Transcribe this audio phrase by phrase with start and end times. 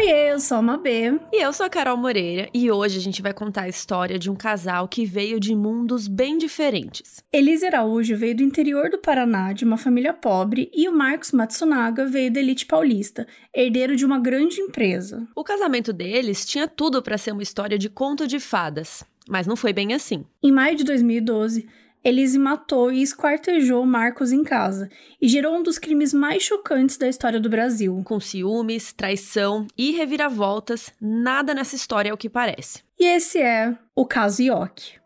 [0.00, 1.20] Oiê, eu sou a Mabê.
[1.30, 4.30] E eu sou a Carol Moreira, e hoje a gente vai contar a história de
[4.30, 7.22] um casal que veio de mundos bem diferentes.
[7.30, 12.06] Elise Araújo veio do interior do Paraná, de uma família pobre, e o Marcos Matsunaga
[12.06, 15.28] veio da elite paulista, herdeiro de uma grande empresa.
[15.36, 19.54] O casamento deles tinha tudo para ser uma história de conto de fadas, mas não
[19.54, 20.24] foi bem assim.
[20.42, 21.68] Em maio de 2012,
[22.02, 24.88] Elise matou e esquartejou Marcos em casa
[25.20, 28.00] e gerou um dos crimes mais chocantes da história do Brasil.
[28.04, 32.82] Com ciúmes, traição e reviravoltas, nada nessa história é o que parece.
[32.98, 35.00] E esse é o caso Ioki.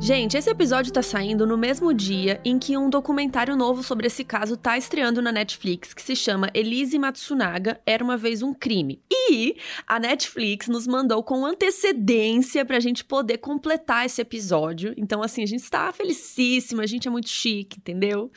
[0.00, 4.22] Gente, esse episódio tá saindo no mesmo dia em que um documentário novo sobre esse
[4.22, 9.02] caso tá estreando na Netflix, que se chama Elise Matsunaga Era uma vez um crime.
[9.30, 9.56] E
[9.86, 14.94] a Netflix nos mandou com antecedência pra gente poder completar esse episódio.
[14.96, 18.30] Então, assim, a gente está felicíssima, a gente é muito chique, entendeu?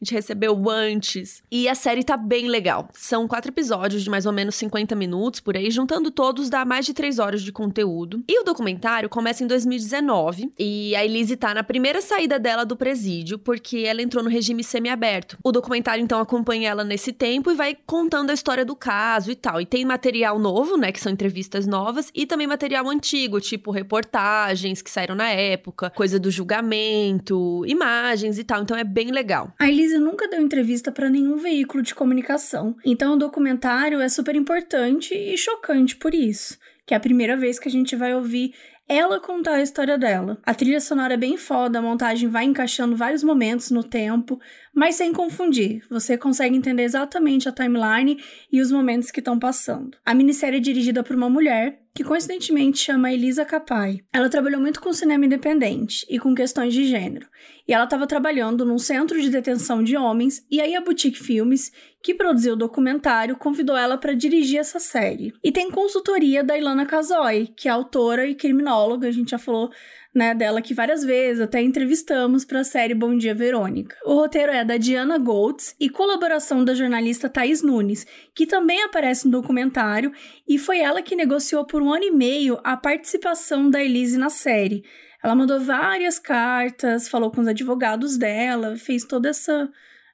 [0.00, 1.42] A gente recebeu antes.
[1.50, 2.88] E a série tá bem legal.
[2.92, 6.86] São quatro episódios de mais ou menos 50 minutos por aí, juntando todos dá mais
[6.86, 8.22] de três horas de conteúdo.
[8.28, 12.76] E o documentário começa em 2019 e a Elise tá na primeira saída dela do
[12.76, 15.38] presídio, porque ela entrou no regime semiaberto.
[15.42, 19.36] O documentário então acompanha ela nesse tempo e vai contando a história do caso e
[19.36, 19.60] tal.
[19.60, 24.82] E tem material novo, né, que são entrevistas novas, e também material antigo, tipo reportagens
[24.82, 28.62] que saíram na época, coisa do julgamento, imagens e tal.
[28.62, 29.52] Então é bem legal.
[29.58, 32.76] A Elise nunca deu entrevista para nenhum veículo de comunicação.
[32.84, 37.58] Então o documentário é super importante e chocante por isso que é a primeira vez
[37.58, 38.54] que a gente vai ouvir
[38.88, 40.38] ela contar a história dela.
[40.44, 44.40] A trilha sonora é bem foda, a montagem vai encaixando vários momentos no tempo,
[44.76, 45.82] mas sem confundir.
[45.88, 49.96] Você consegue entender exatamente a timeline e os momentos que estão passando.
[50.04, 54.00] A minissérie é dirigida por uma mulher que coincidentemente chama Elisa Capai.
[54.12, 57.26] Ela trabalhou muito com cinema independente e com questões de gênero.
[57.66, 61.72] E ela estava trabalhando num centro de detenção de homens, e aí a Boutique Filmes,
[62.02, 65.32] que produziu o documentário, convidou ela para dirigir essa série.
[65.42, 69.70] E tem consultoria da Ilana Casoy, que é autora e criminóloga, a gente já falou
[70.16, 73.94] né, dela aqui várias vezes, até entrevistamos para a série Bom Dia Verônica.
[74.02, 79.26] O roteiro é da Diana Goltz e colaboração da jornalista Thais Nunes, que também aparece
[79.26, 80.10] no documentário,
[80.48, 84.30] e foi ela que negociou por um ano e meio a participação da Elise na
[84.30, 84.84] série.
[85.22, 89.70] Ela mandou várias cartas, falou com os advogados dela, fez toda essa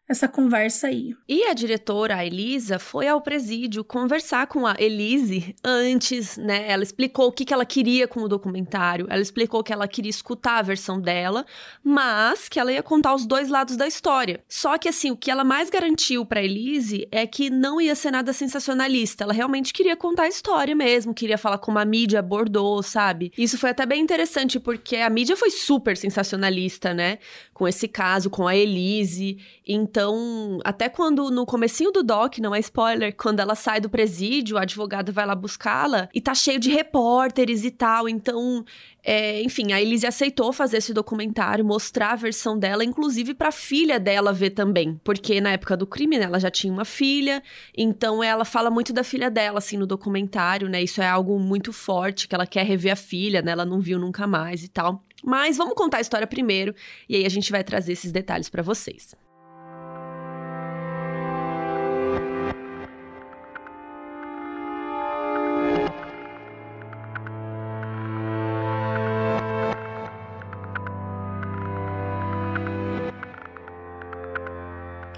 [0.09, 1.15] essa conversa aí.
[1.29, 6.71] E a diretora, a Elisa, foi ao presídio conversar com a Elise antes, né?
[6.71, 10.11] Ela explicou o que, que ela queria com o documentário, ela explicou que ela queria
[10.11, 11.47] escutar a versão dela,
[11.83, 14.43] mas que ela ia contar os dois lados da história.
[14.49, 18.11] Só que, assim, o que ela mais garantiu pra Elise é que não ia ser
[18.11, 19.25] nada sensacionalista.
[19.25, 23.33] Ela realmente queria contar a história mesmo, queria falar como a mídia abordou, sabe?
[23.39, 27.19] Isso foi até bem interessante, porque a mídia foi super sensacionalista, né?
[27.55, 29.39] Com esse caso, com a Elise.
[29.67, 34.59] Então, até quando no comecinho do doc, não é spoiler, quando ela sai do presídio,
[34.59, 38.09] a advogada vai lá buscá-la e tá cheio de repórteres e tal.
[38.09, 38.65] Então,
[39.05, 43.99] é, enfim, a Elise aceitou fazer esse documentário, mostrar a versão dela, inclusive pra filha
[44.01, 45.01] dela ver também.
[45.05, 47.43] Porque na época do crime, né, ela já tinha uma filha,
[47.77, 50.83] então ela fala muito da filha dela, assim, no documentário, né?
[50.83, 53.53] Isso é algo muito forte, que ela quer rever a filha, né?
[53.53, 55.05] Ela não viu nunca mais e tal.
[55.25, 56.75] Mas vamos contar a história primeiro,
[57.09, 59.15] e aí a gente vai trazer esses detalhes para vocês.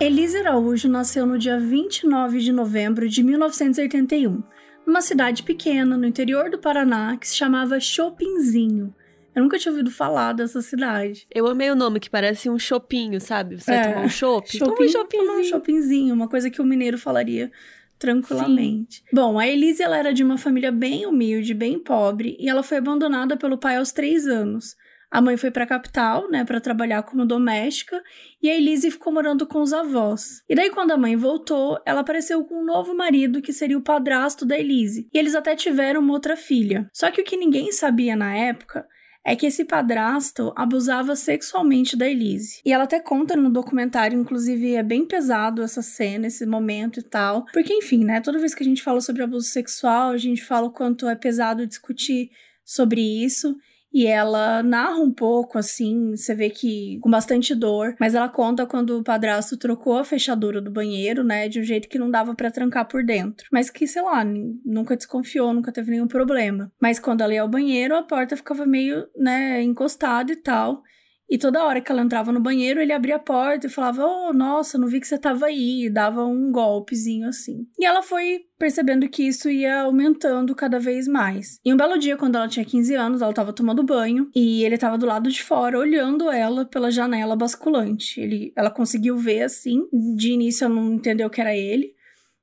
[0.05, 4.43] Elise Araújo nasceu no dia 29 de novembro de 1981,
[4.87, 8.95] numa cidade pequena no interior do Paraná que se chamava Chopinzinho.
[9.35, 11.27] Eu nunca tinha ouvido falar dessa cidade.
[11.35, 13.59] Eu amei o nome, que parece um chopinho, sabe?
[13.59, 14.47] Você É, vai tomar um chopp?
[14.59, 17.51] Chopin, Toma um tomar um chopinzinho, uma coisa que o mineiro falaria
[17.99, 19.03] tranquilamente.
[19.11, 22.77] Bom, a Elise ela era de uma família bem humilde, bem pobre, e ela foi
[22.77, 24.77] abandonada pelo pai aos três anos.
[25.15, 28.03] A mãe foi para a capital, né, para trabalhar como doméstica,
[28.43, 30.43] e a Elise ficou morando com os avós.
[30.49, 33.81] E daí quando a mãe voltou, ela apareceu com um novo marido que seria o
[33.81, 35.09] padrasto da Elise.
[35.15, 36.91] E eles até tiveram uma outra filha.
[36.93, 38.89] Só que o que ninguém sabia na época
[39.25, 42.61] é que esse padrasto abusava sexualmente da Elise.
[42.67, 47.05] E ela até conta no documentário, inclusive é bem pesado essa cena, esse momento e
[47.05, 47.45] tal.
[47.53, 50.67] Porque, enfim, né, toda vez que a gente fala sobre abuso sexual, a gente fala
[50.67, 52.33] o quanto é pesado discutir
[52.65, 53.57] sobre isso.
[53.95, 58.67] E ela narra um pouco, assim, você vê que com bastante dor, mas ela conta
[58.67, 62.35] quando o padrasto trocou a fechadura do banheiro, né, de um jeito que não dava
[62.35, 63.47] para trancar por dentro.
[63.53, 64.25] Mas que, sei lá,
[64.65, 66.73] nunca desconfiou, nunca teve nenhum problema.
[66.83, 70.83] Mas quando ela ia ao banheiro, a porta ficava meio, né, encostada e tal.
[71.29, 74.33] E toda hora que ela entrava no banheiro, ele abria a porta e falava: Oh,
[74.33, 75.87] nossa, não vi que você tava aí.
[75.87, 77.67] E dava um golpezinho assim.
[77.79, 81.59] E ela foi percebendo que isso ia aumentando cada vez mais.
[81.65, 84.79] E um belo dia, quando ela tinha 15 anos, ela tava tomando banho e ele
[84.79, 88.21] tava do lado de fora, olhando ela pela janela basculante.
[88.21, 89.83] Ele, ela conseguiu ver assim.
[90.17, 91.95] De início, ela não entendeu que era ele,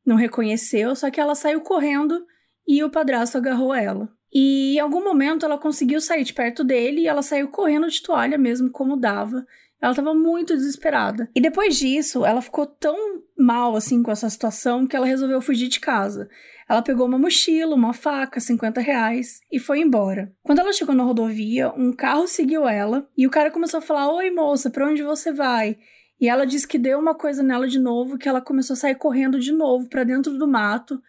[0.06, 2.26] não reconheceu, só que ela saiu correndo
[2.68, 4.10] e o padrasto agarrou ela.
[4.34, 8.02] E em algum momento ela conseguiu sair de perto dele e ela saiu correndo de
[8.02, 9.46] toalha mesmo, como dava.
[9.82, 11.30] Ela estava muito desesperada.
[11.36, 12.96] E depois disso, ela ficou tão
[13.38, 16.30] mal assim com essa situação que ela resolveu fugir de casa.
[16.70, 20.32] Ela pegou uma mochila, uma faca, 50 reais e foi embora.
[20.44, 24.10] Quando ela chegou na rodovia, um carro seguiu ela e o cara começou a falar:
[24.14, 25.78] Oi moça, para onde você vai?
[26.20, 28.96] E ela disse que deu uma coisa nela de novo, que ela começou a sair
[28.96, 31.02] correndo de novo para dentro do mato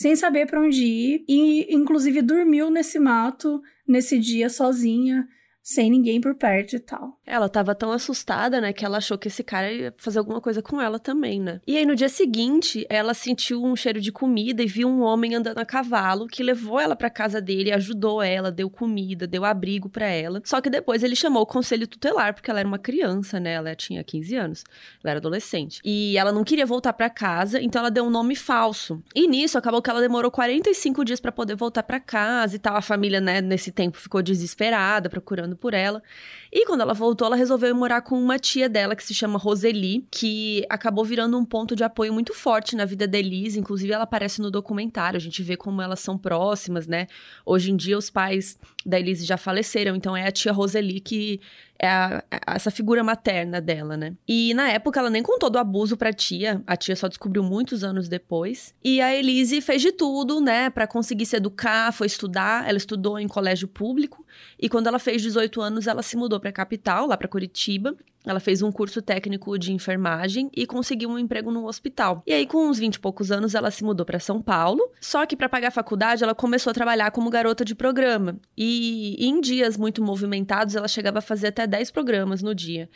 [0.00, 5.28] sem saber para onde ir e inclusive dormiu nesse mato nesse dia sozinha
[5.70, 7.16] sem ninguém por perto e tal.
[7.24, 10.60] Ela tava tão assustada, né, que ela achou que esse cara ia fazer alguma coisa
[10.60, 11.60] com ela também, né?
[11.64, 15.36] E aí no dia seguinte, ela sentiu um cheiro de comida e viu um homem
[15.36, 19.88] andando a cavalo que levou ela para casa dele, ajudou ela, deu comida, deu abrigo
[19.88, 20.42] para ela.
[20.44, 23.52] Só que depois ele chamou o conselho tutelar porque ela era uma criança, né?
[23.52, 24.64] Ela tinha 15 anos,
[25.04, 25.80] ela era adolescente.
[25.84, 29.00] E ela não queria voltar para casa, então ela deu um nome falso.
[29.14, 32.74] E nisso acabou que ela demorou 45 dias para poder voltar para casa e tal.
[32.74, 36.02] A família, né, nesse tempo ficou desesperada, procurando por ela.
[36.52, 40.04] E quando ela voltou, ela resolveu morar com uma tia dela que se chama Roseli,
[40.10, 43.60] que acabou virando um ponto de apoio muito forte na vida da Elise.
[43.60, 47.06] Inclusive, ela aparece no documentário, a gente vê como elas são próximas, né?
[47.46, 51.40] Hoje em dia, os pais da Elise já faleceram, então é a tia Roseli que
[51.82, 54.14] é a, a, essa figura materna dela, né?
[54.28, 57.82] E na época ela nem contou do abuso pra tia, a tia só descobriu muitos
[57.82, 58.74] anos depois.
[58.84, 63.18] E a Elise fez de tudo, né, para conseguir se educar, foi estudar, ela estudou
[63.18, 64.26] em colégio público
[64.58, 67.94] e quando ela fez 18 anos ela se mudou para a capital, lá para Curitiba,
[68.24, 72.22] ela fez um curso técnico de enfermagem e conseguiu um emprego no hospital.
[72.26, 74.80] E aí, com uns 20 e poucos anos, ela se mudou para São Paulo.
[75.00, 78.38] Só que, para pagar a faculdade, ela começou a trabalhar como garota de programa.
[78.56, 82.90] E em dias muito movimentados, ela chegava a fazer até 10 programas no dia.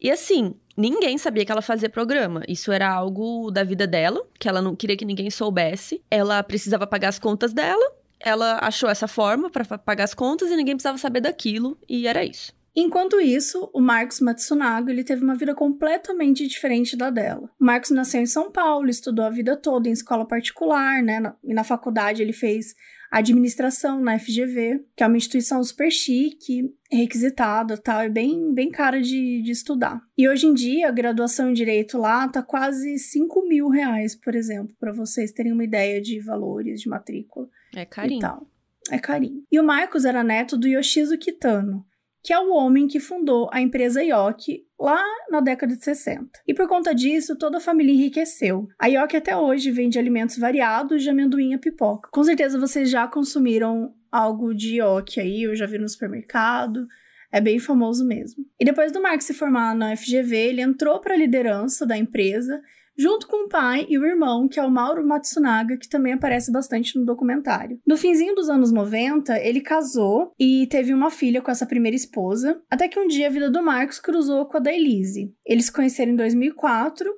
[0.00, 2.42] E assim, ninguém sabia que ela fazia programa.
[2.48, 6.02] Isso era algo da vida dela, que ela não queria que ninguém soubesse.
[6.10, 7.92] Ela precisava pagar as contas dela.
[8.18, 11.78] Ela achou essa forma para pagar as contas e ninguém precisava saber daquilo.
[11.88, 12.52] E era isso.
[12.76, 17.48] Enquanto isso, o Marcos Matsunaga ele teve uma vida completamente diferente da dela.
[17.60, 21.32] O Marcos nasceu em São Paulo, estudou a vida toda em escola particular, né?
[21.44, 22.74] E na faculdade ele fez
[23.14, 29.00] administração na FGV, que é uma instituição super chique, requisitada, tal, e bem, bem cara
[29.00, 30.02] de, de estudar.
[30.18, 34.34] E hoje em dia, a graduação em Direito lá tá quase 5 mil reais, por
[34.34, 37.48] exemplo, para vocês terem uma ideia de valores de matrícula.
[37.76, 38.18] É carinho.
[38.18, 38.48] E tal.
[38.90, 39.44] É carinho.
[39.50, 41.86] E o Marcos era neto do Yoshizo Kitano,
[42.24, 46.40] que é o homem que fundou a empresa Yoki lá na década de 60.
[46.48, 48.66] E por conta disso, toda a família enriqueceu.
[48.78, 52.08] A Yoki até hoje vende alimentos variados de amendoim a pipoca.
[52.10, 56.88] Com certeza vocês já consumiram algo de Yoki aí, eu já vi no supermercado.
[57.30, 58.42] É bem famoso mesmo.
[58.58, 62.58] E depois do Mark se formar na FGV, ele entrou para a liderança da empresa
[62.96, 66.52] junto com o pai e o irmão, que é o Mauro Matsunaga, que também aparece
[66.52, 67.80] bastante no documentário.
[67.86, 72.60] No finzinho dos anos 90, ele casou e teve uma filha com essa primeira esposa,
[72.70, 75.34] até que um dia a vida do Marcos cruzou com a da Elise.
[75.44, 77.10] Eles se conheceram em 2004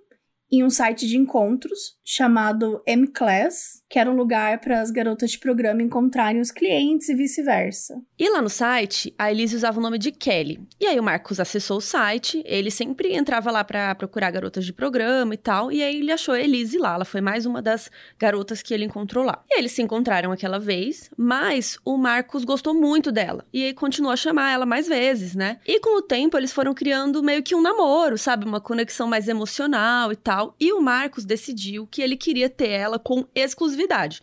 [0.50, 5.38] em um site de encontros chamado M-Class, que era um lugar para as garotas de
[5.40, 8.00] programa encontrarem os clientes e vice-versa.
[8.16, 10.60] E lá no site, a Elise usava o nome de Kelly.
[10.80, 14.72] E aí o Marcos acessou o site, ele sempre entrava lá para procurar garotas de
[14.72, 17.90] programa e tal, e aí ele achou a Elise lá, ela foi mais uma das
[18.16, 19.42] garotas que ele encontrou lá.
[19.50, 24.12] E eles se encontraram aquela vez, mas o Marcos gostou muito dela, e aí continuou
[24.12, 25.58] a chamar ela mais vezes, né?
[25.66, 28.46] E com o tempo eles foram criando meio que um namoro, sabe?
[28.46, 30.54] Uma conexão mais emocional e tal tal.
[30.60, 34.20] E o Marcos decidiu que ele queria ter ela com exclusividade.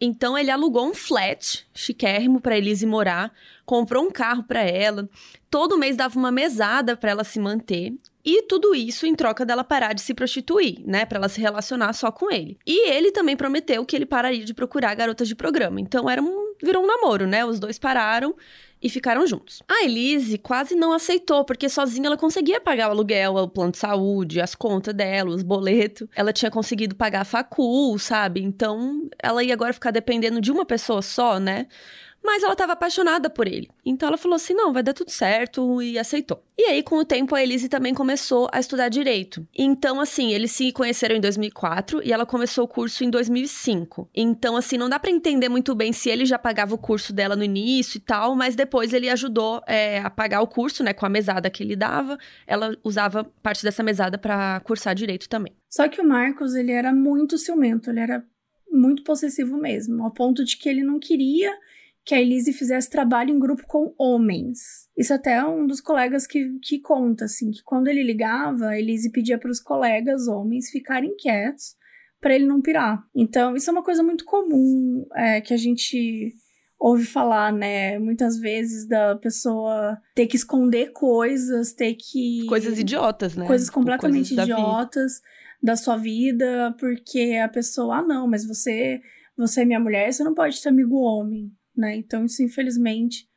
[0.00, 3.32] Então ele alugou um flat chiquérrimo para Elise morar,
[3.64, 5.08] comprou um carro para ela,
[5.50, 7.94] todo mês dava uma mesada para ela se manter.
[8.24, 11.04] E tudo isso em troca dela parar de se prostituir, né?
[11.04, 12.56] Para ela se relacionar só com ele.
[12.66, 15.80] E ele também prometeu que ele pararia de procurar garotas de programa.
[15.80, 17.44] Então era um, virou um namoro, né?
[17.44, 18.34] Os dois pararam
[18.82, 19.62] e ficaram juntos.
[19.68, 23.78] A Elise quase não aceitou, porque sozinha ela conseguia pagar o aluguel, o plano de
[23.78, 26.08] saúde, as contas dela, os boletos.
[26.14, 28.42] Ela tinha conseguido pagar a facul, sabe?
[28.42, 31.66] Então ela ia agora ficar dependendo de uma pessoa só, né?
[32.22, 33.68] Mas ela estava apaixonada por ele.
[33.84, 36.42] Então ela falou assim: não, vai dar tudo certo e aceitou.
[36.56, 39.46] E aí, com o tempo, a Elise também começou a estudar direito.
[39.56, 44.08] Então, assim, eles se conheceram em 2004 e ela começou o curso em 2005.
[44.14, 47.34] Então, assim, não dá para entender muito bem se ele já pagava o curso dela
[47.34, 51.04] no início e tal, mas depois ele ajudou é, a pagar o curso, né, com
[51.04, 52.16] a mesada que ele dava.
[52.46, 55.52] Ela usava parte dessa mesada para cursar direito também.
[55.68, 58.24] Só que o Marcos, ele era muito ciumento, ele era
[58.70, 61.52] muito possessivo mesmo, ao ponto de que ele não queria
[62.04, 64.88] que a Elise fizesse trabalho em grupo com homens.
[64.96, 68.78] Isso até é um dos colegas que, que conta, assim, que quando ele ligava, a
[68.78, 71.76] Elise pedia para os colegas homens ficarem quietos
[72.20, 73.04] para ele não pirar.
[73.14, 76.32] Então, isso é uma coisa muito comum é, que a gente
[76.78, 77.98] ouve falar, né?
[77.98, 82.44] Muitas vezes da pessoa ter que esconder coisas, ter que.
[82.48, 83.46] Coisas idiotas, né?
[83.46, 85.20] Coisas tipo, completamente coisas idiotas
[85.62, 89.00] da, da sua vida, porque a pessoa, ah, não, mas você,
[89.36, 91.96] você é minha mulher, você não pode ter amigo homem né?
[91.96, 93.28] Então, isso, infelizmente,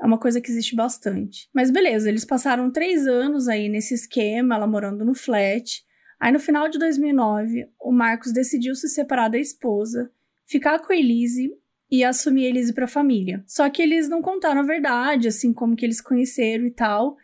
[0.00, 1.48] é uma coisa que existe bastante.
[1.54, 5.84] Mas beleza, eles passaram três anos aí nesse esquema, ela morando no flat.
[6.18, 10.10] Aí, no final de 2009, o Marcos decidiu se separar da esposa,
[10.46, 11.50] ficar com a Elise
[11.90, 13.42] e assumir a Elise para a família.
[13.46, 17.16] Só que eles não contaram a verdade, assim, como que eles conheceram e tal.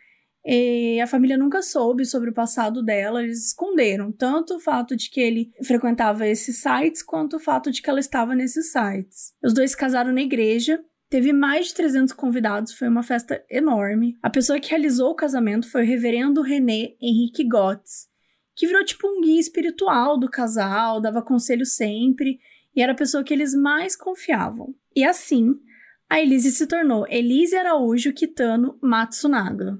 [0.49, 5.09] E a família nunca soube sobre o passado dela, eles esconderam tanto o fato de
[5.09, 9.33] que ele frequentava esses sites quanto o fato de que ela estava nesses sites.
[9.43, 14.17] Os dois se casaram na igreja, teve mais de 300 convidados, foi uma festa enorme.
[14.23, 18.07] A pessoa que realizou o casamento foi o reverendo René Henrique Gotts,
[18.55, 22.39] que virou tipo um guia espiritual do casal, dava conselho sempre
[22.73, 24.73] e era a pessoa que eles mais confiavam.
[24.95, 25.55] E assim,
[26.09, 29.77] a Elise se tornou Elise Araújo Kitano Matsunaga.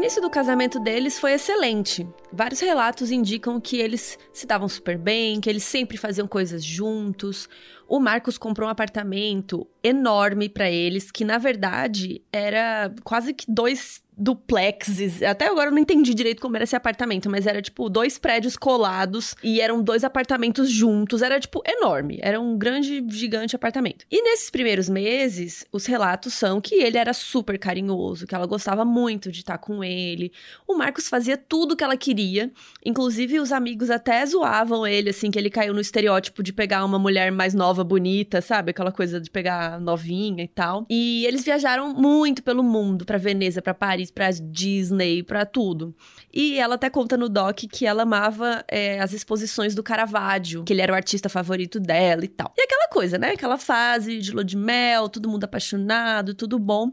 [0.00, 2.08] Início do casamento deles foi excelente.
[2.32, 7.46] Vários relatos indicam que eles se davam super bem, que eles sempre faziam coisas juntos.
[7.86, 14.02] O Marcos comprou um apartamento enorme para eles, que na verdade era quase que dois
[14.20, 15.22] duplexes.
[15.22, 18.54] Até agora eu não entendi direito como era esse apartamento, mas era tipo dois prédios
[18.54, 21.22] colados e eram dois apartamentos juntos.
[21.22, 22.18] Era tipo enorme.
[22.20, 24.04] Era um grande, gigante apartamento.
[24.10, 28.84] E nesses primeiros meses, os relatos são que ele era super carinhoso, que ela gostava
[28.84, 30.32] muito de estar com ele.
[30.68, 32.52] O Marcos fazia tudo que ela queria.
[32.84, 36.98] Inclusive, os amigos até zoavam ele, assim, que ele caiu no estereótipo de pegar uma
[36.98, 38.72] mulher mais nova, bonita, sabe?
[38.72, 40.84] Aquela coisa de pegar novinha e tal.
[40.90, 45.94] E eles viajaram muito pelo mundo, para Veneza, para Paris pra Disney, pra tudo.
[46.32, 50.72] E ela até conta no doc que ela amava é, as exposições do Caravaggio, que
[50.72, 52.52] ele era o artista favorito dela e tal.
[52.56, 53.32] E aquela coisa, né?
[53.32, 56.92] Aquela fase de lua de mel, todo mundo apaixonado, tudo bom.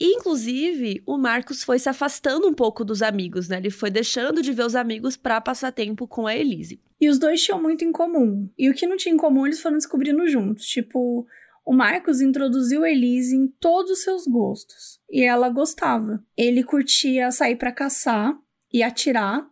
[0.00, 3.58] E, inclusive, o Marcos foi se afastando um pouco dos amigos, né?
[3.58, 6.80] Ele foi deixando de ver os amigos para passar tempo com a Elise.
[7.00, 8.48] E os dois tinham muito em comum.
[8.58, 10.66] E o que não tinha em comum, eles foram descobrindo juntos.
[10.66, 11.26] Tipo,
[11.64, 16.22] o Marcos introduziu a Elise em todos os seus gostos e ela gostava.
[16.36, 18.36] Ele curtia sair para caçar
[18.72, 19.46] e atirar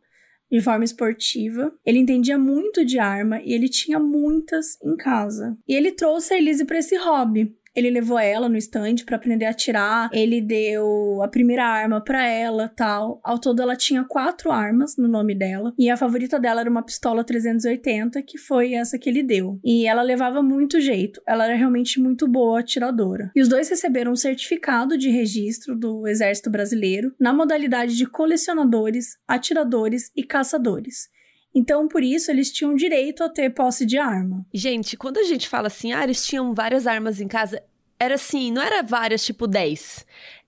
[0.50, 1.72] de forma esportiva.
[1.84, 5.56] Ele entendia muito de arma e ele tinha muitas em casa.
[5.66, 7.56] E ele trouxe a Elise para esse hobby.
[7.76, 10.08] Ele levou ela no stand para aprender a atirar.
[10.12, 13.20] Ele deu a primeira arma para ela, tal.
[13.22, 16.82] Ao todo ela tinha quatro armas no nome dela e a favorita dela era uma
[16.82, 19.60] pistola 380, que foi essa que ele deu.
[19.62, 21.20] E ela levava muito jeito.
[21.26, 23.30] Ela era realmente muito boa atiradora.
[23.34, 29.18] E os dois receberam um certificado de registro do Exército Brasileiro na modalidade de colecionadores,
[29.28, 31.14] atiradores e caçadores.
[31.58, 34.44] Então, por isso, eles tinham direito a ter posse de arma.
[34.52, 37.62] Gente, quando a gente fala assim, ah, eles tinham várias armas em casa,
[37.98, 40.04] era assim, não era várias, tipo 10.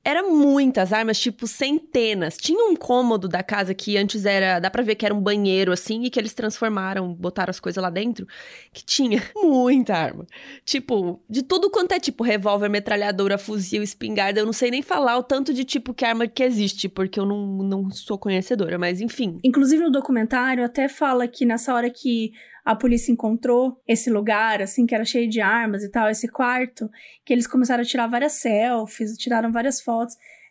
[0.09, 2.39] Era muitas armas, tipo centenas.
[2.39, 4.59] Tinha um cômodo da casa que antes era.
[4.59, 7.83] Dá pra ver que era um banheiro assim e que eles transformaram, botaram as coisas
[7.83, 8.27] lá dentro.
[8.73, 10.27] Que tinha muita arma.
[10.65, 14.41] Tipo, de tudo quanto é tipo revólver, metralhadora, fuzil, espingarda.
[14.41, 17.27] Eu não sei nem falar o tanto de tipo que arma que existe, porque eu
[17.27, 19.37] não, não sou conhecedora, mas enfim.
[19.45, 22.33] Inclusive no documentário até fala que nessa hora que
[22.69, 26.87] a polícia encontrou esse lugar, assim, que era cheio de armas e tal, esse quarto,
[27.25, 29.98] que eles começaram a tirar várias selfies, tiraram várias fotos.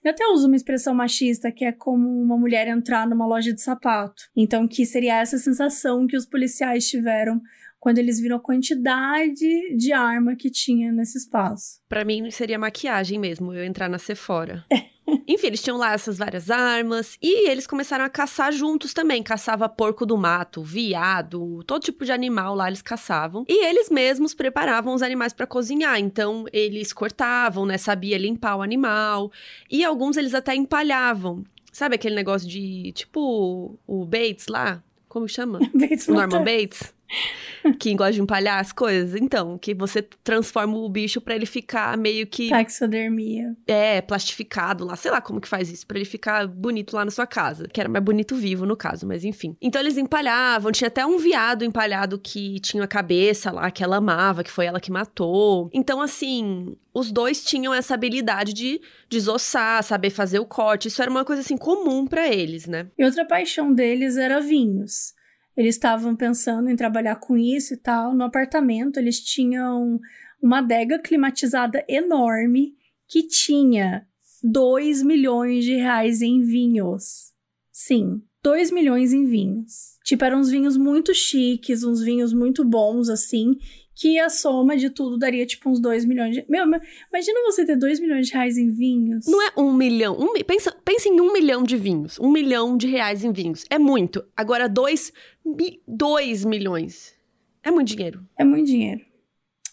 [0.03, 3.61] Eu até uso uma expressão machista que é como uma mulher entrar numa loja de
[3.61, 4.23] sapato.
[4.35, 7.41] Então, que seria essa sensação que os policiais tiveram
[7.79, 11.79] quando eles viram a quantidade de arma que tinha nesse espaço.
[11.87, 14.65] Para mim seria maquiagem mesmo, eu entrar na Sephora.
[15.27, 19.23] Enfim, eles tinham lá essas várias armas e eles começaram a caçar juntos também.
[19.23, 23.45] Caçava porco do mato, viado, todo tipo de animal lá eles caçavam.
[23.47, 25.99] E eles mesmos preparavam os animais para cozinhar.
[25.99, 27.77] Então, eles cortavam, né?
[27.77, 29.31] Sabia limpar o animal.
[29.69, 31.43] E alguns eles até empalhavam
[31.77, 34.81] Sabe aquele negócio de, tipo, o Bates lá?
[35.07, 35.59] Como chama?
[35.75, 36.43] Bates O Norman.
[36.43, 36.91] Bates?
[37.79, 39.19] que gosta de empalhar as coisas.
[39.19, 43.55] Então, que você transforma o bicho pra ele ficar meio que Taxidermia.
[43.67, 47.11] é plastificado lá, sei lá como que faz isso, pra ele ficar bonito lá na
[47.11, 47.67] sua casa.
[47.67, 49.55] Que era mais bonito vivo, no caso, mas enfim.
[49.61, 53.97] Então eles empalhavam, tinha até um viado empalhado que tinha a cabeça lá, que ela
[53.97, 55.69] amava, que foi ela que matou.
[55.73, 60.87] Então, assim, os dois tinham essa habilidade de desossar, saber fazer o corte.
[60.87, 62.87] Isso era uma coisa, assim, comum pra eles, né?
[62.97, 65.13] E outra paixão deles era vinhos.
[65.57, 68.13] Eles estavam pensando em trabalhar com isso e tal.
[68.13, 69.99] No apartamento, eles tinham
[70.41, 72.75] uma adega climatizada enorme
[73.07, 74.05] que tinha
[74.43, 77.33] 2 milhões de reais em vinhos.
[77.71, 79.97] Sim, 2 milhões em vinhos.
[80.03, 83.57] Tipo, eram uns vinhos muito chiques, uns vinhos muito bons, assim,
[83.99, 86.45] que a soma de tudo daria, tipo, uns 2 milhões de...
[86.47, 89.25] Meu, imagina você ter 2 milhões de reais em vinhos.
[89.25, 90.15] Não é um milhão.
[90.19, 92.19] Um, pensa, pensa em um milhão de vinhos.
[92.19, 93.65] Um milhão de reais em vinhos.
[93.71, 94.23] É muito.
[94.35, 95.11] Agora, dois,
[95.43, 97.15] mi- dois milhões.
[97.63, 98.23] É muito dinheiro.
[98.37, 99.01] É muito dinheiro.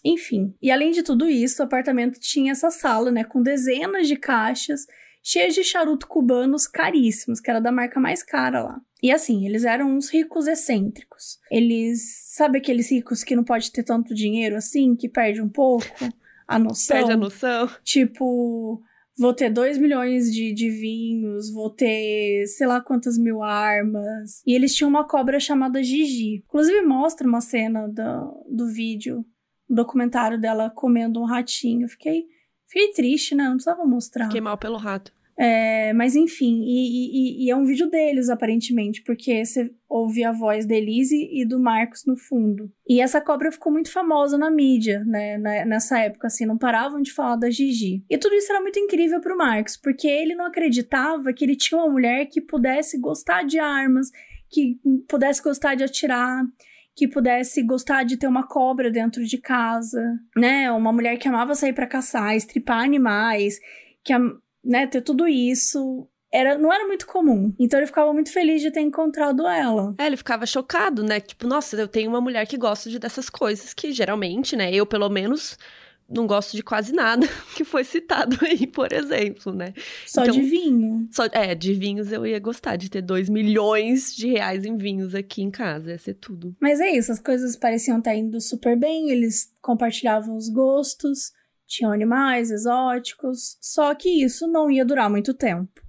[0.03, 4.15] Enfim, e além de tudo isso, o apartamento tinha essa sala, né, com dezenas de
[4.15, 4.85] caixas
[5.25, 8.81] cheias de charuto cubanos caríssimos, que era da marca mais cara lá.
[9.01, 11.39] E assim, eles eram uns ricos excêntricos.
[11.49, 15.85] Eles, sabe aqueles ricos que não pode ter tanto dinheiro assim, que perde um pouco
[16.47, 16.95] a noção?
[16.95, 17.67] Perde a noção.
[17.83, 18.83] Tipo,
[19.17, 24.43] vou ter 2 milhões de, de vinhos, vou ter sei lá quantas mil armas.
[24.45, 26.43] E eles tinham uma cobra chamada Gigi.
[26.47, 29.25] Inclusive, mostra uma cena do, do vídeo,
[29.67, 31.89] um documentário dela comendo um ratinho.
[31.89, 32.25] Fiquei,
[32.67, 33.45] fiquei triste, né?
[33.45, 34.25] Não precisava mostrar.
[34.25, 35.13] Fiquei mal pelo rato.
[35.37, 40.31] É, mas enfim, e, e- e é um vídeo deles, aparentemente, porque você ouve a
[40.31, 42.71] voz da Elise e do Marcos no fundo.
[42.87, 47.11] E essa cobra ficou muito famosa na mídia, né, nessa época, assim, não paravam de
[47.11, 48.01] falar da Gigi.
[48.09, 51.81] E tudo isso era muito incrível pro Marcos, porque ele não acreditava que ele tinha
[51.81, 54.09] uma mulher que pudesse gostar de armas,
[54.49, 56.45] que pudesse gostar de atirar,
[56.95, 60.01] que pudesse gostar de ter uma cobra dentro de casa,
[60.35, 60.71] né?
[60.71, 63.59] Uma mulher que amava sair pra caçar, estripar animais,
[64.03, 64.13] que
[64.63, 67.53] né, ter tudo isso era, não era muito comum.
[67.59, 69.93] Então ele ficava muito feliz de ter encontrado ela.
[69.97, 71.19] É, ele ficava chocado, né?
[71.19, 74.73] Tipo, nossa, eu tenho uma mulher que gosta de dessas coisas que geralmente, né?
[74.73, 75.57] Eu, pelo menos,
[76.09, 79.73] não gosto de quase nada que foi citado aí, por exemplo, né?
[80.05, 81.07] Só Então- de vinho.
[81.11, 85.15] Só, é, de vinhos eu ia gostar de ter 2 milhões de reais em vinhos
[85.15, 85.91] aqui em casa.
[85.91, 86.55] Ia ser tudo.
[86.59, 91.31] Mas é isso, as coisas pareciam estar indo super bem, eles compartilhavam os gostos,
[91.67, 95.81] tinham animais exóticos, só que isso não ia durar muito tempo.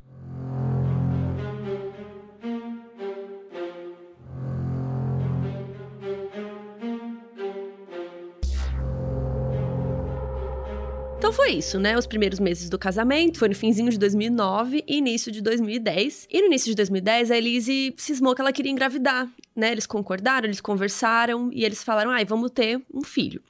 [11.26, 11.98] Então foi isso, né?
[11.98, 16.28] Os primeiros meses do casamento, foi no finzinho de 2009 e início de 2010.
[16.30, 19.72] E no início de 2010, a Elise cismou que ela queria engravidar, né?
[19.72, 23.42] Eles concordaram, eles conversaram e eles falaram, ai, vamos ter um filho.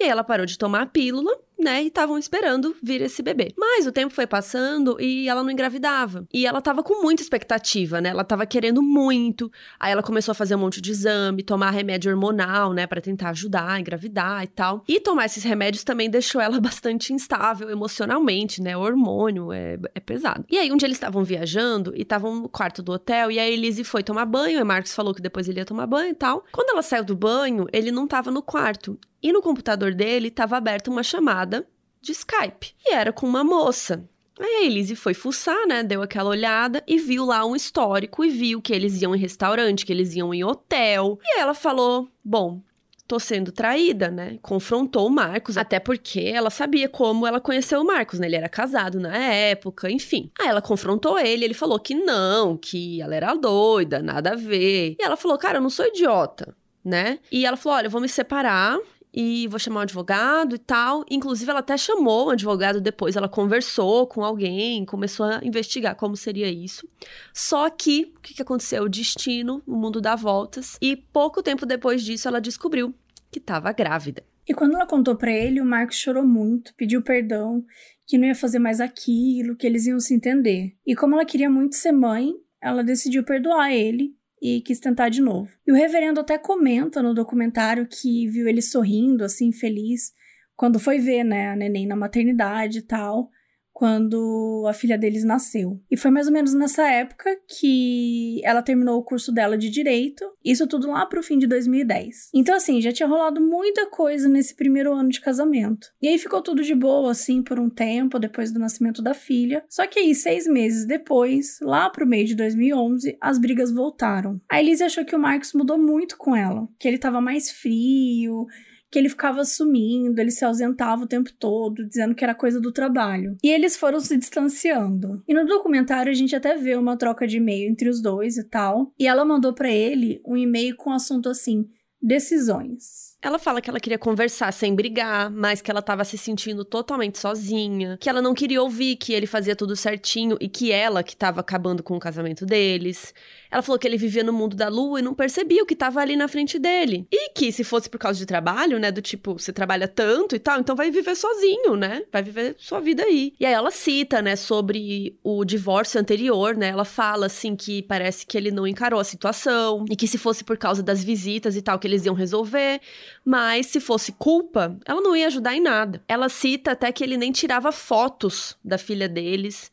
[0.00, 1.82] E aí ela parou de tomar a pílula, né?
[1.82, 3.52] E estavam esperando vir esse bebê.
[3.56, 6.26] Mas o tempo foi passando e ela não engravidava.
[6.32, 8.10] E ela tava com muita expectativa, né?
[8.10, 9.50] Ela tava querendo muito.
[9.78, 12.86] Aí ela começou a fazer um monte de exame, tomar remédio hormonal, né?
[12.86, 14.84] Pra tentar ajudar a engravidar e tal.
[14.86, 18.76] E tomar esses remédios também deixou ela bastante instável emocionalmente, né?
[18.76, 20.44] O hormônio é, é pesado.
[20.50, 23.30] E aí um dia eles estavam viajando e estavam no quarto do hotel.
[23.30, 24.60] E a Elise foi tomar banho.
[24.60, 26.44] E Marcos falou que depois ele ia tomar banho e tal.
[26.52, 28.98] Quando ela saiu do banho, ele não tava no quarto.
[29.22, 31.66] E no computador dele estava aberta uma chamada
[32.00, 32.74] de Skype.
[32.86, 34.08] E era com uma moça.
[34.38, 35.82] Aí a Elise foi fuçar, né?
[35.82, 39.84] Deu aquela olhada e viu lá um histórico e viu que eles iam em restaurante,
[39.84, 41.18] que eles iam em hotel.
[41.24, 42.62] E ela falou: Bom,
[43.08, 44.38] tô sendo traída, né?
[44.40, 48.28] Confrontou o Marcos, até porque ela sabia como ela conheceu o Marcos, né?
[48.28, 50.30] Ele era casado na época, enfim.
[50.38, 54.94] Aí ela confrontou ele, ele falou que não, que ela era doida, nada a ver.
[55.00, 56.54] E ela falou: Cara, eu não sou idiota,
[56.84, 57.18] né?
[57.32, 58.78] E ela falou: Olha, eu vou me separar
[59.12, 61.04] e vou chamar um advogado e tal.
[61.10, 66.16] Inclusive, ela até chamou um advogado depois, ela conversou com alguém, começou a investigar como
[66.16, 66.88] seria isso.
[67.32, 68.84] Só que, o que, que aconteceu?
[68.84, 72.94] O destino, o mundo dá voltas, e pouco tempo depois disso ela descobriu
[73.30, 74.22] que estava grávida.
[74.48, 77.62] E quando ela contou pra ele, o Marcos chorou muito, pediu perdão,
[78.06, 80.74] que não ia fazer mais aquilo, que eles iam se entender.
[80.86, 85.20] E como ela queria muito ser mãe, ela decidiu perdoar ele e quis tentar de
[85.20, 85.50] novo.
[85.66, 90.12] E o reverendo até comenta no documentário que viu ele sorrindo, assim, feliz,
[90.56, 93.30] quando foi ver, né, a neném na maternidade e tal,
[93.78, 95.80] quando a filha deles nasceu.
[95.88, 100.24] E foi mais ou menos nessa época que ela terminou o curso dela de direito,
[100.44, 102.30] isso tudo lá pro fim de 2010.
[102.34, 105.86] Então, assim, já tinha rolado muita coisa nesse primeiro ano de casamento.
[106.02, 109.62] E aí ficou tudo de boa, assim, por um tempo, depois do nascimento da filha.
[109.68, 114.40] Só que aí, seis meses depois, lá pro meio de 2011, as brigas voltaram.
[114.50, 118.44] A Elise achou que o Marcos mudou muito com ela, que ele tava mais frio,
[118.90, 122.72] que ele ficava sumindo, ele se ausentava o tempo todo, dizendo que era coisa do
[122.72, 123.36] trabalho.
[123.42, 125.22] E eles foram se distanciando.
[125.28, 128.44] E no documentário a gente até vê uma troca de e-mail entre os dois e
[128.44, 128.92] tal.
[128.98, 131.68] E ela mandou para ele um e-mail com o assunto assim:
[132.00, 133.17] decisões.
[133.20, 137.18] Ela fala que ela queria conversar sem brigar, mas que ela estava se sentindo totalmente
[137.18, 141.14] sozinha, que ela não queria ouvir que ele fazia tudo certinho e que ela que
[141.14, 143.12] estava acabando com o casamento deles.
[143.50, 146.00] Ela falou que ele vivia no mundo da lua e não percebia o que estava
[146.00, 147.08] ali na frente dele.
[147.10, 150.38] E que se fosse por causa de trabalho, né, do tipo, você trabalha tanto e
[150.38, 152.04] tal, então vai viver sozinho, né?
[152.12, 153.34] Vai viver sua vida aí.
[153.40, 156.68] E aí ela cita, né, sobre o divórcio anterior, né?
[156.68, 160.44] Ela fala assim que parece que ele não encarou a situação e que se fosse
[160.44, 162.80] por causa das visitas e tal que eles iam resolver,
[163.24, 166.02] mas se fosse culpa, ela não ia ajudar em nada.
[166.08, 169.70] Ela cita até que ele nem tirava fotos da filha deles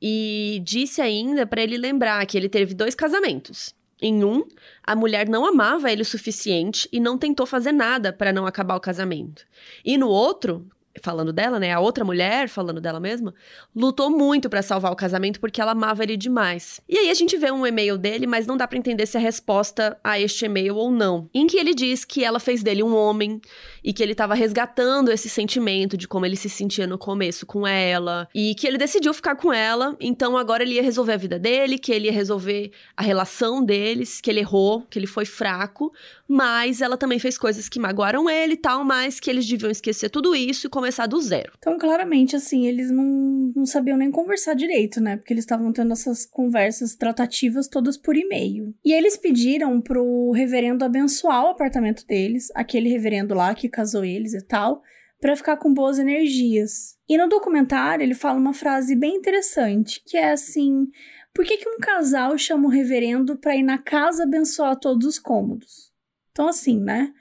[0.00, 3.74] e disse ainda para ele lembrar que ele teve dois casamentos.
[4.02, 4.46] Em um,
[4.82, 8.76] a mulher não amava ele o suficiente e não tentou fazer nada para não acabar
[8.76, 9.44] o casamento.
[9.84, 10.66] E no outro,
[11.00, 11.72] falando dela, né?
[11.72, 13.32] A outra mulher, falando dela mesma,
[13.74, 16.80] lutou muito para salvar o casamento porque ela amava ele demais.
[16.88, 19.20] E aí a gente vê um e-mail dele, mas não dá para entender se é
[19.20, 21.28] resposta a este e-mail ou não.
[21.32, 23.40] Em que ele diz que ela fez dele um homem
[23.84, 27.66] e que ele estava resgatando esse sentimento de como ele se sentia no começo com
[27.66, 31.38] ela e que ele decidiu ficar com ela, então agora ele ia resolver a vida
[31.38, 35.92] dele, que ele ia resolver a relação deles, que ele errou, que ele foi fraco,
[36.26, 40.10] mas ela também fez coisas que magoaram ele e tal, mas que eles deviam esquecer
[40.10, 41.52] tudo isso e começar do zero.
[41.58, 45.16] Então, claramente, assim, eles não, não sabiam nem conversar direito, né?
[45.16, 48.74] Porque eles estavam tendo essas conversas tratativas todas por e-mail.
[48.84, 54.32] E eles pediram pro reverendo abençoar o apartamento deles, aquele reverendo lá que casou eles
[54.32, 54.82] e tal,
[55.20, 56.96] para ficar com boas energias.
[57.06, 60.86] E no documentário ele fala uma frase bem interessante, que é assim:
[61.34, 65.18] por que, que um casal chama o reverendo para ir na casa abençoar todos os
[65.18, 65.90] cômodos?
[66.32, 67.12] Então, assim, né?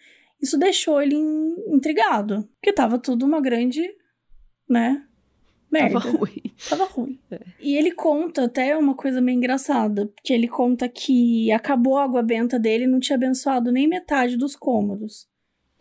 [0.41, 1.15] Isso deixou ele
[1.67, 2.47] intrigado.
[2.55, 3.81] Porque tava tudo uma grande,
[4.69, 5.05] né?
[5.71, 5.99] Merda.
[5.99, 6.41] Tava ruim.
[6.67, 7.19] Tava ruim.
[7.29, 7.39] É.
[7.59, 10.07] E ele conta até uma coisa meio engraçada.
[10.07, 14.35] Porque ele conta que acabou a água benta dele e não tinha abençoado nem metade
[14.35, 15.28] dos cômodos.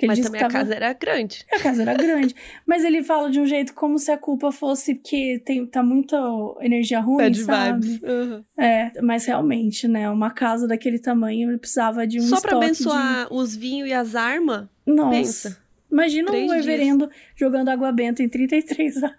[0.06, 0.50] Mas também tava...
[0.50, 1.44] a casa era grande.
[1.52, 2.34] A casa era grande.
[2.64, 6.16] Mas ele fala de um jeito como se a culpa fosse que tem, tá muita
[6.60, 7.88] energia ruim, Bad sabe?
[7.88, 8.02] Vibes.
[8.02, 8.44] Uhum.
[8.56, 10.08] É, mas realmente, né?
[10.08, 13.34] Uma casa daquele tamanho, ele precisava de um Só pra abençoar de...
[13.34, 14.68] os vinhos e as armas?
[14.86, 15.10] Nossa.
[15.10, 15.68] Pensa.
[15.90, 17.20] Imagina Três um reverendo dias.
[17.34, 19.12] jogando água benta em 33 anos.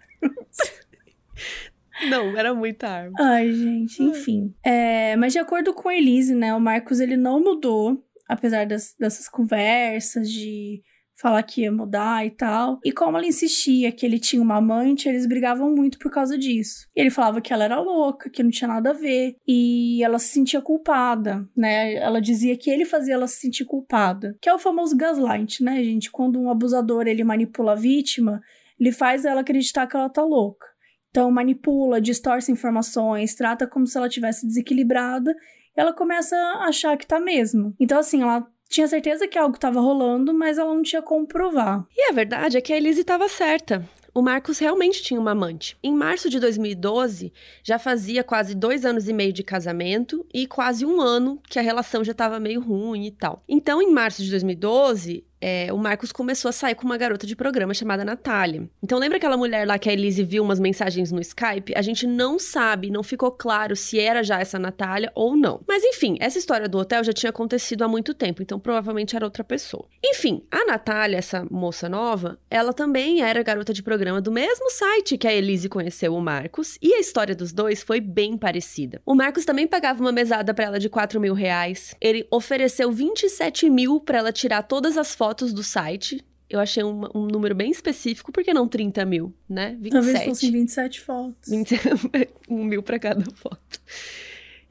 [2.09, 3.15] Não, era muita arma.
[3.19, 4.53] Ai, gente, enfim.
[4.63, 8.93] É, mas de acordo com a Elise, né, o Marcos ele não mudou apesar das,
[8.99, 10.81] dessas conversas de
[11.19, 12.79] falar que ia mudar e tal.
[12.85, 16.87] E como ela insistia que ele tinha uma amante, eles brigavam muito por causa disso.
[16.95, 20.29] Ele falava que ela era louca, que não tinha nada a ver, e ela se
[20.29, 21.95] sentia culpada, né?
[21.95, 25.83] Ela dizia que ele fazia ela se sentir culpada, que é o famoso gaslight, né,
[25.83, 26.09] gente?
[26.09, 28.39] Quando um abusador ele manipula a vítima,
[28.79, 30.67] ele faz ela acreditar que ela tá louca.
[31.09, 35.35] Então manipula, distorce informações, trata como se ela tivesse desequilibrada
[35.79, 37.73] ela começa a achar que tá mesmo.
[37.79, 41.85] Então, assim, ela tinha certeza que algo estava rolando, mas ela não tinha como provar.
[41.95, 43.87] E a verdade é que a Elise estava certa.
[44.13, 45.77] O Marcos realmente tinha uma amante.
[45.81, 47.31] Em março de 2012,
[47.63, 51.61] já fazia quase dois anos e meio de casamento e quase um ano que a
[51.61, 53.41] relação já estava meio ruim e tal.
[53.47, 57.35] Então, em março de 2012, é, o Marcos começou a sair com uma garota de
[57.35, 58.69] programa chamada Natália.
[58.83, 61.73] Então, lembra aquela mulher lá que a Elise viu umas mensagens no Skype?
[61.75, 65.61] A gente não sabe, não ficou claro se era já essa Natália ou não.
[65.67, 69.25] Mas enfim, essa história do hotel já tinha acontecido há muito tempo, então provavelmente era
[69.25, 69.87] outra pessoa.
[70.03, 75.17] Enfim, a Natália, essa moça nova, ela também era garota de programa do mesmo site
[75.17, 79.01] que a Elise conheceu o Marcos, e a história dos dois foi bem parecida.
[79.05, 83.69] O Marcos também pagava uma mesada para ela de 4 mil reais, ele ofereceu 27
[83.69, 86.25] mil para ela tirar todas as fotos fotos do site.
[86.49, 89.77] Eu achei um, um, número bem específico, por que não 30 mil, né?
[89.79, 89.91] 27.
[89.91, 91.49] Talvez fossem 27 fotos.
[91.49, 91.75] 20,
[92.49, 93.79] um mil para cada foto.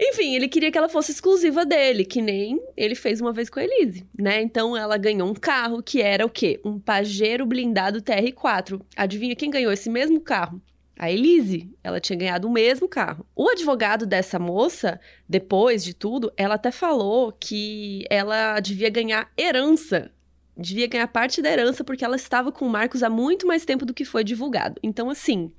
[0.00, 3.60] Enfim, ele queria que ela fosse exclusiva dele, que nem ele fez uma vez com
[3.60, 4.42] a Elise, né?
[4.42, 6.60] Então ela ganhou um carro que era o quê?
[6.64, 8.80] Um Pajero blindado TR4.
[8.96, 10.60] Adivinha quem ganhou esse mesmo carro?
[10.98, 13.24] A Elise, ela tinha ganhado o mesmo carro.
[13.36, 20.10] O advogado dessa moça, depois de tudo, ela até falou que ela devia ganhar herança
[20.58, 23.86] devia ganhar parte da herança porque ela estava com o Marcos há muito mais tempo
[23.86, 24.80] do que foi divulgado.
[24.82, 25.52] Então, assim,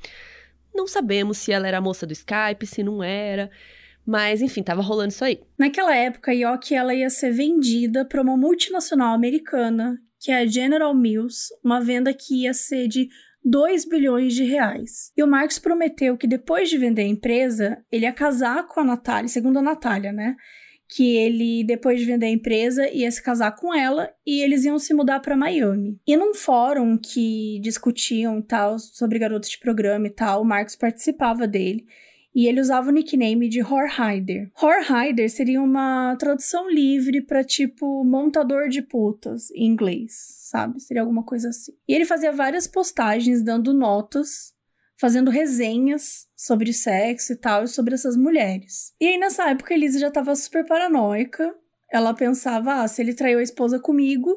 [0.74, 3.50] Não sabemos se ela era a moça do Skype, se não era.
[4.06, 5.40] Mas, enfim, tava rolando isso aí.
[5.58, 10.46] Naquela época, a Yoki ela ia ser vendida para uma multinacional americana, que é a
[10.46, 13.10] General Mills, uma venda que ia ser de
[13.44, 15.12] 2 bilhões de reais.
[15.16, 18.84] E o Marx prometeu que depois de vender a empresa, ele ia casar com a
[18.84, 20.36] Natália, segundo a Natália, né?
[20.90, 24.80] Que ele, depois de vender a empresa, ia se casar com ela e eles iam
[24.80, 26.00] se mudar para Miami.
[26.06, 31.48] E num fórum que discutiam tal sobre garotos de programa e tal, o Marx participava
[31.48, 31.86] dele
[32.34, 34.52] e ele usava o nickname de Horhider.
[34.62, 40.80] Horhider seria uma tradução livre para tipo montador de putas em inglês, sabe?
[40.80, 41.74] Seria alguma coisa assim.
[41.88, 44.54] E ele fazia várias postagens dando notas,
[45.00, 48.94] fazendo resenhas sobre sexo e tal e sobre essas mulheres.
[49.00, 51.56] E aí nessa época a Elisa já estava super paranoica.
[51.92, 54.36] Ela pensava, ah, se ele traiu a esposa comigo,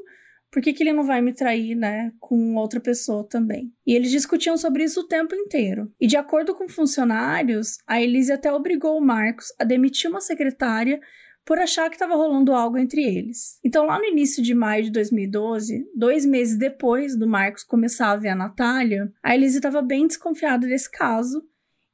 [0.52, 3.72] por que, que ele não vai me trair, né, com outra pessoa também?
[3.86, 5.90] E eles discutiam sobre isso o tempo inteiro.
[5.98, 11.00] E de acordo com funcionários, a Elise até obrigou o Marcos a demitir uma secretária
[11.44, 13.58] por achar que estava rolando algo entre eles.
[13.64, 18.16] Então, lá no início de maio de 2012, dois meses depois do Marcos começar a
[18.16, 21.42] ver a Natália, a Elise estava bem desconfiada desse caso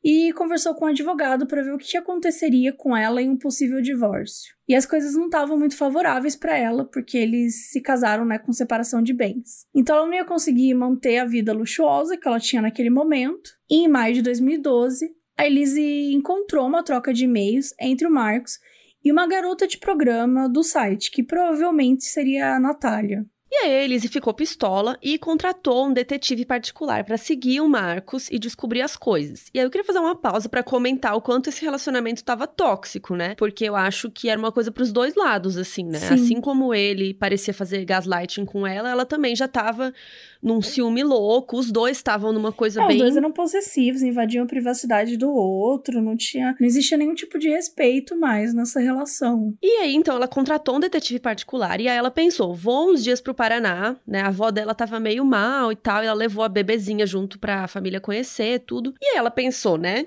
[0.02, 3.36] e conversou com o um advogado para ver o que aconteceria com ela em um
[3.36, 4.54] possível divórcio.
[4.68, 8.52] E as coisas não estavam muito favoráveis para ela, porque eles se casaram né, com
[8.52, 9.66] separação de bens.
[9.74, 13.50] Então ela não ia conseguir manter a vida luxuosa que ela tinha naquele momento.
[13.68, 18.58] E em maio de 2012, a Elise encontrou uma troca de e-mails entre o Marcos
[19.04, 23.24] e uma garota de programa do site, que provavelmente seria a Natália.
[23.50, 28.38] E aí Elise ficou pistola e contratou um detetive particular para seguir o Marcos e
[28.38, 29.46] descobrir as coisas.
[29.54, 33.16] E aí eu queria fazer uma pausa para comentar o quanto esse relacionamento estava tóxico,
[33.16, 33.34] né?
[33.36, 35.98] Porque eu acho que era uma coisa para os dois lados, assim, né?
[35.98, 36.14] Sim.
[36.14, 39.94] Assim como ele parecia fazer gaslighting com ela, ela também já estava
[40.42, 41.58] num ciúme louco.
[41.58, 42.96] Os dois estavam numa coisa é, bem.
[42.96, 46.54] Os dois eram possessivos, invadiam a privacidade do outro, não tinha.
[46.60, 49.54] Não existia nenhum tipo de respeito mais nessa relação.
[49.62, 53.20] E aí, então, ela contratou um detetive particular e aí ela pensou: vou uns dias
[53.20, 54.22] pro Paraná, né?
[54.22, 57.68] A avó dela tava meio mal e tal, e ela levou a bebezinha junto pra
[57.68, 58.92] família conhecer, tudo.
[59.00, 60.06] E ela pensou, né?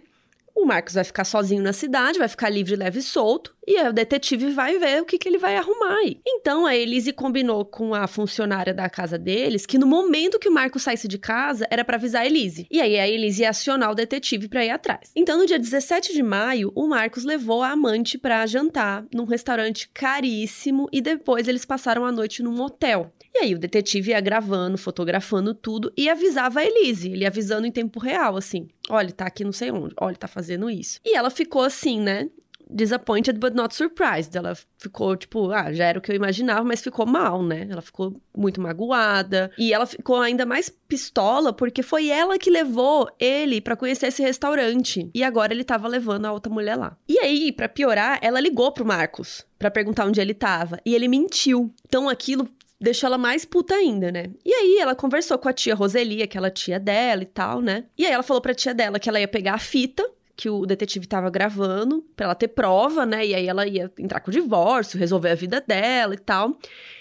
[0.54, 3.94] O Marcos vai ficar sozinho na cidade, vai ficar livre, leve e solto, e o
[3.94, 6.20] detetive vai ver o que, que ele vai arrumar aí.
[6.28, 10.52] Então a Elise combinou com a funcionária da casa deles que no momento que o
[10.52, 12.68] Marcos saísse de casa era para avisar a Elise.
[12.70, 15.12] E aí a Elise ia acionar o detetive para ir atrás.
[15.16, 19.90] Então no dia 17 de maio, o Marcos levou a amante para jantar num restaurante
[19.94, 23.12] caríssimo e depois eles passaram a noite num hotel.
[23.34, 27.72] E aí o detetive ia gravando, fotografando tudo e avisava a Elise, ele avisando em
[27.72, 31.00] tempo real, assim: olha, tá aqui não sei onde, olha, tá fazendo isso.
[31.06, 32.30] E ela ficou assim, né?
[32.74, 34.34] Disappointed but not surprised.
[34.34, 37.68] Ela ficou tipo, ah, já era o que eu imaginava, mas ficou mal, né?
[37.70, 39.52] Ela ficou muito magoada.
[39.58, 44.22] E ela ficou ainda mais pistola porque foi ela que levou ele para conhecer esse
[44.22, 45.10] restaurante.
[45.14, 46.98] E agora ele tava levando a outra mulher lá.
[47.10, 50.80] E aí, para piorar, ela ligou pro Marcos para perguntar onde ele tava.
[50.86, 51.74] E ele mentiu.
[51.86, 52.48] Então aquilo
[52.82, 54.26] deixou ela mais puta ainda, né?
[54.44, 57.86] E aí ela conversou com a tia Roseli, aquela tia dela e tal, né?
[57.98, 60.04] E aí ela falou pra tia dela que ela ia pegar a fita
[60.42, 63.24] que o detetive tava gravando, para ela ter prova, né?
[63.28, 66.58] E aí ela ia entrar com o divórcio, resolver a vida dela e tal.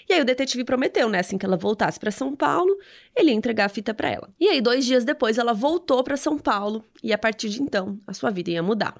[0.07, 2.77] E aí o detetive prometeu, né, assim que ela voltasse para São Paulo,
[3.15, 4.29] ele ia entregar a fita para ela.
[4.39, 7.99] E aí dois dias depois ela voltou para São Paulo e a partir de então
[8.05, 8.93] a sua vida ia mudar.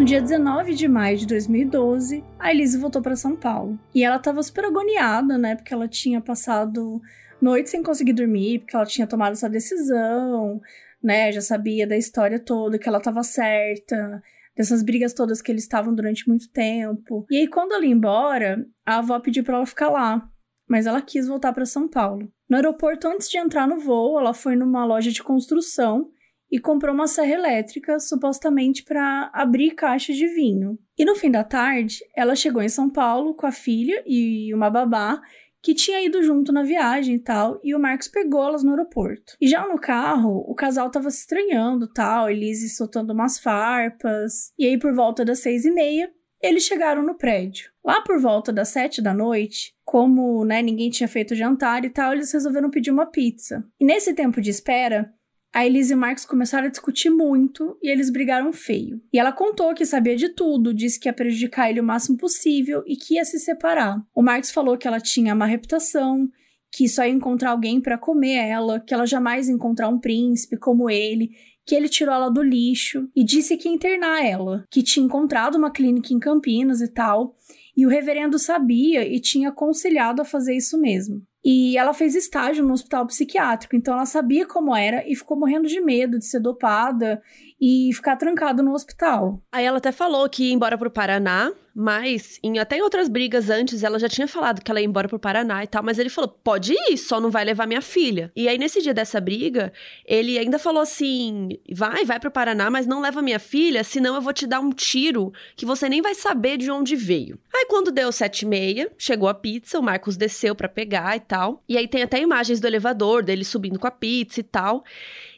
[0.00, 3.78] No dia 19 de maio de 2012, a Elise voltou para São Paulo.
[3.94, 5.54] E ela estava super agoniada, né?
[5.54, 7.02] Porque ela tinha passado
[7.38, 10.58] noites sem conseguir dormir, porque ela tinha tomado essa decisão,
[11.02, 11.30] né?
[11.30, 14.22] Já sabia da história toda, que ela estava certa,
[14.56, 17.26] dessas brigas todas que eles estavam durante muito tempo.
[17.30, 20.26] E aí, quando ela ia embora, a avó pediu para ela ficar lá,
[20.66, 22.32] mas ela quis voltar para São Paulo.
[22.48, 26.10] No aeroporto, antes de entrar no voo, ela foi numa loja de construção
[26.50, 30.78] e comprou uma serra elétrica, supostamente para abrir caixas de vinho.
[30.98, 34.68] E no fim da tarde, ela chegou em São Paulo com a filha e uma
[34.68, 35.20] babá
[35.62, 39.36] que tinha ido junto na viagem e tal, e o Marcos pegou elas no aeroporto.
[39.40, 44.66] E já no carro, o casal tava se estranhando tal, Elise soltando umas farpas, e
[44.66, 46.10] aí por volta das seis e meia,
[46.42, 47.70] eles chegaram no prédio.
[47.84, 52.14] Lá por volta das sete da noite, como né, ninguém tinha feito jantar e tal,
[52.14, 53.62] eles resolveram pedir uma pizza.
[53.78, 55.12] E nesse tempo de espera,
[55.52, 59.00] a Elise e Marcos começaram a discutir muito e eles brigaram feio.
[59.12, 62.84] E ela contou que sabia de tudo, disse que ia prejudicar ele o máximo possível
[62.86, 64.00] e que ia se separar.
[64.14, 66.28] O Marcos falou que ela tinha má reputação,
[66.72, 70.56] que só ia encontrar alguém para comer ela, que ela jamais ia encontrar um príncipe
[70.56, 71.30] como ele,
[71.66, 75.56] que ele tirou ela do lixo e disse que ia internar ela, que tinha encontrado
[75.56, 77.36] uma clínica em Campinas e tal,
[77.76, 81.22] e o reverendo sabia e tinha aconselhado a fazer isso mesmo.
[81.44, 85.66] E ela fez estágio no hospital psiquiátrico, então ela sabia como era e ficou morrendo
[85.66, 87.22] de medo de ser dopada
[87.60, 89.40] e ficar trancada no hospital.
[89.52, 93.50] Aí ela até falou que ia embora pro Paraná, mas em, até em outras brigas
[93.50, 96.08] antes ela já tinha falado que ela ia embora pro Paraná e tal, mas ele
[96.08, 98.32] falou: pode ir, só não vai levar minha filha.
[98.34, 99.72] E aí nesse dia dessa briga,
[100.06, 104.22] ele ainda falou assim: vai, vai pro Paraná, mas não leva minha filha, senão eu
[104.22, 107.38] vou te dar um tiro que você nem vai saber de onde veio.
[107.54, 111.20] Aí quando deu sete e meia, chegou a pizza, o Marcos desceu para pegar e
[111.20, 111.62] tal.
[111.68, 114.82] E aí tem até imagens do elevador dele subindo com a pizza e tal.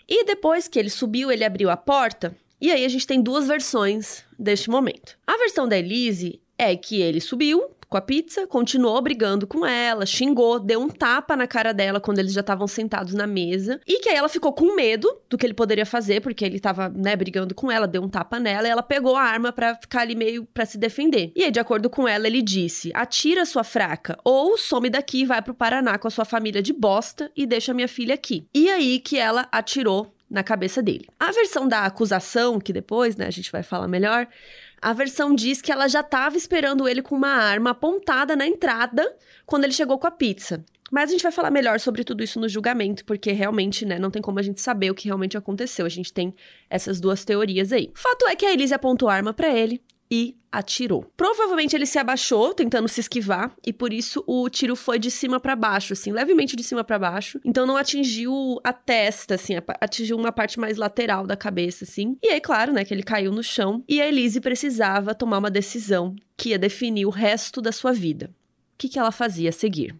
[0.09, 2.37] E depois que ele subiu, ele abriu a porta.
[2.61, 5.17] E aí a gente tem duas versões deste momento.
[5.27, 10.07] A versão da Elise é que ele subiu com a pizza, continuou brigando com ela,
[10.07, 13.79] xingou, deu um tapa na cara dela quando eles já estavam sentados na mesa.
[13.87, 16.89] E que aí ela ficou com medo do que ele poderia fazer, porque ele tava,
[16.89, 20.01] né, brigando com ela, deu um tapa nela e ela pegou a arma para ficar
[20.01, 21.33] ali meio para se defender.
[21.37, 25.27] E aí, de acordo com ela, ele disse: "Atira sua fraca ou some daqui e
[25.27, 28.47] vai pro Paraná com a sua família de bosta e deixa minha filha aqui".
[28.55, 31.07] E aí que ela atirou na cabeça dele.
[31.21, 34.27] A versão da acusação, que depois, né, a gente vai falar melhor,
[34.83, 39.17] a versão diz que ela já estava esperando ele com uma arma apontada na entrada
[39.47, 40.65] quando ele chegou com a pizza.
[40.91, 44.11] Mas a gente vai falar melhor sobre tudo isso no julgamento, porque realmente, né, não
[44.11, 45.87] tem como a gente saber o que realmente aconteceu.
[45.87, 46.35] A gente tem
[46.69, 47.91] essas duas teorias aí.
[47.95, 49.81] Fato é que a Elise apontou a arma para ele
[50.13, 51.11] e atirou.
[51.17, 55.41] Provavelmente ele se abaixou, tentando se esquivar, e por isso o tiro foi de cima
[55.41, 57.41] para baixo, assim, levemente de cima para baixo.
[57.43, 62.19] Então não atingiu a testa, assim, atingiu uma parte mais lateral da cabeça, assim.
[62.23, 65.51] E aí, claro, né, que ele caiu no chão e a Elise precisava tomar uma
[65.51, 68.31] decisão que ia definir o resto da sua vida.
[68.75, 69.95] O que, que ela fazia a seguir?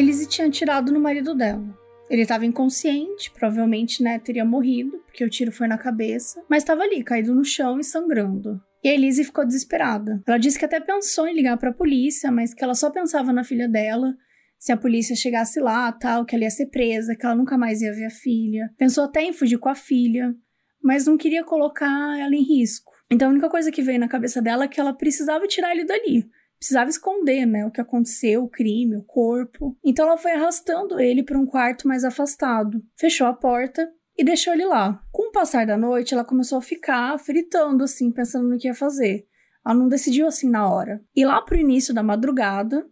[0.00, 1.78] A Elise tinha atirado no marido dela.
[2.08, 6.84] Ele estava inconsciente, provavelmente, né, teria morrido, porque o tiro foi na cabeça, mas estava
[6.84, 8.58] ali, caído no chão e sangrando.
[8.82, 10.22] E a Elise ficou desesperada.
[10.26, 13.30] Ela disse que até pensou em ligar para a polícia, mas que ela só pensava
[13.30, 14.14] na filha dela.
[14.58, 17.82] Se a polícia chegasse lá, tal, que ela ia ser presa, que ela nunca mais
[17.82, 18.70] ia ver a filha.
[18.78, 20.34] Pensou até em fugir com a filha,
[20.82, 22.90] mas não queria colocar ela em risco.
[23.10, 25.84] Então a única coisa que veio na cabeça dela é que ela precisava tirar ele
[25.84, 26.26] dali
[26.60, 29.76] precisava esconder, né, o que aconteceu, o crime, o corpo.
[29.82, 34.52] Então ela foi arrastando ele para um quarto mais afastado, fechou a porta e deixou
[34.52, 35.02] ele lá.
[35.10, 38.74] Com o passar da noite, ela começou a ficar fritando assim, pensando no que ia
[38.74, 39.26] fazer.
[39.64, 41.02] Ela não decidiu assim na hora.
[41.16, 42.86] E lá pro início da madrugada,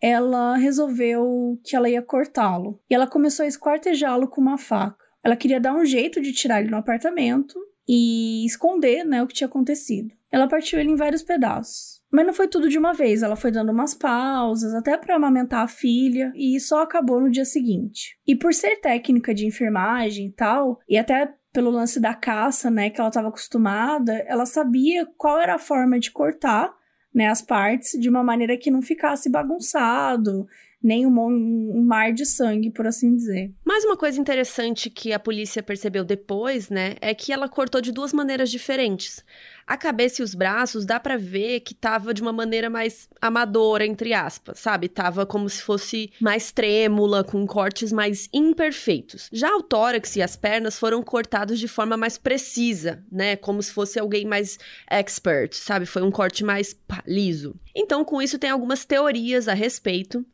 [0.00, 2.80] ela resolveu que ela ia cortá-lo.
[2.88, 5.04] E ela começou a esquartejá-lo com uma faca.
[5.24, 9.34] Ela queria dar um jeito de tirar ele no apartamento e esconder, né, o que
[9.34, 10.14] tinha acontecido.
[10.30, 11.97] Ela partiu ele em vários pedaços.
[12.10, 15.62] Mas não foi tudo de uma vez, ela foi dando umas pausas, até para amamentar
[15.62, 18.18] a filha, e só acabou no dia seguinte.
[18.26, 22.88] E por ser técnica de enfermagem e tal, e até pelo lance da caça, né,
[22.88, 26.72] que ela estava acostumada, ela sabia qual era a forma de cortar,
[27.14, 30.46] né, as partes de uma maneira que não ficasse bagunçado,
[30.82, 33.52] nem um, um, mar de sangue, por assim dizer.
[33.64, 37.90] Mais uma coisa interessante que a polícia percebeu depois, né, é que ela cortou de
[37.90, 39.24] duas maneiras diferentes.
[39.66, 43.84] A cabeça e os braços dá para ver que tava de uma maneira mais amadora,
[43.84, 44.88] entre aspas, sabe?
[44.88, 49.28] Tava como se fosse mais trêmula, com cortes mais imperfeitos.
[49.30, 53.36] Já o tórax e as pernas foram cortados de forma mais precisa, né?
[53.36, 54.58] Como se fosse alguém mais
[54.90, 55.84] expert, sabe?
[55.84, 56.74] Foi um corte mais
[57.06, 57.54] liso.
[57.76, 60.24] Então, com isso, tem algumas teorias a respeito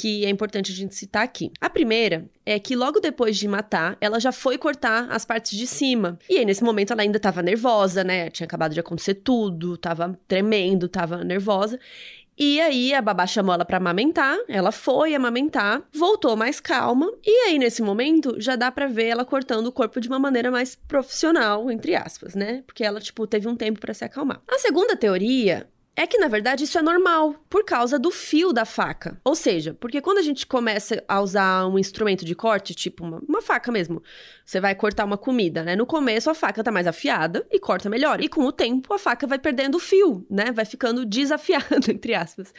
[0.00, 1.52] que é importante a gente citar aqui.
[1.60, 5.66] A primeira é que logo depois de matar, ela já foi cortar as partes de
[5.66, 6.18] cima.
[6.28, 8.30] E aí, nesse momento, ela ainda estava nervosa, né?
[8.30, 11.78] Tinha acabado de acontecer tudo, tava tremendo, tava nervosa.
[12.38, 17.48] E aí a babá chamou ela para amamentar, ela foi amamentar, voltou mais calma, e
[17.48, 20.74] aí nesse momento já dá para ver ela cortando o corpo de uma maneira mais
[20.74, 22.62] profissional, entre aspas, né?
[22.66, 24.40] Porque ela tipo teve um tempo para se acalmar.
[24.48, 25.68] A segunda teoria
[26.00, 29.20] é que, na verdade, isso é normal, por causa do fio da faca.
[29.22, 33.22] Ou seja, porque quando a gente começa a usar um instrumento de corte, tipo uma,
[33.28, 34.02] uma, faca mesmo,
[34.42, 35.76] você vai cortar uma comida, né?
[35.76, 38.22] No começo a faca tá mais afiada e corta melhor.
[38.22, 40.50] E com o tempo a faca vai perdendo o fio, né?
[40.52, 42.54] Vai ficando desafiada, entre aspas.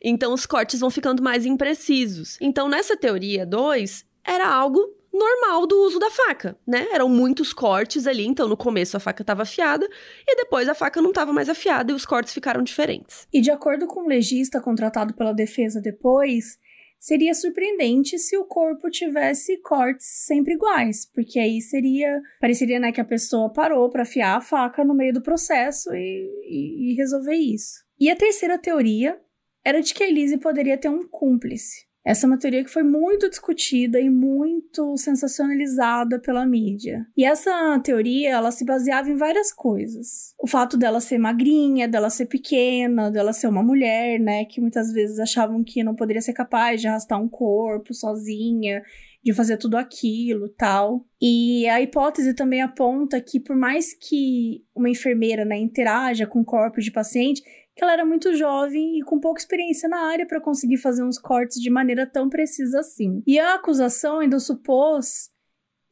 [0.00, 2.38] Então os cortes vão ficando mais imprecisos.
[2.40, 4.80] Então, nessa teoria 2, era algo
[5.14, 6.88] normal do uso da faca, né?
[6.92, 9.88] Eram muitos cortes ali, então no começo a faca estava afiada
[10.26, 13.26] e depois a faca não estava mais afiada e os cortes ficaram diferentes.
[13.32, 16.58] E de acordo com o legista contratado pela defesa depois,
[16.98, 23.00] seria surpreendente se o corpo tivesse cortes sempre iguais, porque aí seria pareceria né, que
[23.00, 27.34] a pessoa parou para afiar a faca no meio do processo e, e, e resolver
[27.34, 27.84] isso.
[28.00, 29.20] E a terceira teoria
[29.64, 31.86] era de que a Elise poderia ter um cúmplice.
[32.04, 37.06] Essa é uma teoria que foi muito discutida e muito sensacionalizada pela mídia.
[37.16, 40.34] E essa teoria, ela se baseava em várias coisas.
[40.38, 44.92] O fato dela ser magrinha, dela ser pequena, dela ser uma mulher, né, que muitas
[44.92, 48.82] vezes achavam que não poderia ser capaz de arrastar um corpo sozinha,
[49.24, 51.06] de fazer tudo aquilo, tal.
[51.20, 56.84] E a hipótese também aponta que por mais que uma enfermeira, né, interaja com corpos
[56.84, 57.42] de paciente,
[57.76, 61.18] que ela era muito jovem e com pouca experiência na área para conseguir fazer uns
[61.18, 63.22] cortes de maneira tão precisa assim.
[63.26, 65.30] E a acusação ainda supôs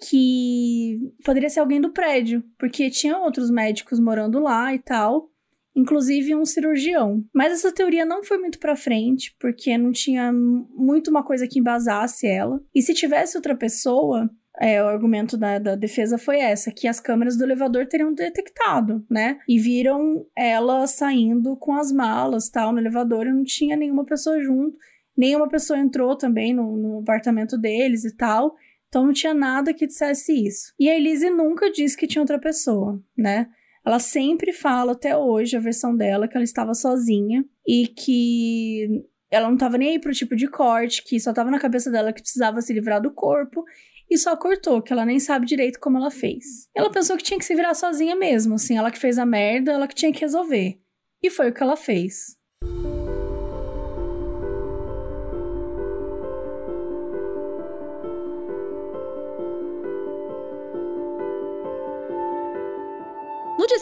[0.09, 5.31] que poderia ser alguém do prédio, porque tinha outros médicos morando lá e tal,
[5.75, 7.25] inclusive um cirurgião.
[7.33, 11.59] Mas essa teoria não foi muito para frente, porque não tinha muito uma coisa que
[11.59, 12.61] embasasse ela.
[12.75, 14.29] E se tivesse outra pessoa,
[14.61, 19.05] é, o argumento da, da, defesa foi essa, que as câmeras do elevador teriam detectado,
[19.11, 19.39] né?
[19.49, 24.43] E viram ela saindo com as malas, tal, no elevador e não tinha nenhuma pessoa
[24.43, 24.77] junto.
[25.17, 28.55] Nenhuma pessoa entrou também no, no apartamento deles e tal.
[28.89, 30.75] Então não tinha nada que dissesse isso.
[30.79, 33.49] E a Elise nunca disse que tinha outra pessoa, né?
[33.85, 39.49] Ela sempre fala até hoje a versão dela que ela estava sozinha e que ela
[39.49, 42.21] não estava nem aí pro tipo de corte, que só estava na cabeça dela que
[42.21, 43.65] precisava se livrar do corpo
[44.13, 46.69] e só cortou, que ela nem sabe direito como ela fez.
[46.75, 49.73] Ela pensou que tinha que se virar sozinha mesmo, assim, ela que fez a merda,
[49.73, 50.79] ela que tinha que resolver.
[51.23, 52.37] E foi o que ela fez.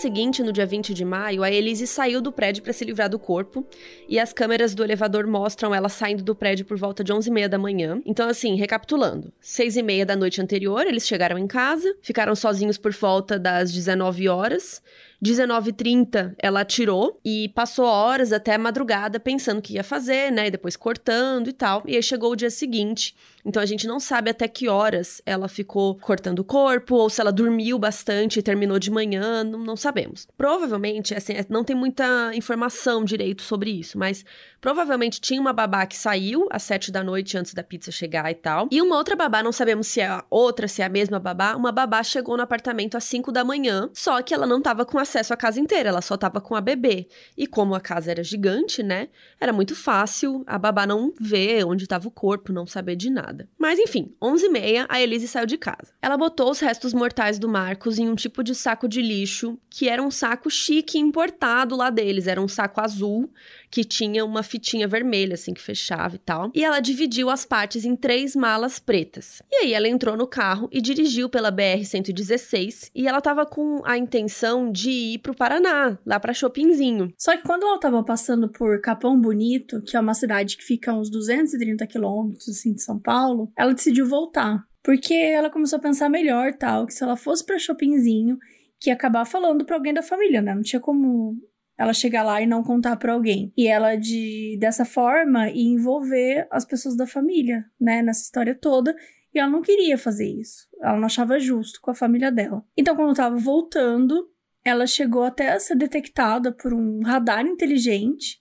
[0.01, 3.19] Seguinte, no dia 20 de maio, a Elise saiu do prédio para se livrar do
[3.19, 3.67] corpo
[4.09, 7.59] e as câmeras do elevador mostram ela saindo do prédio por volta de 11h30 da
[7.59, 8.01] manhã.
[8.07, 13.39] Então, assim, recapitulando: 6h30 da noite anterior, eles chegaram em casa, ficaram sozinhos por volta
[13.39, 14.83] das 19 horas.
[15.23, 20.47] 19h30 ela atirou e passou horas até a madrugada pensando o que ia fazer, né?
[20.47, 21.83] E depois cortando e tal.
[21.87, 23.15] E aí chegou o dia seguinte.
[23.45, 27.21] Então a gente não sabe até que horas ela ficou cortando o corpo ou se
[27.21, 30.27] ela dormiu bastante e terminou de manhã, não, não sabemos.
[30.37, 34.25] Provavelmente, assim, é, não tem muita informação direito sobre isso, mas
[34.61, 38.35] provavelmente tinha uma babá que saiu às sete da noite antes da pizza chegar e
[38.35, 38.69] tal.
[38.71, 41.57] E uma outra babá, não sabemos se é a outra, se é a mesma babá,
[41.57, 44.99] uma babá chegou no apartamento às cinco da manhã, só que ela não tava com
[45.11, 47.07] acesso à casa inteira, ela só tava com a bebê.
[47.37, 49.09] E como a casa era gigante, né,
[49.41, 53.21] era muito fácil a babá não ver onde tava o corpo, não saber de nada
[53.21, 53.49] nada.
[53.59, 55.93] Mas enfim, 11h30, a Elise saiu de casa.
[56.03, 59.89] Ela botou os restos mortais do Marcos em um tipo de saco de lixo, que
[59.89, 62.27] era um saco chique importado lá deles.
[62.27, 63.31] Era um saco azul
[63.71, 66.51] que tinha uma fitinha vermelha, assim, que fechava e tal.
[66.55, 69.43] E ela dividiu as partes em três malas pretas.
[69.51, 73.97] E aí ela entrou no carro e dirigiu pela BR-116 e ela tava com a
[73.97, 77.13] intenção de ir pro Paraná, lá pra Chopinzinho.
[77.17, 80.93] Só que quando ela tava passando por Capão Bonito, que é uma cidade que fica
[80.93, 84.65] a uns 230 quilômetros, assim, de São Paulo, ela decidiu voltar.
[84.83, 88.39] Porque ela começou a pensar melhor, tal, que se ela fosse pra Chopinzinho,
[88.79, 90.55] que ia acabar falando pra alguém da família, né?
[90.55, 91.37] Não tinha como
[91.77, 93.53] ela chegar lá e não contar para alguém.
[93.57, 98.95] E ela de dessa forma e envolver as pessoas da família, né, nessa história toda.
[99.35, 100.67] E ela não queria fazer isso.
[100.83, 102.63] Ela não achava justo com a família dela.
[102.77, 104.29] Então, quando estava voltando,
[104.65, 108.39] ela chegou até a ser detectada por um radar inteligente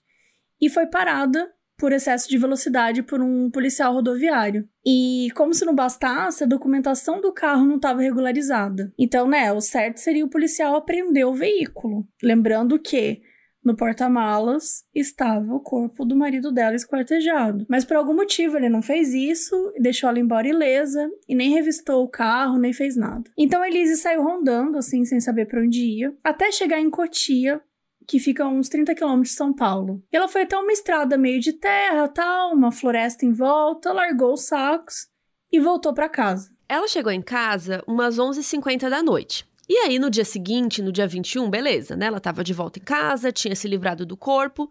[0.60, 4.68] e foi parada por excesso de velocidade por um policial rodoviário.
[4.84, 8.92] E como se não bastasse, a documentação do carro não estava regularizada.
[8.98, 12.06] Então, né, o certo seria o policial apreender o veículo.
[12.22, 13.22] Lembrando que
[13.64, 17.66] no porta-malas estava o corpo do marido dela esquartejado.
[17.68, 22.02] Mas por algum motivo ele não fez isso, deixou ela embora ilesa e nem revistou
[22.02, 23.30] o carro, nem fez nada.
[23.36, 27.60] Então Elise saiu rondando, assim, sem saber para onde ia, até chegar em Cotia,
[28.06, 30.02] que fica a uns 30 quilômetros de São Paulo.
[30.10, 34.46] Ela foi até uma estrada meio de terra, tal, uma floresta em volta, largou os
[34.46, 35.06] sacos
[35.52, 36.50] e voltou para casa.
[36.68, 39.44] Ela chegou em casa umas 11h50 da noite.
[39.72, 42.06] E aí, no dia seguinte, no dia 21, beleza, né?
[42.06, 44.68] Ela estava de volta em casa, tinha se livrado do corpo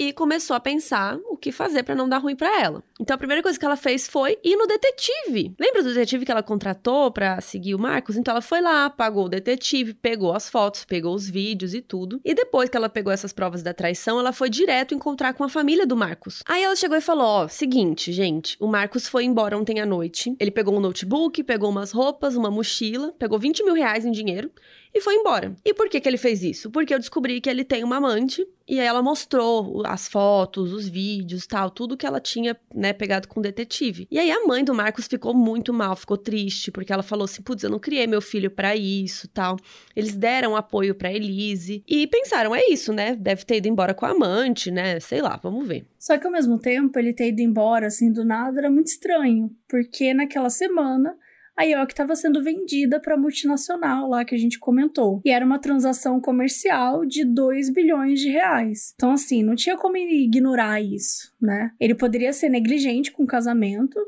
[0.00, 2.82] e começou a pensar o que fazer para não dar ruim para ela.
[2.98, 5.54] Então a primeira coisa que ela fez foi ir no detetive.
[5.60, 8.16] Lembra do detetive que ela contratou para seguir o Marcos?
[8.16, 12.18] Então ela foi lá, pagou o detetive, pegou as fotos, pegou os vídeos e tudo.
[12.24, 15.48] E depois que ela pegou essas provas da traição, ela foi direto encontrar com a
[15.50, 16.42] família do Marcos.
[16.46, 20.34] Aí ela chegou e falou: Ó, seguinte, gente, o Marcos foi embora ontem à noite.
[20.40, 24.30] Ele pegou um notebook, pegou umas roupas, uma mochila, pegou 20 mil reais em dinheiro
[24.30, 24.50] dinheiro
[24.92, 25.54] e foi embora.
[25.64, 26.70] E por que, que ele fez isso?
[26.70, 30.88] Porque eu descobri que ele tem uma amante e aí ela mostrou as fotos, os
[30.88, 34.06] vídeos, tal, tudo que ela tinha, né, pegado com o detetive.
[34.08, 37.42] E aí a mãe do Marcos ficou muito mal, ficou triste, porque ela falou assim:
[37.42, 39.56] "Putz, eu não criei meu filho para isso", tal.
[39.96, 43.16] Eles deram apoio para Elise e pensaram: "É isso, né?
[43.16, 45.00] Deve ter ido embora com a amante, né?
[45.00, 45.84] Sei lá, vamos ver".
[45.98, 49.50] Só que ao mesmo tempo, ele ter ido embora assim do nada era muito estranho,
[49.68, 51.16] porque naquela semana
[51.60, 55.20] a IOC estava sendo vendida para a multinacional lá que a gente comentou.
[55.26, 58.94] E era uma transação comercial de 2 bilhões de reais.
[58.94, 61.72] Então, assim, não tinha como ignorar isso, né?
[61.78, 63.98] Ele poderia ser negligente com o casamento,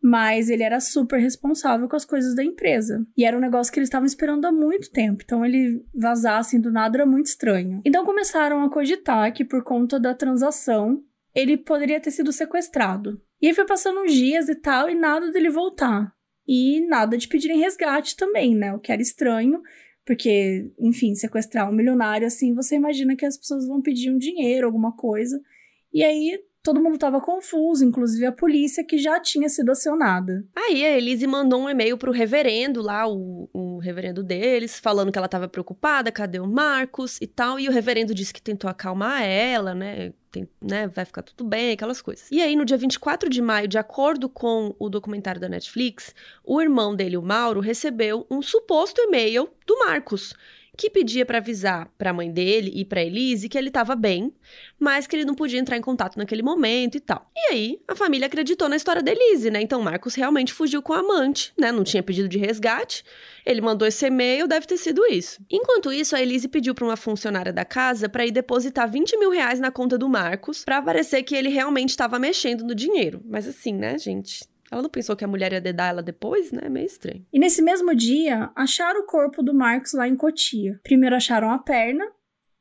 [0.00, 3.04] mas ele era super responsável com as coisas da empresa.
[3.16, 5.22] E era um negócio que eles estavam esperando há muito tempo.
[5.24, 7.82] Então ele vazar assim do nada era muito estranho.
[7.84, 11.02] Então começaram a cogitar que por conta da transação
[11.34, 13.20] ele poderia ter sido sequestrado.
[13.42, 16.14] E aí foi passando uns dias e tal e nada dele voltar
[16.46, 18.72] e nada de pedirem resgate também, né?
[18.74, 19.62] O que era estranho,
[20.04, 24.66] porque, enfim, sequestrar um milionário assim, você imagina que as pessoas vão pedir um dinheiro,
[24.66, 25.40] alguma coisa.
[25.92, 30.44] E aí todo mundo estava confuso, inclusive a polícia que já tinha sido acionada.
[30.54, 35.18] Aí a Elise mandou um e-mail pro reverendo lá, o, o reverendo deles, falando que
[35.18, 37.58] ela estava preocupada, cadê o Marcos e tal.
[37.58, 40.12] E o reverendo disse que tentou acalmar ela, né?
[40.30, 42.28] tem, né, vai ficar tudo bem, aquelas coisas.
[42.30, 46.60] E aí, no dia 24 de maio, de acordo com o documentário da Netflix, o
[46.60, 50.34] irmão dele, o Mauro, recebeu um suposto e-mail do Marcos
[50.76, 54.32] que pedia para avisar para a mãe dele e para Elise que ele estava bem,
[54.78, 57.30] mas que ele não podia entrar em contato naquele momento e tal.
[57.36, 59.60] E aí, a família acreditou na história da Elise, né?
[59.60, 61.70] Então, Marcos realmente fugiu com a amante, né?
[61.70, 63.04] Não tinha pedido de resgate.
[63.44, 65.40] Ele mandou esse e-mail, deve ter sido isso.
[65.50, 69.30] Enquanto isso, a Elise pediu para uma funcionária da casa para ir depositar 20 mil
[69.30, 73.22] reais na conta do Marcos, para parecer que ele realmente estava mexendo no dinheiro.
[73.24, 74.44] Mas assim, né, gente?
[74.70, 76.68] Ela não pensou que a mulher ia dedar ela depois, né?
[76.68, 77.26] Meio estranho.
[77.32, 80.78] E nesse mesmo dia, acharam o corpo do Marcos lá em Cotia.
[80.84, 82.06] Primeiro acharam a perna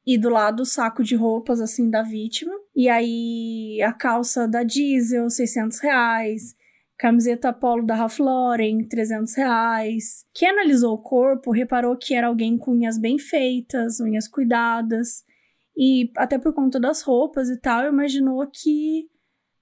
[0.06, 2.54] e do lado o saco de roupas, assim, da vítima.
[2.76, 6.56] E aí a calça da Diesel, 600 reais.
[6.98, 10.26] Camiseta polo da Ralph Lauren, 300 reais.
[10.34, 15.24] Quem analisou o corpo reparou que era alguém com unhas bem feitas, unhas cuidadas.
[15.78, 19.08] E até por conta das roupas e tal, imaginou que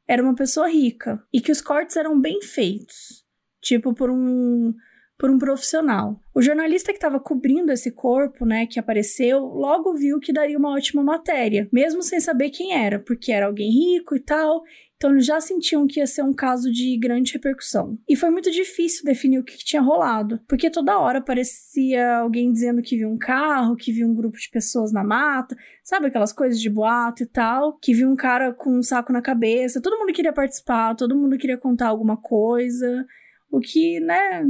[0.07, 3.25] era uma pessoa rica e que os cortes eram bem feitos,
[3.61, 4.73] tipo por um
[5.17, 6.21] por um profissional.
[6.33, 10.75] O jornalista que estava cobrindo esse corpo, né, que apareceu, logo viu que daria uma
[10.75, 14.61] ótima matéria, mesmo sem saber quem era, porque era alguém rico e tal,
[14.97, 17.99] então eles já sentiam que ia ser um caso de grande repercussão.
[18.09, 22.81] E foi muito difícil definir o que, tinha rolado, porque toda hora aparecia alguém dizendo
[22.81, 26.59] que viu um carro, que viu um grupo de pessoas na mata, sabe aquelas coisas
[26.59, 29.81] de boato e tal, que viu um cara com um saco na cabeça.
[29.81, 33.05] Todo mundo queria participar, todo mundo queria contar alguma coisa,
[33.51, 34.45] o que, né,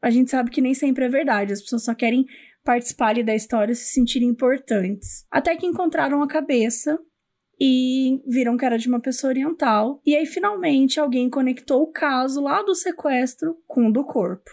[0.00, 2.24] a gente sabe que nem sempre é verdade, as pessoas só querem
[2.64, 5.26] participar da história se sentirem importantes.
[5.30, 6.98] Até que encontraram a cabeça
[7.64, 10.00] e viram que era de uma pessoa oriental.
[10.04, 14.50] E aí, finalmente, alguém conectou o caso lá do sequestro com o do corpo.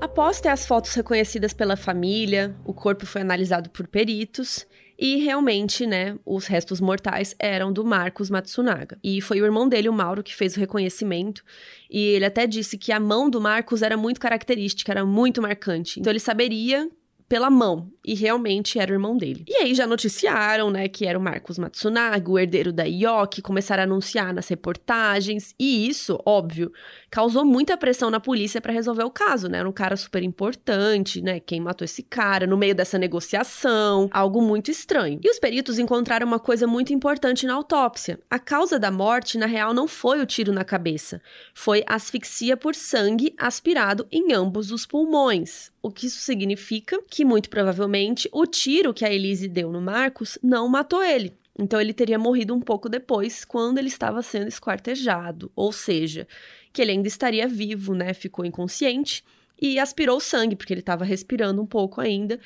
[0.00, 4.66] Após ter as fotos reconhecidas pela família, o corpo foi analisado por peritos
[4.98, 8.98] e realmente, né, os restos mortais eram do Marcos Matsunaga.
[9.02, 11.44] E foi o irmão dele, o Mauro, que fez o reconhecimento.
[11.88, 16.00] E ele até disse que a mão do Marcos era muito característica, era muito marcante.
[16.00, 16.90] Então ele saberia
[17.28, 17.92] pela mão.
[18.08, 19.44] E realmente era o irmão dele.
[19.46, 23.82] E aí já noticiaram, né, que era o Marcos Matsunaga, o herdeiro da Ioki, começaram
[23.82, 25.54] a anunciar nas reportagens.
[25.58, 26.72] E isso, óbvio,
[27.10, 29.58] causou muita pressão na polícia para resolver o caso, né?
[29.58, 31.38] Era um cara super importante, né?
[31.38, 35.20] Quem matou esse cara no meio dessa negociação, algo muito estranho.
[35.22, 38.18] E os peritos encontraram uma coisa muito importante na autópsia.
[38.30, 41.20] A causa da morte, na real, não foi o tiro na cabeça,
[41.52, 45.70] foi asfixia por sangue aspirado em ambos os pulmões.
[45.82, 47.00] O que isso significa?
[47.08, 47.97] Que muito provavelmente
[48.32, 51.36] o tiro que a Elise deu no Marcos não matou ele.
[51.58, 56.26] Então ele teria morrido um pouco depois, quando ele estava sendo esquartejado, ou seja,
[56.72, 58.14] que ele ainda estaria vivo, né?
[58.14, 59.24] Ficou inconsciente
[59.60, 62.38] e aspirou sangue, porque ele estava respirando um pouco ainda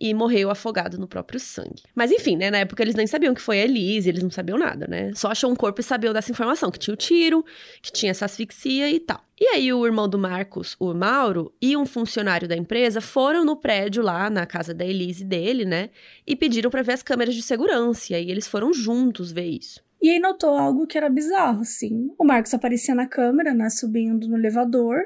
[0.00, 1.82] e morreu afogado no próprio sangue.
[1.94, 4.56] Mas enfim, né, na época eles nem sabiam que foi a Elise, eles não sabiam
[4.56, 5.12] nada, né?
[5.14, 7.44] Só achou um corpo e sabiam dessa informação, que tinha o tiro,
[7.82, 9.22] que tinha essa asfixia e tal.
[9.38, 13.56] E aí o irmão do Marcos, o Mauro, e um funcionário da empresa foram no
[13.56, 15.90] prédio lá, na casa da Elise dele, né?
[16.26, 19.82] E pediram para ver as câmeras de segurança, e aí eles foram juntos ver isso.
[20.02, 22.10] E aí notou algo que era bizarro, assim.
[22.18, 24.98] O Marcos aparecia na câmera, né, subindo no elevador,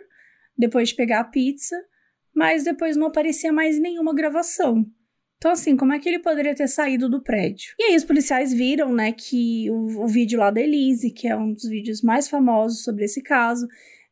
[0.57, 1.77] depois de pegar a pizza,
[2.35, 4.85] mas depois não aparecia mais nenhuma gravação.
[5.37, 7.75] Então, assim, como é que ele poderia ter saído do prédio?
[7.79, 11.37] E aí os policiais viram, né, que o, o vídeo lá da Elise, que é
[11.37, 13.67] um dos vídeos mais famosos sobre esse caso,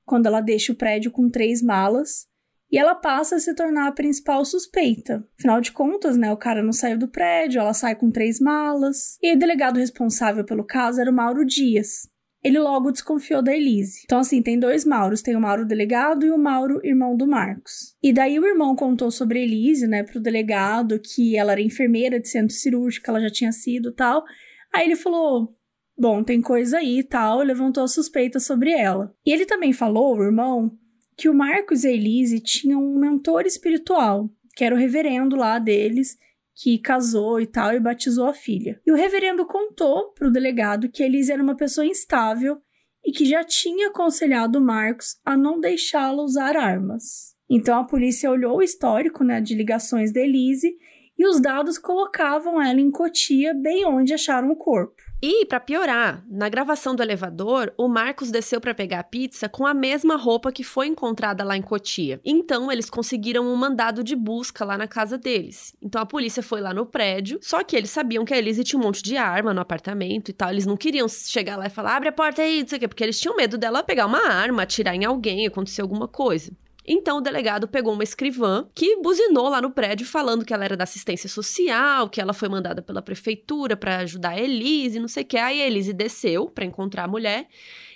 [0.04, 2.26] quando ela deixa o prédio com três malas,
[2.70, 5.26] e ela passa a se tornar a principal suspeita.
[5.38, 9.18] Afinal de contas, né, o cara não saiu do prédio, ela sai com três malas.
[9.22, 12.10] E o delegado responsável pelo caso era o Mauro Dias.
[12.42, 14.02] Ele logo desconfiou da Elise.
[14.04, 17.96] Então, assim, tem dois Mauros: tem o Mauro delegado e o Mauro, irmão do Marcos.
[18.02, 22.18] E daí o irmão contou sobre a Elise, né, pro delegado, que ela era enfermeira
[22.18, 24.24] de centro cirúrgico, ela já tinha sido tal.
[24.72, 25.54] Aí ele falou:
[25.96, 29.14] bom, tem coisa aí e tal, levantou suspeita sobre ela.
[29.24, 30.76] E ele também falou, o irmão,
[31.16, 35.58] que o Marcos e a Elise tinham um mentor espiritual, que era o reverendo lá
[35.58, 36.16] deles,
[36.54, 38.80] que casou e tal e batizou a filha.
[38.86, 42.58] E o reverendo contou para o delegado que Elise era uma pessoa instável
[43.04, 47.32] e que já tinha aconselhado Marcos a não deixá-la usar armas.
[47.50, 50.74] Então a polícia olhou o histórico né, de ligações da Elise
[51.22, 55.00] e os dados colocavam ela em Cotia, bem onde acharam o corpo.
[55.22, 59.64] E, para piorar, na gravação do elevador, o Marcos desceu para pegar a pizza com
[59.64, 62.20] a mesma roupa que foi encontrada lá em Cotia.
[62.24, 65.76] Então, eles conseguiram um mandado de busca lá na casa deles.
[65.80, 68.80] Então, a polícia foi lá no prédio, só que eles sabiam que a Elise tinha
[68.80, 70.50] um monte de arma no apartamento e tal.
[70.50, 72.88] Eles não queriam chegar lá e falar, abre a porta aí, não sei o quê,
[72.88, 76.50] porque eles tinham medo dela pegar uma arma, atirar em alguém, acontecer alguma coisa.
[76.86, 80.76] Então o delegado pegou uma escrivã que buzinou lá no prédio falando que ela era
[80.76, 85.22] da assistência social, que ela foi mandada pela prefeitura para ajudar a Elise, não sei
[85.22, 85.36] o que.
[85.36, 87.46] Aí a Elise desceu para encontrar a mulher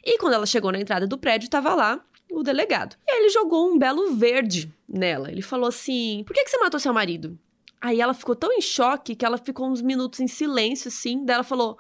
[0.05, 2.97] e quando ela chegou na entrada do prédio estava lá o delegado.
[3.07, 5.31] E aí ele jogou um belo verde nela.
[5.31, 7.39] Ele falou assim: "Por que que você matou seu marido?"
[7.81, 11.35] Aí ela ficou tão em choque que ela ficou uns minutos em silêncio assim, daí
[11.35, 11.79] ela falou: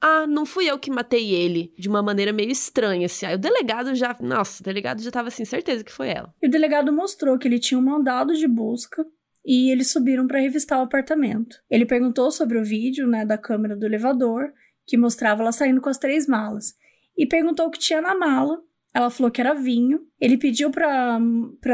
[0.00, 3.26] ah, não fui eu que matei ele, de uma maneira meio estranha, assim.
[3.26, 6.32] Aí o delegado já, nossa, o delegado já tava assim, certeza que foi ela.
[6.40, 9.04] E o delegado mostrou que ele tinha um mandado de busca
[9.44, 11.56] e eles subiram para revistar o apartamento.
[11.68, 14.52] Ele perguntou sobre o vídeo, né, da câmera do elevador,
[14.86, 16.74] que mostrava ela saindo com as três malas,
[17.16, 18.62] e perguntou o que tinha na mala.
[18.94, 20.00] Ela falou que era vinho.
[20.20, 21.18] Ele pediu para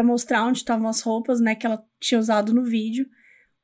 [0.02, 3.06] mostrar onde estavam as roupas, né, que ela tinha usado no vídeo.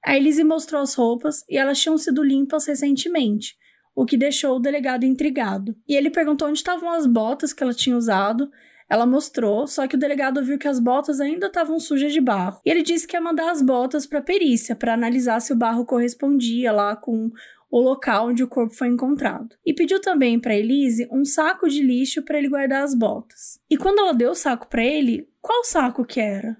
[0.04, 3.58] A Elise mostrou as roupas e elas tinham sido limpas recentemente
[3.94, 5.76] o que deixou o delegado intrigado.
[5.88, 8.50] E ele perguntou onde estavam as botas que ela tinha usado.
[8.88, 12.60] Ela mostrou, só que o delegado viu que as botas ainda estavam sujas de barro.
[12.64, 15.84] E ele disse que ia mandar as botas para perícia para analisar se o barro
[15.84, 17.30] correspondia lá com
[17.70, 19.54] o local onde o corpo foi encontrado.
[19.64, 23.60] E pediu também para Elise um saco de lixo para ele guardar as botas.
[23.70, 26.56] E quando ela deu o saco para ele, qual saco que era?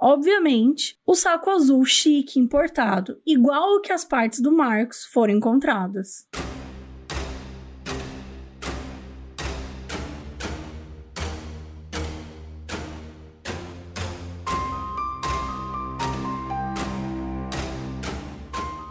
[0.00, 6.26] Obviamente, o saco azul chique importado, igual o que as partes do Marcos foram encontradas.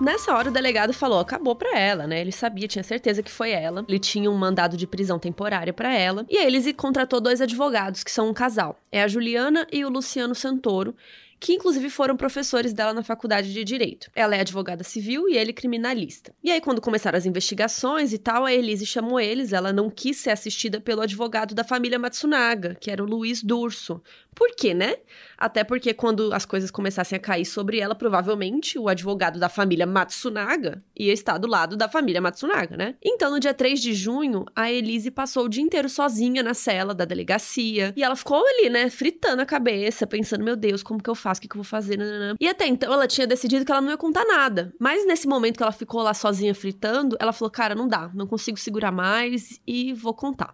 [0.06, 2.22] Nessa hora, o delegado falou: acabou pra ela, né?
[2.22, 3.84] Ele sabia, tinha certeza que foi ela.
[3.89, 6.28] Ele tinha um mandado de prisão temporária para ela.
[6.30, 8.80] E aí, eles contratou dois advogados, que são um casal.
[8.91, 10.95] É a Juliana e o Luciano Santoro
[11.39, 14.10] que inclusive foram professores dela na faculdade de direito.
[14.16, 16.34] Ela é advogada civil e ele criminalista.
[16.43, 19.53] E aí, quando começaram as investigações e tal, a Elise chamou eles.
[19.53, 24.01] Ela não quis ser assistida pelo advogado da família Matsunaga, que era o Luiz Durso.
[24.36, 24.97] Por quê, né?
[25.38, 29.86] Até porque quando as coisas começassem a cair sobre ela, provavelmente o advogado da família
[29.86, 32.95] Matsunaga ia estar do lado da família Matsunaga, né?
[33.03, 36.93] Então, no dia 3 de junho, a Elise passou o dia inteiro sozinha na cela
[36.93, 37.93] da delegacia.
[37.95, 41.39] E ela ficou ali, né, fritando a cabeça, pensando: meu Deus, como que eu faço?
[41.39, 41.97] O que, que eu vou fazer?
[42.39, 44.73] E até então ela tinha decidido que ela não ia contar nada.
[44.79, 48.27] Mas nesse momento que ela ficou lá sozinha fritando, ela falou: cara, não dá, não
[48.27, 50.53] consigo segurar mais e vou contar.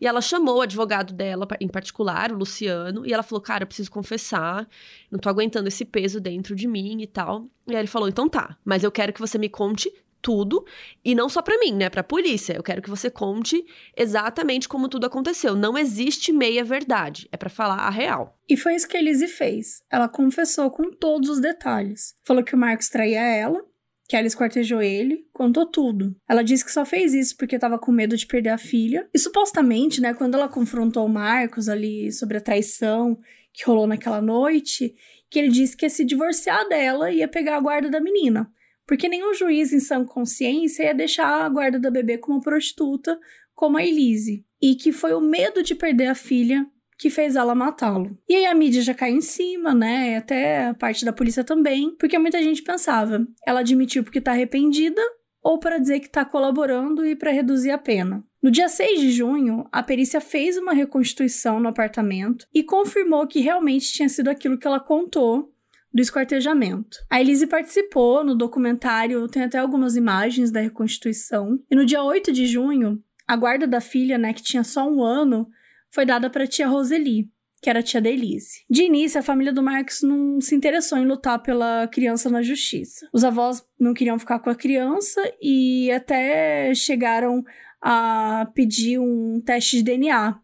[0.00, 3.66] E ela chamou o advogado dela, em particular, o Luciano, e ela falou: Cara, eu
[3.66, 4.68] preciso confessar,
[5.10, 7.46] não tô aguentando esse peso dentro de mim e tal.
[7.66, 10.64] E aí ele falou: Então tá, mas eu quero que você me conte tudo
[11.04, 12.54] e não só para mim, né, para polícia.
[12.54, 13.64] Eu quero que você conte
[13.96, 15.54] exatamente como tudo aconteceu.
[15.54, 18.38] Não existe meia verdade, é para falar a real.
[18.48, 19.82] E foi isso que a Elise fez.
[19.90, 22.14] Ela confessou com todos os detalhes.
[22.24, 23.64] Falou que o Marcos traía ela,
[24.10, 26.16] que ela esquartejou ele, contou tudo.
[26.28, 29.08] Ela disse que só fez isso porque estava com medo de perder a filha.
[29.14, 33.16] E supostamente, né, quando ela confrontou o Marcos ali sobre a traição
[33.52, 34.96] que rolou naquela noite,
[35.30, 38.52] que ele disse que ia se divorciar dela e ia pegar a guarda da menina.
[38.84, 43.16] Porque nenhum juiz em sã consciência ia deixar a guarda da bebê com uma prostituta
[43.54, 44.44] como a Elise.
[44.60, 46.66] E que foi o medo de perder a filha
[47.00, 48.14] que fez ela matá-lo.
[48.28, 50.18] E aí a mídia já cai em cima, né?
[50.18, 55.00] Até a parte da polícia também, porque muita gente pensava, ela admitiu porque tá arrependida
[55.42, 58.22] ou para dizer que tá colaborando e para reduzir a pena.
[58.42, 63.40] No dia 6 de junho, a perícia fez uma reconstituição no apartamento e confirmou que
[63.40, 65.54] realmente tinha sido aquilo que ela contou
[65.92, 66.98] do esquartejamento.
[67.08, 71.58] A Elise participou no documentário, tem até algumas imagens da reconstituição.
[71.70, 75.02] E no dia 8 de junho, a guarda da filha, né, que tinha só um
[75.02, 75.48] ano,
[75.90, 77.28] foi dada para tia Roseli,
[77.62, 78.64] que era tia da Elise.
[78.68, 83.08] De início, a família do Marcos não se interessou em lutar pela criança na justiça.
[83.12, 87.44] Os avós não queriam ficar com a criança e até chegaram
[87.82, 90.38] a pedir um teste de DNA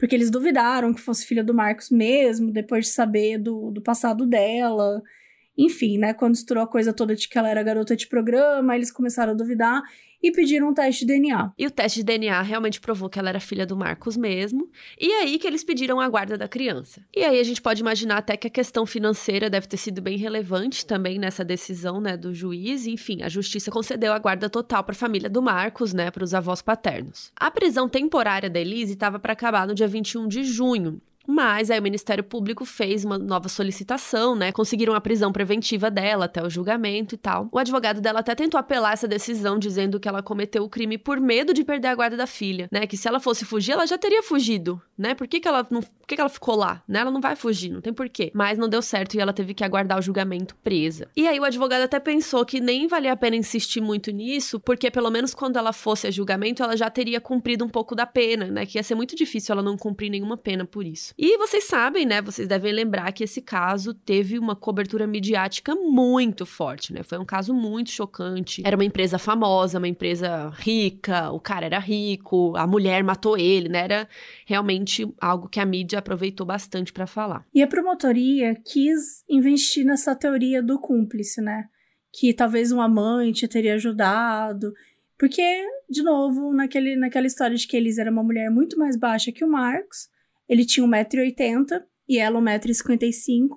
[0.00, 4.26] porque eles duvidaram que fosse filha do Marcos mesmo, depois de saber do, do passado
[4.26, 5.02] dela.
[5.58, 6.14] Enfim, né?
[6.14, 9.36] Quando estourou a coisa toda de que ela era garota de programa, eles começaram a
[9.36, 9.82] duvidar
[10.22, 11.52] e pediram um teste de DNA.
[11.58, 14.68] E o teste de DNA realmente provou que ela era filha do Marcos mesmo.
[14.98, 17.04] E aí que eles pediram a guarda da criança.
[17.14, 20.16] E aí a gente pode imaginar até que a questão financeira deve ter sido bem
[20.18, 22.86] relevante também nessa decisão, né, do juiz.
[22.86, 26.34] Enfim, a justiça concedeu a guarda total para a família do Marcos, né, para os
[26.34, 27.32] avós paternos.
[27.36, 31.00] A prisão temporária da Elise estava para acabar no dia 21 de junho.
[31.30, 34.50] Mas aí o Ministério Público fez uma nova solicitação, né?
[34.50, 37.48] Conseguiram a prisão preventiva dela até o julgamento e tal.
[37.52, 41.20] O advogado dela até tentou apelar essa decisão, dizendo que ela cometeu o crime por
[41.20, 42.84] medo de perder a guarda da filha, né?
[42.84, 45.14] Que se ela fosse fugir, ela já teria fugido, né?
[45.14, 45.80] Por que, que ela não.
[45.80, 46.82] Por que, que ela ficou lá?
[46.88, 46.98] Né?
[46.98, 48.32] Ela não vai fugir, não tem porquê.
[48.34, 51.06] Mas não deu certo e ela teve que aguardar o julgamento presa.
[51.16, 54.90] E aí o advogado até pensou que nem valia a pena insistir muito nisso, porque
[54.90, 58.46] pelo menos quando ela fosse a julgamento, ela já teria cumprido um pouco da pena,
[58.46, 58.66] né?
[58.66, 61.14] Que ia ser muito difícil ela não cumprir nenhuma pena por isso.
[61.22, 62.22] E vocês sabem, né?
[62.22, 67.02] Vocês devem lembrar que esse caso teve uma cobertura midiática muito forte, né?
[67.02, 68.62] Foi um caso muito chocante.
[68.64, 73.68] Era uma empresa famosa, uma empresa rica, o cara era rico, a mulher matou ele,
[73.68, 73.80] né?
[73.80, 74.08] Era
[74.46, 77.44] realmente algo que a mídia aproveitou bastante para falar.
[77.52, 81.66] E a promotoria quis investir nessa teoria do cúmplice, né?
[82.10, 84.72] Que talvez um amante teria ajudado.
[85.18, 85.42] Porque,
[85.86, 89.44] de novo, naquele, naquela história de que Elis era uma mulher muito mais baixa que
[89.44, 90.08] o Marcos,
[90.50, 93.48] ele tinha 1,80m e ela 1,55m.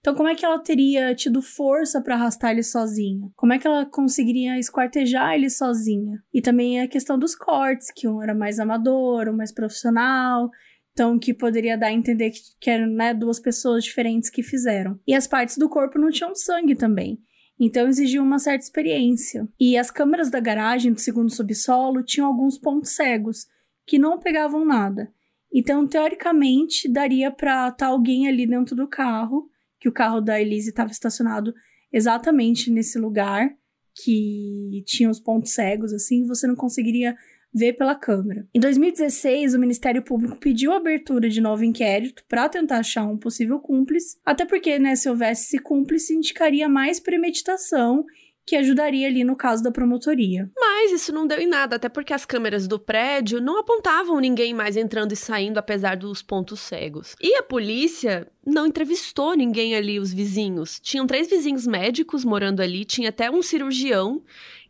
[0.00, 3.30] Então, como é que ela teria tido força para arrastar ele sozinha?
[3.36, 6.18] Como é que ela conseguiria esquartejar ele sozinha?
[6.32, 10.50] E também a questão dos cortes, que um era mais amador, um mais profissional.
[10.92, 14.98] Então, que poderia dar a entender que, que eram né, duas pessoas diferentes que fizeram.
[15.06, 17.18] E as partes do corpo não tinham sangue também.
[17.58, 19.48] Então exigia uma certa experiência.
[19.58, 23.46] E as câmeras da garagem do segundo subsolo tinham alguns pontos cegos,
[23.86, 25.12] que não pegavam nada.
[25.54, 29.48] Então, teoricamente, daria para estar tá alguém ali dentro do carro,
[29.78, 31.54] que o carro da Elise estava estacionado
[31.92, 33.54] exatamente nesse lugar
[33.94, 37.14] que tinha os pontos cegos, assim, você não conseguiria
[37.54, 38.48] ver pela câmera.
[38.52, 43.16] Em 2016, o Ministério Público pediu a abertura de novo inquérito para tentar achar um
[43.16, 48.04] possível cúmplice, até porque, né, se houvesse esse cúmplice, indicaria mais premeditação
[48.46, 50.50] que ajudaria ali no caso da promotoria.
[50.58, 54.52] Mas isso não deu em nada, até porque as câmeras do prédio não apontavam ninguém
[54.52, 57.16] mais entrando e saindo, apesar dos pontos cegos.
[57.20, 60.78] E a polícia não entrevistou ninguém ali, os vizinhos.
[60.80, 64.22] Tinham três vizinhos médicos morando ali, tinha até um cirurgião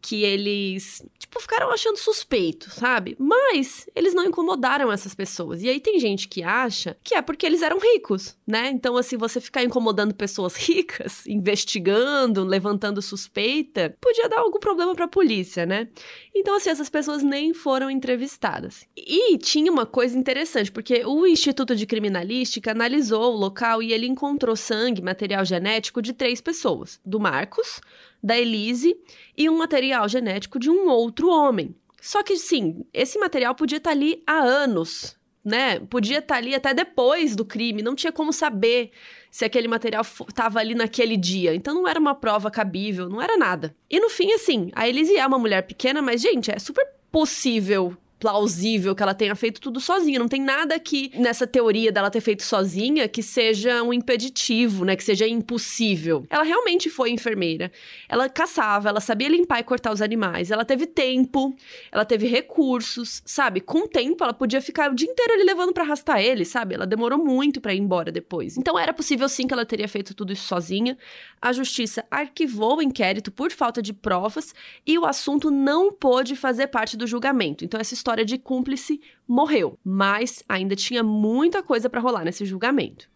[0.04, 3.16] que eles, tipo, ficaram achando suspeito, sabe?
[3.18, 5.62] Mas eles não incomodaram essas pessoas.
[5.62, 8.68] E aí tem gente que acha que é porque eles eram ricos, né?
[8.68, 15.08] Então, assim, você ficar incomodando pessoas ricas, investigando, levantando suspeita, podia dar algum problema pra
[15.08, 15.88] polícia, né?
[16.34, 18.86] Então, assim, essas pessoas nem foram entrevistadas.
[18.94, 24.06] E tinha uma coisa interessante, porque o Instituto de Criminalística analisou o local e ele
[24.06, 27.80] encontrou sangue, material genético de três pessoas: do Marcos,
[28.24, 28.96] da Elise
[29.36, 31.76] e um material genético de um outro homem.
[32.00, 35.14] Só que, sim, esse material podia estar ali há anos,
[35.44, 35.78] né?
[35.80, 38.92] Podia estar ali até depois do crime, não tinha como saber
[39.30, 41.54] se aquele material estava ali naquele dia.
[41.54, 43.76] Então não era uma prova cabível, não era nada.
[43.90, 47.94] E no fim, assim, a Elise é uma mulher pequena, mas, gente, é super possível
[48.24, 50.18] plausível que ela tenha feito tudo sozinha.
[50.18, 54.96] Não tem nada aqui nessa teoria dela ter feito sozinha que seja um impeditivo, né?
[54.96, 56.24] Que seja impossível.
[56.30, 57.70] Ela realmente foi enfermeira.
[58.08, 60.50] Ela caçava, ela sabia limpar e cortar os animais.
[60.50, 61.54] Ela teve tempo,
[61.92, 63.60] ela teve recursos, sabe?
[63.60, 66.76] Com tempo, ela podia ficar o dia inteiro ali levando para arrastar ele, sabe?
[66.76, 68.56] Ela demorou muito para ir embora depois.
[68.56, 70.96] Então era possível sim que ela teria feito tudo isso sozinha.
[71.42, 74.54] A justiça arquivou o inquérito por falta de provas
[74.86, 77.66] e o assunto não pôde fazer parte do julgamento.
[77.66, 83.08] Então essa história de cúmplice morreu, mas ainda tinha muita coisa para rolar nesse julgamento.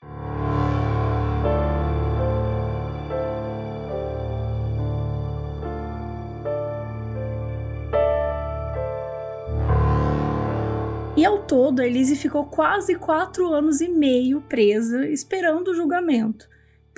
[11.19, 16.49] E ao todo, a Elise ficou quase quatro anos e meio presa, esperando o julgamento.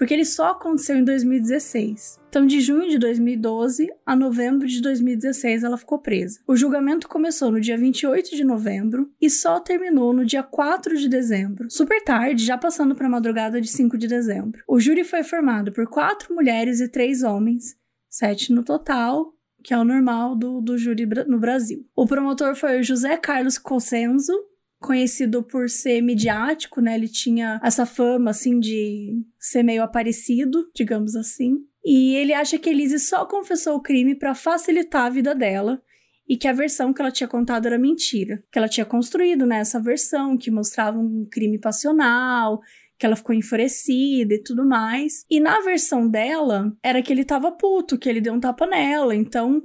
[0.01, 2.21] Porque ele só aconteceu em 2016.
[2.31, 6.41] Então, de junho de 2012 a novembro de 2016, ela ficou presa.
[6.49, 11.07] O julgamento começou no dia 28 de novembro e só terminou no dia 4 de
[11.07, 14.63] dezembro, super tarde, já passando para a madrugada de 5 de dezembro.
[14.67, 17.77] O júri foi formado por quatro mulheres e três homens,
[18.09, 21.87] sete no total, que é o normal do, do júri no Brasil.
[21.95, 24.33] O promotor foi o José Carlos Cossenzo,
[24.81, 26.95] conhecido por ser midiático, né?
[26.95, 31.59] Ele tinha essa fama, assim, de ser meio aparecido, digamos assim.
[31.85, 35.81] E ele acha que Elise só confessou o crime para facilitar a vida dela
[36.29, 38.43] e que a versão que ela tinha contado era mentira.
[38.51, 42.61] Que ela tinha construído, né, essa versão que mostrava um crime passional,
[42.99, 45.25] que ela ficou enfurecida e tudo mais.
[45.31, 49.15] E na versão dela, era que ele tava puto, que ele deu um tapa nela.
[49.15, 49.63] Então,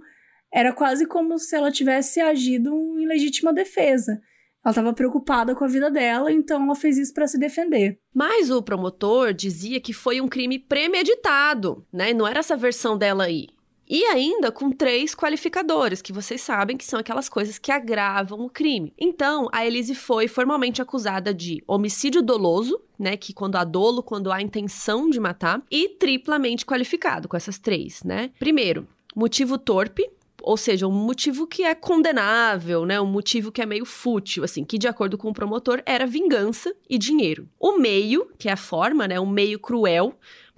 [0.52, 4.22] era quase como se ela tivesse agido em legítima defesa.
[4.66, 8.00] Ela estava preocupada com a vida dela, então ela fez isso para se defender.
[8.12, 12.14] Mas o promotor dizia que foi um crime premeditado, né?
[12.14, 13.48] Não era essa versão dela aí.
[13.88, 18.50] E ainda com três qualificadores, que vocês sabem que são aquelas coisas que agravam o
[18.50, 18.92] crime.
[18.98, 24.32] Então, a Elise foi formalmente acusada de homicídio doloso, né, que quando há dolo, quando
[24.32, 28.32] há intenção de matar, e triplamente qualificado com essas três, né?
[28.40, 30.10] Primeiro, motivo torpe,
[30.46, 33.02] ou seja, um motivo que é condenável, né?
[33.02, 36.72] Um motivo que é meio fútil, assim, que de acordo com o promotor era vingança
[36.88, 37.50] e dinheiro.
[37.60, 39.20] O meio, que é a forma, né?
[39.20, 40.16] Um meio cruel,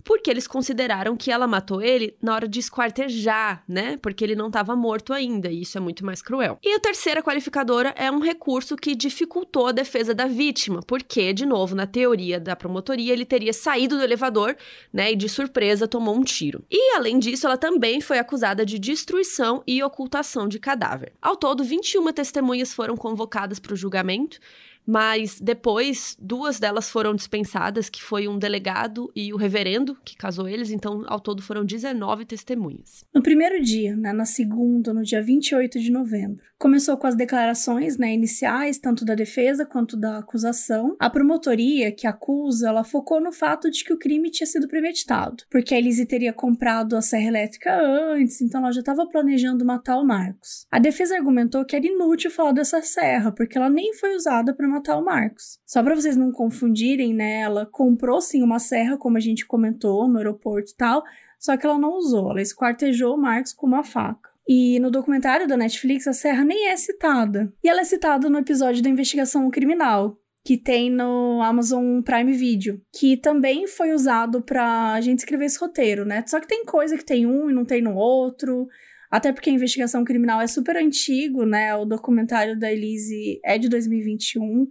[0.08, 3.98] porque eles consideraram que ela matou ele na hora de esquartejar, né?
[3.98, 6.58] Porque ele não estava morto ainda, e isso é muito mais cruel.
[6.64, 11.46] E a terceira qualificadora é um recurso que dificultou a defesa da vítima, porque, de
[11.46, 14.56] novo, na teoria da promotoria, ele teria saído do elevador,
[14.94, 16.64] né, e de surpresa tomou um tiro.
[16.72, 21.12] E, além disso, ela também foi acusada de destruição e ocultação de cadáver.
[21.22, 24.40] Ao todo, 21 testemunhas foram convocadas para o julgamento,
[24.88, 30.48] mas depois, duas delas foram dispensadas, que foi um delegado e o reverendo, que casou
[30.48, 33.04] eles, então ao todo foram 19 testemunhas.
[33.14, 37.98] No primeiro dia, né, na segunda, no dia 28 de novembro, começou com as declarações
[37.98, 40.96] né, iniciais, tanto da defesa quanto da acusação.
[41.00, 45.44] A promotoria que acusa, ela focou no fato de que o crime tinha sido premeditado,
[45.50, 49.98] porque a Elise teria comprado a serra elétrica antes, então ela já estava planejando matar
[49.98, 50.66] o Marcos.
[50.72, 54.68] A defesa argumentou que era inútil falar dessa serra, porque ela nem foi usada para
[54.78, 55.60] matar o Marcos.
[55.66, 57.42] Só para vocês não confundirem, né?
[57.42, 61.04] Ela comprou sim uma serra, como a gente comentou, no aeroporto e tal,
[61.40, 64.30] só que ela não usou, ela esquartejou o Marcos com uma faca.
[64.48, 67.54] E no documentário da Netflix, a serra nem é citada.
[67.62, 72.82] E ela é citada no episódio da investigação criminal, que tem no Amazon Prime Video,
[72.98, 76.24] que também foi usado pra gente escrever esse roteiro, né?
[76.26, 78.68] Só que tem coisa que tem um e não tem no outro.
[79.10, 81.76] Até porque a investigação criminal é super antigo, né?
[81.76, 84.68] O documentário da Elise é de 2021.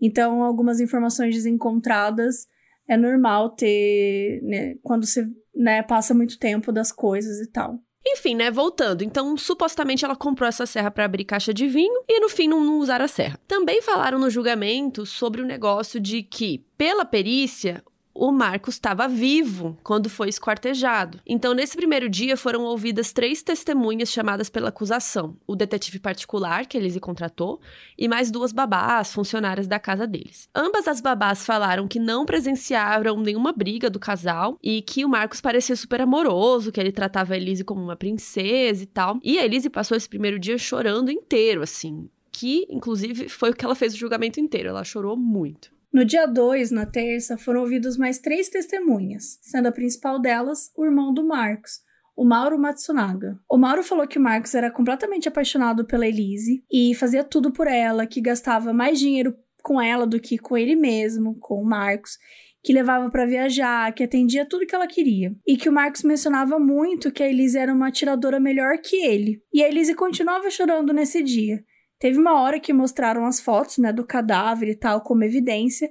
[0.00, 2.46] Então, algumas informações desencontradas
[2.88, 7.78] é normal ter, né, quando você né, passa muito tempo das coisas e tal.
[8.04, 9.04] Enfim, né, voltando.
[9.04, 12.64] Então, supostamente ela comprou essa serra para abrir caixa de vinho e no fim não,
[12.64, 13.38] não usar a serra.
[13.46, 17.84] Também falaram no julgamento sobre o negócio de que, pela perícia,
[18.14, 21.20] o Marcos estava vivo quando foi esquartejado.
[21.26, 26.76] Então, nesse primeiro dia, foram ouvidas três testemunhas chamadas pela acusação: o detetive particular, que
[26.76, 27.60] Elise contratou,
[27.96, 30.48] e mais duas babás, funcionárias da casa deles.
[30.54, 35.40] Ambas as babás falaram que não presenciaram nenhuma briga do casal e que o Marcos
[35.40, 39.18] parecia super amoroso, que ele tratava a Elise como uma princesa e tal.
[39.22, 42.08] E a Elise passou esse primeiro dia chorando inteiro, assim.
[42.32, 44.68] Que, inclusive, foi o que ela fez o julgamento inteiro.
[44.68, 45.70] Ela chorou muito.
[45.92, 50.84] No dia 2, na terça, foram ouvidos mais três testemunhas, sendo a principal delas o
[50.84, 51.80] irmão do Marcos,
[52.16, 53.36] o Mauro Matsunaga.
[53.50, 57.66] O Mauro falou que o Marcos era completamente apaixonado pela Elise e fazia tudo por
[57.66, 59.34] ela, que gastava mais dinheiro
[59.64, 62.18] com ela do que com ele mesmo, com o Marcos,
[62.62, 65.34] que levava para viajar, que atendia tudo que ela queria.
[65.46, 69.42] E que o Marcos mencionava muito que a Elise era uma atiradora melhor que ele.
[69.52, 71.64] E a Elise continuava chorando nesse dia.
[72.00, 75.88] Teve uma hora que mostraram as fotos, né, do cadáver e tal como evidência,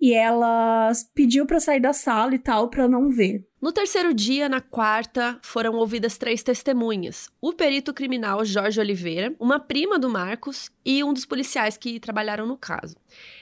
[0.00, 3.46] e ela pediu para sair da sala e tal para não ver.
[3.60, 9.60] No terceiro dia, na quarta, foram ouvidas três testemunhas: o perito criminal Jorge Oliveira, uma
[9.60, 12.96] prima do Marcos e um dos policiais que trabalharam no caso.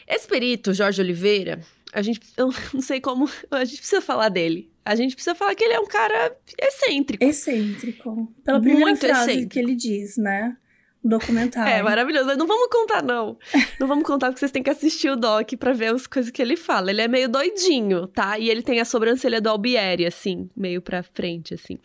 [0.07, 4.71] Esse perito, Jorge Oliveira, a gente, eu não sei como, a gente precisa falar dele.
[4.85, 7.25] A gente precisa falar que ele é um cara excêntrico.
[7.25, 8.31] Excêntrico.
[8.45, 9.51] Pela primeira Muito frase excêntrico.
[9.51, 10.57] que ele diz, né?
[11.03, 11.73] Documentário.
[11.73, 12.27] É, maravilhoso.
[12.27, 13.39] Mas não vamos contar, não.
[13.79, 16.41] Não vamos contar, porque vocês têm que assistir o doc pra ver as coisas que
[16.43, 16.91] ele fala.
[16.91, 18.39] Ele é meio doidinho, tá?
[18.39, 21.79] E ele tem a sobrancelha do Albieri, assim, meio pra frente, assim.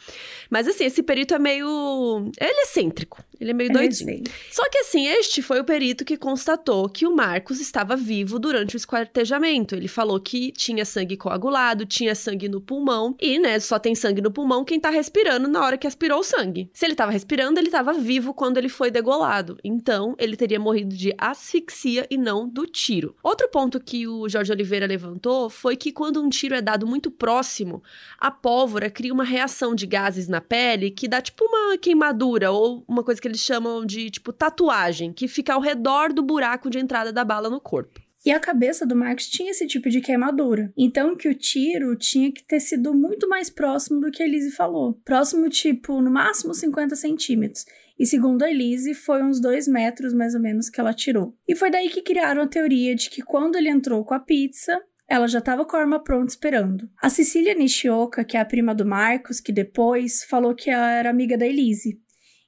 [0.50, 2.30] Mas, assim, esse perito é meio...
[2.40, 3.24] Ele é excêntrico.
[3.40, 4.24] Ele é meio doidinho.
[4.52, 8.76] Só que assim, este foi o perito que constatou que o Marcos estava vivo durante
[8.76, 9.76] o esquartejamento.
[9.76, 14.22] Ele falou que tinha sangue coagulado, tinha sangue no pulmão e, né, só tem sangue
[14.22, 16.70] no pulmão quem tá respirando na hora que aspirou o sangue.
[16.74, 19.58] Se ele tava respirando, ele tava vivo quando ele foi degolado.
[19.64, 23.16] Então, ele teria morrido de asfixia e não do tiro.
[23.24, 27.12] Outro ponto que o Jorge Oliveira levantou foi que quando um tiro é dado muito
[27.12, 27.82] próximo,
[28.18, 32.84] a pólvora cria uma reação de gases na pele que dá tipo uma queimadura ou
[32.88, 36.80] uma coisa que eles chamam de tipo tatuagem, que fica ao redor do buraco de
[36.80, 38.00] entrada da bala no corpo.
[38.26, 40.74] E a cabeça do Marcos tinha esse tipo de queimadura.
[40.76, 44.50] Então que o tiro tinha que ter sido muito mais próximo do que a Elise
[44.50, 45.00] falou.
[45.06, 47.66] Próximo, tipo, no máximo 50 centímetros.
[48.00, 51.38] E segundo a Elise, foi uns dois metros mais ou menos que ela tirou.
[51.48, 54.82] E foi daí que criaram a teoria de que quando ele entrou com a pizza,
[55.08, 56.90] ela já estava com a arma pronta esperando.
[57.00, 61.12] A Cecília Nishioka, que é a prima do Marcos, que depois falou que ela era
[61.12, 62.02] amiga da Elise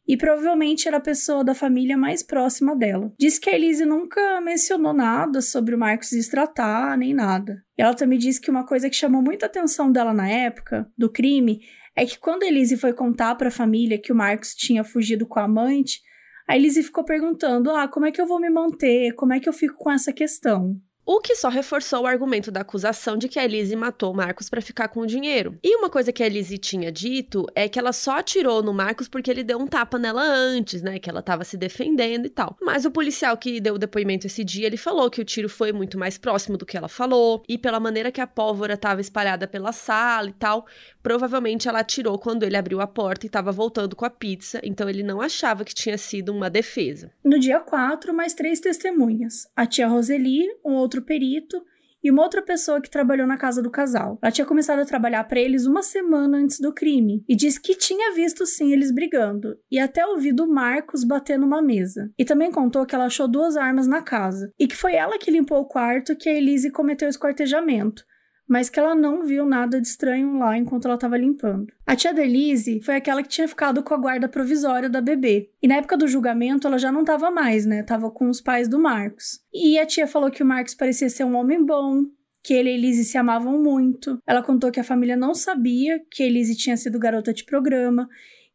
[0.08, 3.12] e provavelmente era a pessoa da família mais próxima dela.
[3.20, 7.62] Diz que a Elise nunca mencionou nada sobre o Marcos destratar, nem nada.
[7.78, 11.60] Ela também disse que uma coisa que chamou muita atenção dela na época do crime
[11.96, 15.26] é que quando a Elise foi contar para a família que o Marcos tinha fugido
[15.26, 16.00] com a amante,
[16.48, 19.14] a Elise ficou perguntando: "Ah, como é que eu vou me manter?
[19.16, 20.80] Como é que eu fico com essa questão?"
[21.10, 24.62] O que só reforçou o argumento da acusação de que a Elise matou Marcos para
[24.62, 25.58] ficar com o dinheiro.
[25.64, 29.08] E uma coisa que a Elise tinha dito é que ela só atirou no Marcos
[29.08, 31.00] porque ele deu um tapa nela antes, né?
[31.00, 32.58] Que ela tava se defendendo e tal.
[32.62, 35.72] Mas o policial que deu o depoimento esse dia, ele falou que o tiro foi
[35.72, 37.42] muito mais próximo do que ela falou.
[37.48, 40.66] E pela maneira que a pólvora estava espalhada pela sala e tal,
[41.02, 44.60] provavelmente ela atirou quando ele abriu a porta e estava voltando com a pizza.
[44.62, 47.10] Então ele não achava que tinha sido uma defesa.
[47.24, 51.62] No dia 4, mais três testemunhas: a tia Roseli, um outro outro perito
[52.04, 54.20] e uma outra pessoa que trabalhou na casa do casal.
[54.22, 57.76] Ela tinha começado a trabalhar para eles uma semana antes do crime e disse que
[57.76, 62.12] tinha visto sim eles brigando e até ouvido Marcos bater numa mesa.
[62.18, 65.32] E também contou que ela achou duas armas na casa e que foi ela que
[65.32, 68.04] limpou o quarto que a Elise cometeu o esquartejamento
[68.48, 71.68] mas que ela não viu nada de estranho lá enquanto ela estava limpando.
[71.86, 75.50] A tia Delise foi aquela que tinha ficado com a guarda provisória da bebê.
[75.62, 77.84] E na época do julgamento ela já não estava mais, né?
[77.84, 79.42] Tava com os pais do Marcos.
[79.54, 82.06] E a tia falou que o Marcos parecia ser um homem bom,
[82.44, 84.22] que ele e Elise se amavam muito.
[84.26, 88.08] Ela contou que a família não sabia que Elise tinha sido garota de programa,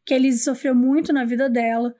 [0.03, 1.93] que Elise sofreu muito na vida dela,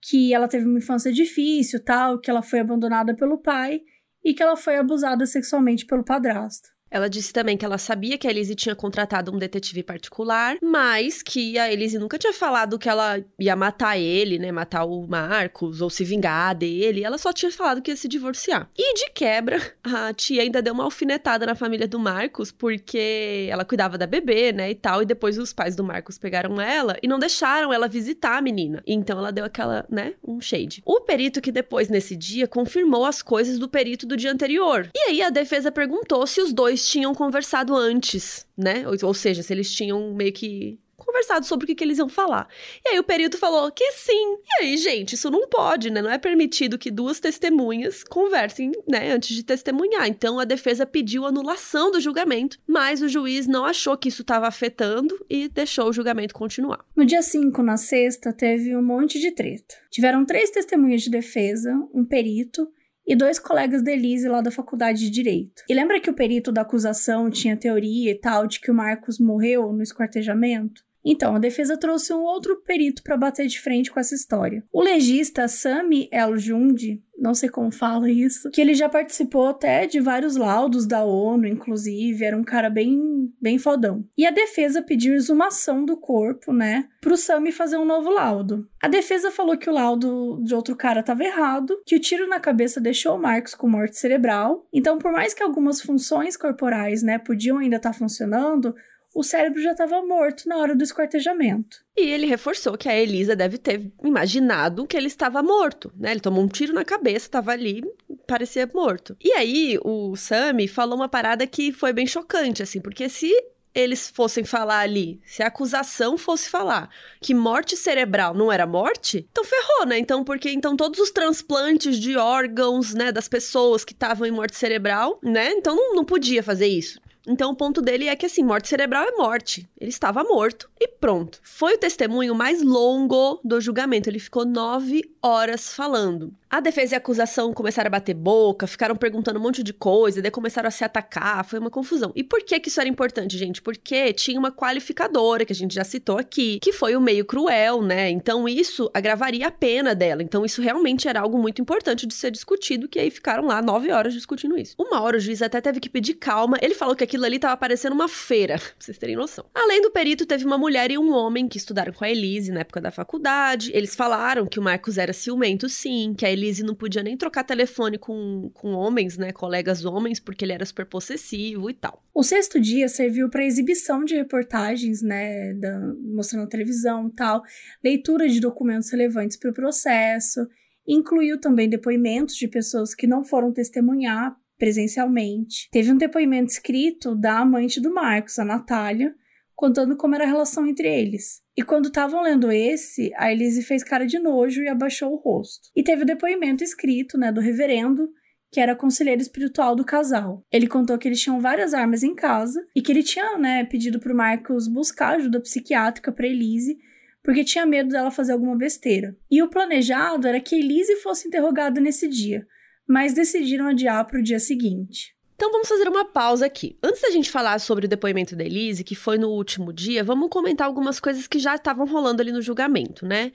[0.00, 3.80] que ela teve uma infância difícil, tal, que ela foi abandonada pelo pai
[4.24, 6.68] e que ela foi abusada sexualmente pelo padrasto.
[6.90, 11.22] Ela disse também que ela sabia que a Elise tinha contratado um detetive particular, mas
[11.22, 14.50] que a Elise nunca tinha falado que ela ia matar ele, né?
[14.50, 17.04] Matar o Marcos ou se vingar dele.
[17.04, 18.68] Ela só tinha falado que ia se divorciar.
[18.76, 23.64] E de quebra, a tia ainda deu uma alfinetada na família do Marcos, porque ela
[23.64, 24.70] cuidava da bebê, né?
[24.70, 25.02] E tal.
[25.02, 28.82] E depois os pais do Marcos pegaram ela e não deixaram ela visitar a menina.
[28.86, 30.14] Então ela deu aquela, né?
[30.26, 30.82] Um shade.
[30.84, 34.88] O perito que depois, nesse dia, confirmou as coisas do perito do dia anterior.
[34.94, 38.84] E aí a defesa perguntou se os dois eles tinham conversado antes, né?
[38.86, 42.08] Ou, ou seja, se eles tinham meio que conversado sobre o que, que, eles iam
[42.08, 42.46] falar.
[42.84, 44.36] E aí o perito falou que sim.
[44.44, 46.00] E aí, gente, isso não pode, né?
[46.00, 50.06] Não é permitido que duas testemunhas conversem, né, antes de testemunhar.
[50.06, 54.46] Então a defesa pediu anulação do julgamento, mas o juiz não achou que isso estava
[54.46, 56.84] afetando e deixou o julgamento continuar.
[56.94, 59.74] No dia 5, na sexta, teve um monte de treta.
[59.90, 62.68] Tiveram três testemunhas de defesa, um perito
[63.10, 65.64] e dois colegas da Elise lá da faculdade de Direito.
[65.68, 69.18] E lembra que o perito da acusação tinha teoria e tal de que o Marcos
[69.18, 70.80] morreu no esquartejamento?
[71.04, 74.62] Então, a defesa trouxe um outro perito para bater de frente com essa história.
[74.72, 79.86] O legista Sami El Jundi, não sei como fala isso, que ele já participou até
[79.86, 84.04] de vários laudos da ONU, inclusive, era um cara bem, bem fodão.
[84.16, 88.66] E a defesa pediu exumação do corpo, né, pro Sami fazer um novo laudo.
[88.82, 92.40] A defesa falou que o laudo de outro cara estava errado, que o tiro na
[92.40, 94.66] cabeça deixou o Marcos com morte cerebral.
[94.72, 98.74] Então, por mais que algumas funções corporais, né, podiam ainda estar tá funcionando,
[99.14, 101.78] o cérebro já estava morto na hora do esquartejamento.
[101.96, 106.12] E ele reforçou que a Elisa deve ter imaginado que ele estava morto, né?
[106.12, 107.82] Ele tomou um tiro na cabeça, estava ali,
[108.26, 109.16] parecia morto.
[109.22, 113.32] E aí o Sammy falou uma parada que foi bem chocante, assim, porque se
[113.74, 116.90] eles fossem falar ali, se a acusação fosse falar
[117.20, 119.98] que morte cerebral não era morte, então ferrou, né?
[119.98, 124.56] Então, porque então todos os transplantes de órgãos, né, das pessoas que estavam em morte
[124.56, 125.52] cerebral, né?
[125.52, 127.00] Então não, não podia fazer isso.
[127.30, 129.70] Então o ponto dele é que assim, morte cerebral é morte.
[129.80, 131.38] Ele estava morto e pronto.
[131.44, 134.10] Foi o testemunho mais longo do julgamento.
[134.10, 136.34] Ele ficou nove horas falando.
[136.52, 140.20] A defesa e a acusação começaram a bater boca, ficaram perguntando um monte de coisa,
[140.20, 142.10] daí começaram a se atacar, foi uma confusão.
[142.12, 143.62] E por que que isso era importante, gente?
[143.62, 147.82] Porque tinha uma qualificadora, que a gente já citou aqui, que foi o meio cruel,
[147.82, 148.10] né?
[148.10, 150.24] Então isso agravaria a pena dela.
[150.24, 153.92] Então isso realmente era algo muito importante de ser discutido, que aí ficaram lá nove
[153.92, 154.74] horas discutindo isso.
[154.76, 157.56] Uma hora o juiz até teve que pedir calma, ele falou que aquilo ali tava
[157.56, 159.44] parecendo uma feira, pra vocês terem noção.
[159.54, 162.62] Além do perito, teve uma mulher e um homem que estudaram com a Elise na
[162.62, 163.70] época da faculdade.
[163.72, 167.44] Eles falaram que o Marcos era ciumento, sim, que a Elise não podia nem trocar
[167.44, 172.02] telefone com, com homens, né, colegas homens, porque ele era super possessivo e tal.
[172.14, 175.78] O sexto dia serviu para exibição de reportagens, né, da,
[176.14, 177.42] mostrando televisão e tal,
[177.84, 180.46] leitura de documentos relevantes para o processo,
[180.86, 185.68] incluiu também depoimentos de pessoas que não foram testemunhar presencialmente.
[185.70, 189.14] Teve um depoimento escrito da amante do Marcos, a Natália,
[189.60, 191.42] contando como era a relação entre eles.
[191.54, 195.68] E quando estavam lendo esse, a Elise fez cara de nojo e abaixou o rosto.
[195.76, 198.08] E teve o depoimento escrito, né, do reverendo,
[198.50, 200.42] que era conselheiro espiritual do casal.
[200.50, 204.00] Ele contou que eles tinham várias armas em casa e que ele tinha, né, pedido
[204.00, 206.78] pro Marcos buscar ajuda psiquiátrica para Elise,
[207.22, 209.14] porque tinha medo dela fazer alguma besteira.
[209.30, 212.46] E o planejado era que Elise fosse interrogada nesse dia,
[212.88, 215.14] mas decidiram adiar para o dia seguinte.
[215.40, 216.76] Então vamos fazer uma pausa aqui.
[216.82, 220.28] Antes da gente falar sobre o depoimento da Elise, que foi no último dia, vamos
[220.28, 223.32] comentar algumas coisas que já estavam rolando ali no julgamento, né?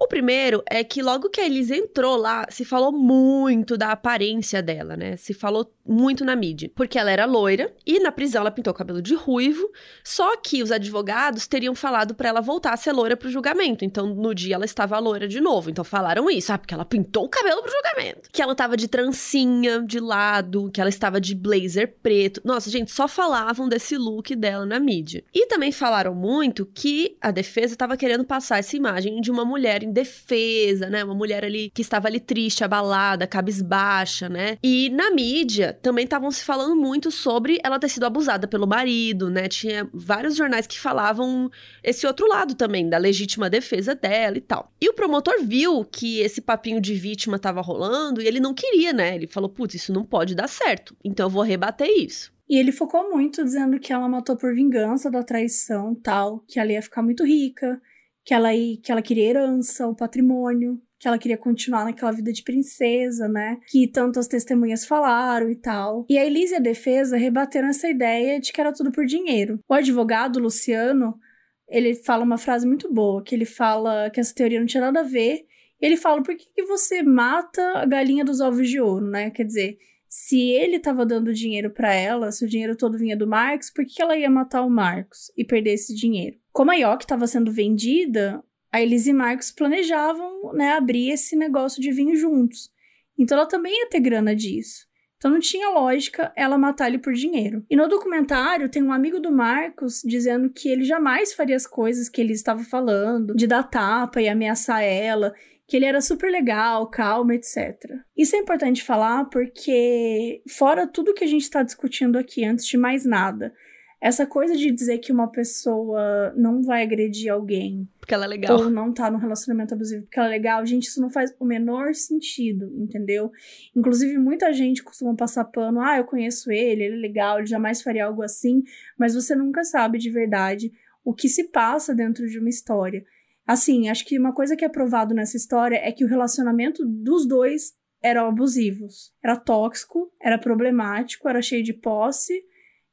[0.00, 4.62] O primeiro é que logo que a Elise entrou lá, se falou muito da aparência
[4.62, 5.16] dela, né?
[5.16, 6.70] Se falou muito na mídia.
[6.72, 9.68] Porque ela era loira e na prisão ela pintou o cabelo de ruivo.
[10.04, 13.84] Só que os advogados teriam falado para ela voltar a ser loira pro julgamento.
[13.84, 15.68] Então no dia ela estava loira de novo.
[15.68, 18.28] Então falaram isso, ah, porque ela pintou o cabelo pro julgamento.
[18.30, 22.40] Que ela tava de trancinha de lado, que ela estava de blazer preto.
[22.44, 25.24] Nossa, gente, só falavam desse look dela na mídia.
[25.34, 29.87] E também falaram muito que a defesa estava querendo passar essa imagem de uma mulher
[29.88, 31.04] indefesa, né?
[31.04, 34.56] Uma mulher ali que estava ali triste, abalada, cabisbaixa, né?
[34.62, 39.30] E na mídia também estavam se falando muito sobre ela ter sido abusada pelo marido,
[39.30, 39.48] né?
[39.48, 41.50] Tinha vários jornais que falavam
[41.82, 44.72] esse outro lado também, da legítima defesa dela e tal.
[44.80, 48.92] E o promotor viu que esse papinho de vítima tava rolando e ele não queria,
[48.92, 49.14] né?
[49.14, 52.32] Ele falou: putz, isso não pode dar certo, então eu vou rebater isso.
[52.48, 56.72] E ele focou muito dizendo que ela matou por vingança da traição, tal, que ela
[56.72, 57.80] ia ficar muito rica,
[58.28, 62.42] que ela, que ela queria herança, o patrimônio, que ela queria continuar naquela vida de
[62.42, 63.58] princesa, né?
[63.68, 66.04] Que tantas testemunhas falaram e tal.
[66.10, 69.58] E a Elise e a defesa rebateram essa ideia de que era tudo por dinheiro.
[69.66, 71.18] O advogado, Luciano,
[71.66, 75.00] ele fala uma frase muito boa, que ele fala que essa teoria não tinha nada
[75.00, 75.46] a ver.
[75.80, 79.30] E ele fala, por que, que você mata a galinha dos ovos de ouro, né?
[79.30, 83.26] Quer dizer, se ele estava dando dinheiro para ela, se o dinheiro todo vinha do
[83.26, 86.36] Marcos, por que ela ia matar o Marcos e perder esse dinheiro?
[86.58, 88.42] Como a York estava sendo vendida,
[88.72, 92.68] a Elise e Marcos planejavam né, abrir esse negócio de vinho juntos.
[93.16, 94.84] Então ela também ia ter grana disso.
[95.16, 97.64] Então não tinha lógica ela matar ele por dinheiro.
[97.70, 102.08] E no documentário tem um amigo do Marcos dizendo que ele jamais faria as coisas
[102.08, 105.32] que ele estava falando, de dar tapa e ameaçar ela,
[105.64, 107.78] que ele era super legal, calmo, etc.
[108.16, 112.76] Isso é importante falar porque, fora tudo que a gente está discutindo aqui, antes de
[112.76, 113.54] mais nada,
[114.00, 117.88] essa coisa de dizer que uma pessoa não vai agredir alguém.
[117.98, 118.56] Porque ela é legal.
[118.56, 121.44] Ou não tá num relacionamento abusivo porque ela é legal, gente, isso não faz o
[121.44, 123.32] menor sentido, entendeu?
[123.74, 125.80] Inclusive, muita gente costuma passar pano.
[125.80, 128.62] Ah, eu conheço ele, ele é legal, ele jamais faria algo assim.
[128.96, 130.72] Mas você nunca sabe de verdade
[131.04, 133.04] o que se passa dentro de uma história.
[133.44, 137.26] Assim, acho que uma coisa que é provado nessa história é que o relacionamento dos
[137.26, 139.12] dois eram abusivos.
[139.24, 142.44] Era tóxico, era problemático, era cheio de posse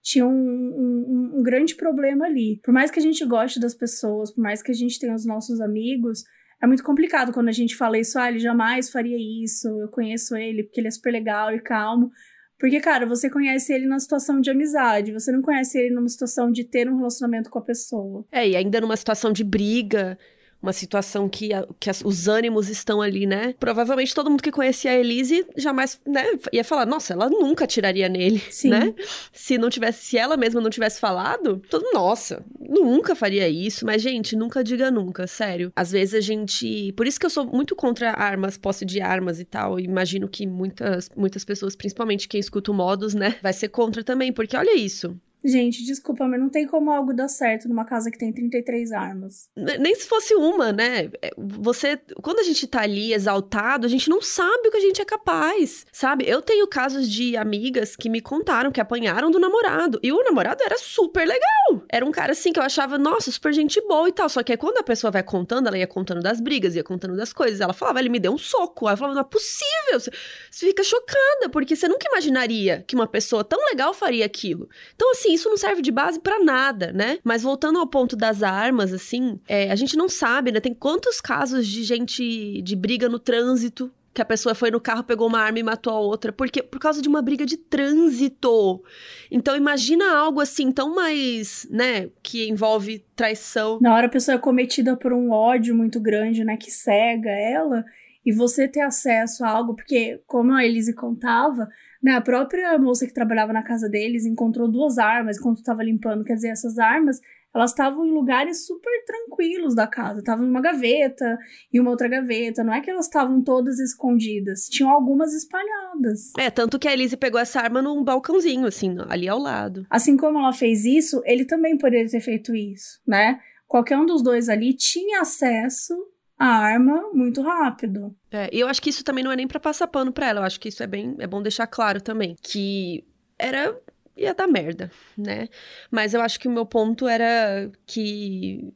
[0.05, 2.59] tinha um, um, um, grande problema ali.
[2.63, 5.25] Por mais que a gente goste das pessoas, por mais que a gente tenha os
[5.25, 6.23] nossos amigos,
[6.61, 10.35] é muito complicado quando a gente fala isso, ah, ele jamais faria isso, eu conheço
[10.35, 12.11] ele porque ele é super legal e calmo.
[12.59, 16.51] Porque, cara, você conhece ele na situação de amizade, você não conhece ele numa situação
[16.51, 18.23] de ter um relacionamento com a pessoa.
[18.31, 20.19] É, e ainda numa situação de briga,
[20.61, 23.53] uma situação que, a, que as, os ânimos estão ali, né?
[23.59, 28.09] Provavelmente todo mundo que conhecia a Elise jamais, né, ia falar, nossa, ela nunca tiraria
[28.09, 28.69] nele, Sim.
[28.69, 28.93] né?
[29.31, 34.01] Se não tivesse, se ela mesma não tivesse falado, todo, nossa, nunca faria isso, mas
[34.01, 35.71] gente, nunca diga nunca, sério.
[35.75, 39.39] Às vezes a gente, por isso que eu sou muito contra armas, posse de armas
[39.39, 43.69] e tal, imagino que muitas muitas pessoas, principalmente quem escuta o Modus, né, vai ser
[43.69, 45.15] contra também, porque olha isso.
[45.45, 49.47] Gente, desculpa, mas não tem como algo dar certo numa casa que tem 33 armas.
[49.55, 51.11] Nem se fosse uma, né?
[51.21, 54.81] É, você, quando a gente tá ali exaltado, a gente não sabe o que a
[54.81, 56.27] gente é capaz, sabe?
[56.27, 59.99] Eu tenho casos de amigas que me contaram que apanharam do namorado.
[60.01, 61.85] E o namorado era super legal.
[61.89, 64.27] Era um cara assim que eu achava, nossa, super gente boa e tal.
[64.27, 67.15] Só que aí quando a pessoa vai contando, ela ia contando das brigas, ia contando
[67.15, 67.61] das coisas.
[67.61, 68.87] Ela falava, ele me deu um soco.
[68.87, 69.99] Aí eu falava, não é possível.
[69.99, 70.09] Você,
[70.49, 74.67] você fica chocada, porque você nunca imaginaria que uma pessoa tão legal faria aquilo.
[74.95, 77.19] Então, assim, isso não serve de base para nada, né?
[77.23, 80.59] Mas voltando ao ponto das armas, assim, é, a gente não sabe, né?
[80.59, 85.03] Tem quantos casos de gente de briga no trânsito que a pessoa foi no carro,
[85.03, 88.81] pegou uma arma e matou a outra, porque por causa de uma briga de trânsito.
[89.29, 93.77] Então imagina algo assim tão mais, né, que envolve traição.
[93.81, 97.83] Na hora a pessoa é cometida por um ódio muito grande, né, que cega ela,
[98.25, 101.67] e você ter acesso a algo, porque como a Elise contava,
[102.05, 106.23] né, a própria moça que trabalhava na casa deles encontrou duas armas enquanto estava limpando.
[106.23, 107.19] Quer dizer, essas armas,
[107.51, 110.19] elas estavam em lugares super tranquilos da casa.
[110.19, 111.35] Estavam em uma gaveta
[111.73, 112.63] e uma outra gaveta.
[112.63, 114.67] Não é que elas estavam todas escondidas.
[114.69, 116.31] Tinham algumas espalhadas.
[116.37, 119.87] É, tanto que a Elise pegou essa arma num balcãozinho, assim, ali ao lado.
[119.89, 123.39] Assim como ela fez isso, ele também poderia ter feito isso, né?
[123.67, 125.95] Qualquer um dos dois ali tinha acesso
[126.37, 128.15] a arma muito rápido.
[128.29, 130.41] É, e eu acho que isso também não é nem para passar pano pra ela.
[130.41, 131.15] Eu acho que isso é bem.
[131.19, 132.35] É bom deixar claro também.
[132.41, 133.03] Que
[133.39, 133.77] era.
[134.17, 135.47] ia dar merda, né?
[135.89, 138.73] Mas eu acho que o meu ponto era que.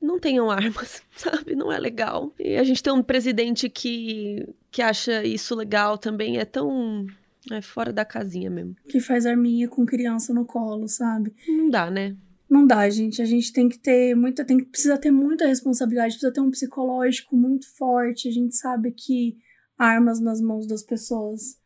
[0.00, 1.54] Não tenham armas, sabe?
[1.54, 2.32] Não é legal.
[2.38, 7.06] E a gente tem um presidente que, que acha isso legal também é tão.
[7.50, 8.74] É fora da casinha mesmo.
[8.88, 11.34] Que faz arminha com criança no colo, sabe?
[11.46, 12.16] Não dá, né?
[12.48, 13.22] Não dá, gente.
[13.22, 14.44] A gente tem que ter muita.
[14.44, 18.28] Tem, precisa ter muita responsabilidade, precisa ter um psicológico muito forte.
[18.28, 19.36] A gente sabe que
[19.78, 21.58] armas nas mãos das pessoas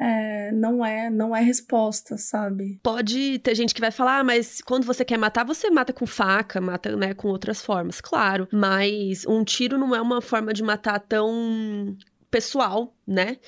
[0.00, 2.80] é, não é não é resposta, sabe?
[2.82, 6.06] Pode ter gente que vai falar, ah, mas quando você quer matar, você mata com
[6.06, 8.48] faca, mata né, com outras formas, claro.
[8.52, 11.96] Mas um tiro não é uma forma de matar tão
[12.30, 13.38] pessoal, né?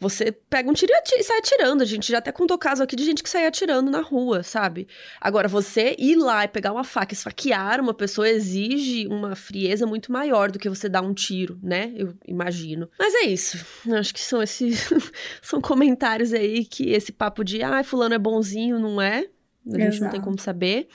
[0.00, 1.82] Você pega um tiro e sai atirando.
[1.82, 4.88] A gente já até contou caso aqui de gente que sai atirando na rua, sabe?
[5.20, 9.86] Agora, você ir lá e pegar uma faca e esfaquear uma pessoa exige uma frieza
[9.86, 11.92] muito maior do que você dar um tiro, né?
[11.96, 12.88] Eu imagino.
[12.98, 13.64] Mas é isso.
[13.92, 14.90] Acho que são esses.
[15.40, 19.28] são comentários aí que esse papo de, ah, fulano é bonzinho, não é?
[19.66, 20.04] A gente Exato.
[20.04, 20.88] não tem como saber.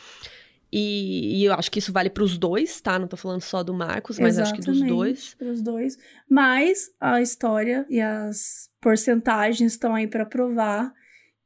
[0.71, 2.99] E, e, eu acho que isso vale para os dois, tá?
[2.99, 5.33] Não tô falando só do Marcos, mas Exatamente, acho que dos dois.
[5.33, 5.97] Para os dois.
[6.29, 10.93] Mas a história e as porcentagens estão aí para provar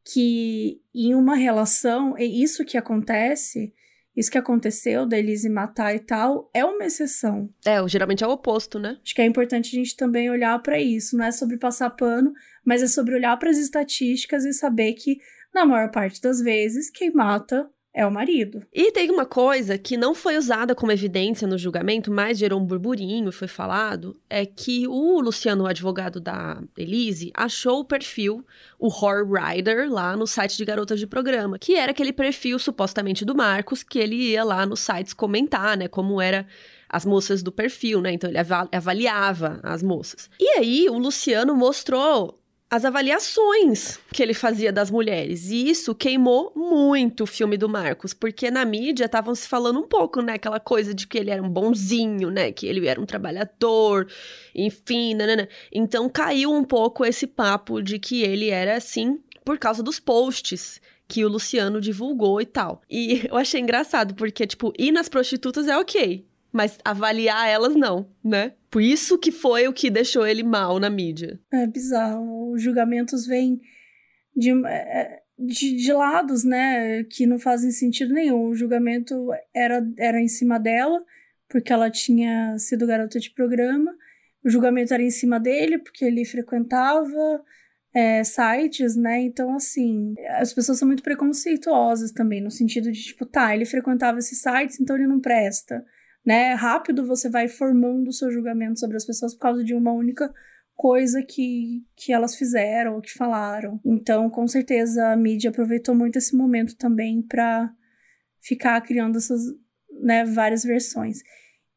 [0.06, 3.74] que em uma relação, e isso que acontece,
[4.16, 7.50] isso que aconteceu da Elise matar e tal, é uma exceção.
[7.66, 9.00] É, geralmente é o oposto, né?
[9.04, 11.18] Acho que é importante a gente também olhar para isso.
[11.18, 12.34] Não é sobre passar pano,
[12.64, 15.20] mas é sobre olhar para as estatísticas e saber que,
[15.54, 18.66] na maior parte das vezes, quem mata é o marido.
[18.74, 22.66] E tem uma coisa que não foi usada como evidência no julgamento, mas gerou um
[22.66, 28.46] burburinho, foi falado, é que o Luciano, o advogado da Elise, achou o perfil,
[28.80, 33.24] o Horror Rider, lá no site de garotas de programa, que era aquele perfil supostamente
[33.24, 36.48] do Marcos, que ele ia lá nos sites comentar, né, como era
[36.90, 38.12] as moças do perfil, né?
[38.12, 38.38] Então ele
[38.72, 40.30] avaliava as moças.
[40.40, 42.40] E aí o Luciano mostrou
[42.74, 45.52] as avaliações que ele fazia das mulheres.
[45.52, 49.88] E isso queimou muito o filme do Marcos, porque na mídia estavam se falando um
[49.88, 50.34] pouco, né?
[50.34, 52.52] Aquela coisa de que ele era um bonzinho, né?
[52.52, 54.08] Que ele era um trabalhador,
[54.56, 55.48] enfim, nanana.
[55.72, 60.82] Então caiu um pouco esse papo de que ele era assim por causa dos posts
[61.08, 62.82] que o Luciano divulgou e tal.
[62.90, 68.08] E eu achei engraçado, porque, tipo, ir nas prostitutas é ok mas avaliar elas não,
[68.24, 68.54] né?
[68.74, 71.40] Por isso que foi o que deixou ele mal na mídia.
[71.54, 72.54] É bizarro.
[72.54, 73.62] Os julgamentos vêm
[74.36, 77.04] de, é, de, de, lados, né?
[77.04, 78.48] Que não fazem sentido nenhum.
[78.48, 81.06] O julgamento era, era em cima dela,
[81.48, 83.96] porque ela tinha sido garota de programa.
[84.44, 87.46] O julgamento era em cima dele, porque ele frequentava
[87.94, 89.22] é, sites, né?
[89.22, 94.18] Então, assim, as pessoas são muito preconceituosas também, no sentido de, tipo, tá, ele frequentava
[94.18, 95.86] esses sites, então ele não presta
[96.26, 96.54] né?
[96.54, 100.34] Rápido você vai formando o seu julgamento sobre as pessoas por causa de uma única
[100.76, 103.80] coisa que, que elas fizeram ou que falaram.
[103.86, 107.72] Então, com certeza, a mídia aproveitou muito esse momento também para
[108.42, 109.42] ficar criando essas
[110.02, 111.20] né, várias versões.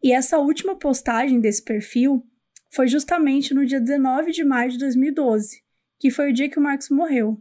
[0.02, 2.26] E essa última postagem desse perfil
[2.70, 5.62] foi justamente no dia 19 de maio de 2012,
[5.98, 7.40] que foi o dia que o Marcos morreu.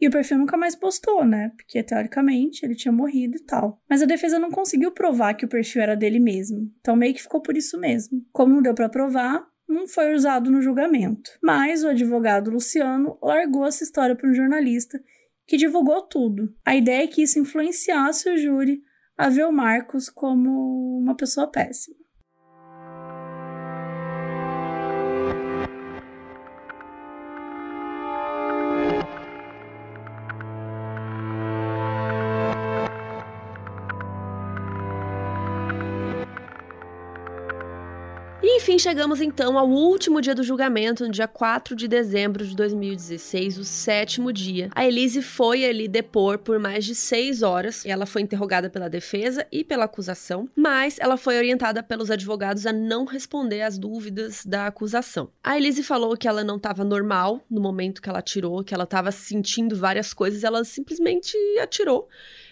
[0.00, 1.52] E o perfil nunca mais postou, né?
[1.56, 3.80] Porque teoricamente ele tinha morrido e tal.
[3.88, 6.70] Mas a defesa não conseguiu provar que o perfil era dele mesmo.
[6.80, 8.22] Então meio que ficou por isso mesmo.
[8.32, 11.30] Como não deu para provar, não foi usado no julgamento.
[11.42, 15.02] Mas o advogado Luciano largou essa história para um jornalista
[15.46, 16.54] que divulgou tudo.
[16.64, 18.82] A ideia é que isso influenciasse o júri
[19.16, 21.96] a ver o Marcos como uma pessoa péssima.
[38.76, 43.58] Enfim, chegamos então ao último dia do julgamento, no dia 4 de dezembro de 2016,
[43.58, 44.68] o sétimo dia.
[44.74, 47.86] A Elise foi ali depor por mais de seis horas.
[47.86, 52.72] Ela foi interrogada pela defesa e pela acusação, mas ela foi orientada pelos advogados a
[52.72, 55.30] não responder às dúvidas da acusação.
[55.42, 58.84] A Elise falou que ela não estava normal no momento que ela atirou, que ela
[58.84, 62.08] estava sentindo várias coisas, ela simplesmente atirou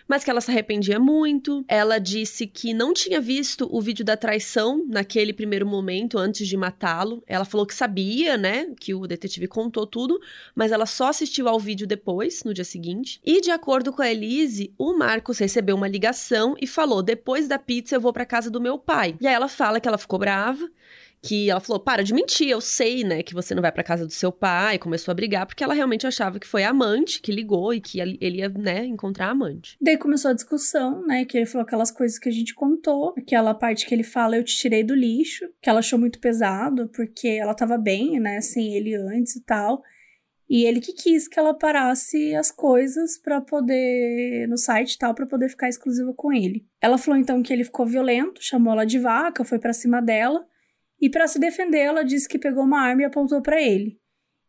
[0.08, 1.64] mas que ela se arrependia muito.
[1.68, 6.56] Ela disse que não tinha visto o vídeo da traição naquele primeiro momento, antes de
[6.56, 7.22] matá-lo.
[7.26, 10.20] Ela falou que sabia, né, que o detetive contou tudo,
[10.54, 13.20] mas ela só assistiu ao vídeo depois, no dia seguinte.
[13.24, 17.58] E de acordo com a Elise, o Marcos recebeu uma ligação e falou: depois da
[17.58, 19.16] pizza eu vou para casa do meu pai.
[19.20, 20.68] E aí ela fala que ela ficou brava
[21.24, 24.06] que ela falou: "Para de mentir, eu sei, né, que você não vai para casa
[24.06, 24.78] do seu pai".
[24.78, 27.98] Começou a brigar porque ela realmente achava que foi a amante que ligou e que
[27.98, 29.76] ele ia, né, encontrar a amante.
[29.80, 33.54] Daí começou a discussão, né, que ele falou aquelas coisas que a gente contou, aquela
[33.54, 37.28] parte que ele fala: "Eu te tirei do lixo", que ela achou muito pesado porque
[37.28, 39.82] ela tava bem, né, sem ele antes e tal.
[40.48, 45.14] E ele que quis que ela parasse as coisas para poder no site e tal
[45.14, 46.66] para poder ficar exclusiva com ele.
[46.82, 50.46] Ela falou então que ele ficou violento, chamou ela de vaca, foi para cima dela
[51.04, 54.00] e para se defender, ela disse que pegou uma arma e apontou para ele.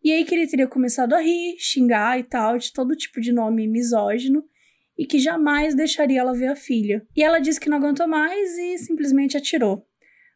[0.01, 3.33] E aí que ele teria começado a rir, xingar e tal, de todo tipo de
[3.33, 4.41] nome misógino,
[4.97, 7.05] e que jamais deixaria ela ver a filha.
[7.13, 9.85] E ela disse que não aguentou mais e simplesmente atirou.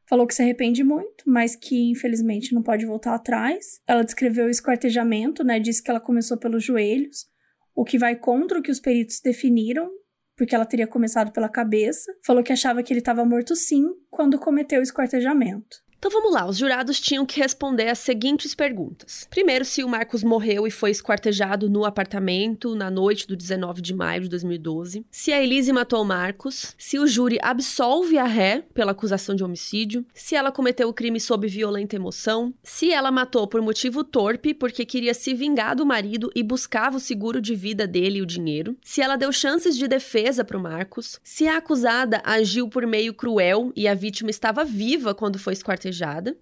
[0.10, 3.80] Falou que se arrepende muito, mas que infelizmente não pode voltar atrás.
[3.88, 5.58] Ela descreveu o esquartejamento, né?
[5.58, 7.28] Disse que ela começou pelos joelhos,
[7.74, 9.90] o que vai contra o que os peritos definiram,
[10.36, 12.14] porque ela teria começado pela cabeça.
[12.26, 15.88] Falou que achava que ele estava morto sim quando cometeu o esquartejamento.
[16.00, 19.28] Então vamos lá, os jurados tinham que responder as seguintes perguntas.
[19.30, 23.94] Primeiro, se o Marcos morreu e foi esquartejado no apartamento na noite do 19 de
[23.94, 25.06] maio de 2012.
[25.12, 26.74] Se a Elise matou o Marcos.
[26.78, 30.06] Se o júri absolve a ré pela acusação de homicídio.
[30.14, 32.54] Se ela cometeu o crime sob violenta emoção.
[32.64, 37.02] Se ela matou por motivo torpe, porque queria se vingar do marido e buscava o
[37.02, 38.78] seguro de vida dele e o dinheiro.
[38.82, 41.20] Se ela deu chances de defesa para o Marcos.
[41.22, 45.89] Se a acusada agiu por meio cruel e a vítima estava viva quando foi esquartejada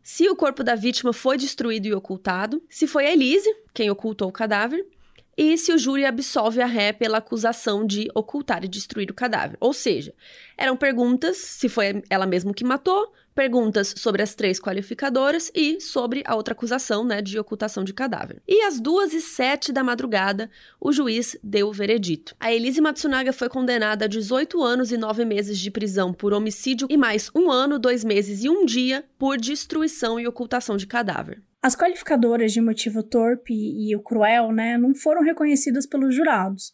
[0.03, 4.27] se o corpo da vítima foi destruído e ocultado, se foi a Elise quem ocultou
[4.27, 4.83] o cadáver,
[5.37, 9.55] e se o júri absolve a ré pela acusação de ocultar e destruir o cadáver.
[9.59, 10.13] Ou seja,
[10.57, 16.23] eram perguntas se foi ela mesma que matou, perguntas sobre as três qualificadoras e sobre
[16.25, 18.41] a outra acusação, né, de ocultação de cadáver.
[18.47, 20.49] E às duas e sete da madrugada,
[20.81, 22.35] o juiz deu o veredito.
[22.39, 26.87] A Elise Matsunaga foi condenada a 18 anos e 9 meses de prisão por homicídio
[26.89, 31.43] e mais um ano, dois meses e um dia por destruição e ocultação de cadáver.
[31.61, 36.71] As qualificadoras de motivo torpe e o cruel, né, não foram reconhecidas pelos jurados.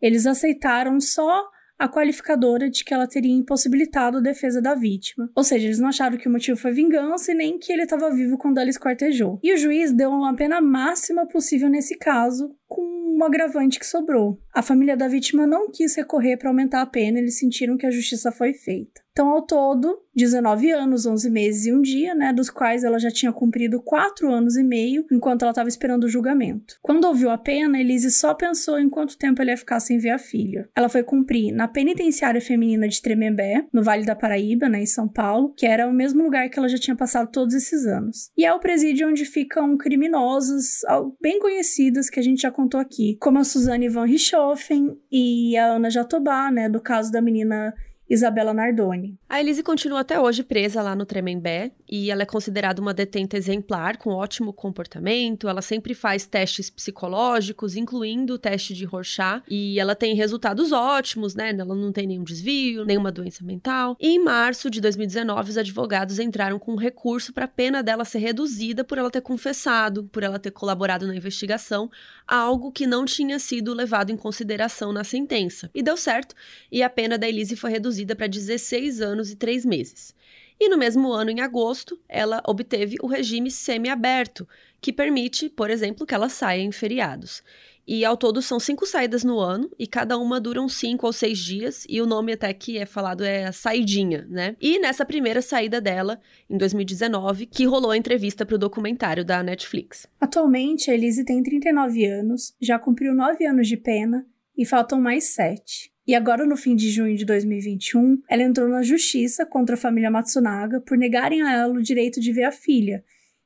[0.00, 1.48] Eles aceitaram só
[1.78, 5.30] a qualificadora de que ela teria impossibilitado a defesa da vítima.
[5.34, 8.10] Ou seja, eles não acharam que o motivo foi vingança e nem que ele estava
[8.10, 9.38] vivo quando ela esquartejou.
[9.42, 14.40] E o juiz deu uma pena máxima possível nesse caso, com um agravante que sobrou.
[14.52, 17.90] A família da vítima não quis recorrer para aumentar a pena, eles sentiram que a
[17.90, 19.00] justiça foi feita.
[19.18, 23.10] Então, ao todo, 19 anos, 11 meses e um dia, né, dos quais ela já
[23.10, 26.76] tinha cumprido 4 anos e meio enquanto ela estava esperando o julgamento.
[26.80, 30.10] Quando ouviu a pena, Elise só pensou em quanto tempo ela ia ficar sem ver
[30.10, 30.68] a filha.
[30.72, 35.08] Ela foi cumprir na penitenciária feminina de Tremembé, no Vale da Paraíba, né, em São
[35.08, 38.30] Paulo, que era o mesmo lugar que ela já tinha passado todos esses anos.
[38.36, 40.82] E é o presídio onde ficam criminosos
[41.20, 45.72] bem conhecidos que a gente já contou aqui, como a Suzane Van Richthofen e a
[45.72, 47.74] Ana Jatobá, né, do caso da menina
[48.08, 49.18] Isabela Nardoni.
[49.28, 53.36] A Elise continua até hoje presa lá no Tremembé e ela é considerada uma detenta
[53.36, 55.48] exemplar com ótimo comportamento.
[55.48, 61.34] Ela sempre faz testes psicológicos, incluindo o teste de Rorschach, e ela tem resultados ótimos,
[61.34, 61.50] né?
[61.50, 63.94] Ela não tem nenhum desvio, nenhuma doença mental.
[64.00, 68.06] E em março de 2019, os advogados entraram com um recurso para a pena dela
[68.06, 71.90] ser reduzida por ela ter confessado, por ela ter colaborado na investigação,
[72.26, 75.70] algo que não tinha sido levado em consideração na sentença.
[75.74, 76.34] E deu certo,
[76.72, 80.14] e a pena da Elise foi reduzida reduzida para 16 anos e 3 meses.
[80.60, 84.46] E no mesmo ano, em agosto, ela obteve o regime semiaberto,
[84.80, 87.42] que permite, por exemplo, que ela saia em feriados.
[87.86, 91.12] E ao todo são cinco saídas no ano, e cada uma dura uns cinco ou
[91.12, 94.56] seis dias, e o nome até que é falado é a Saidinha, né?
[94.60, 96.20] E nessa primeira saída dela,
[96.50, 100.06] em 2019, que rolou a entrevista para o documentário da Netflix.
[100.20, 104.26] Atualmente, a Elise tem 39 anos, já cumpriu nove anos de pena,
[104.56, 105.92] e faltam mais sete.
[106.08, 110.10] E agora, no fim de junho de 2021, ela entrou na justiça contra a família
[110.10, 113.04] Matsunaga por negarem a ela o direito de ver a filha,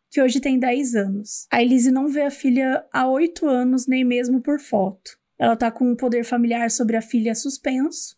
[0.09, 1.49] que hoje tem 10 anos.
[1.51, 5.19] A Elise não vê a filha há 8 anos, nem mesmo por foto.
[5.37, 8.17] Ela tá com o poder familiar sobre a filha suspenso,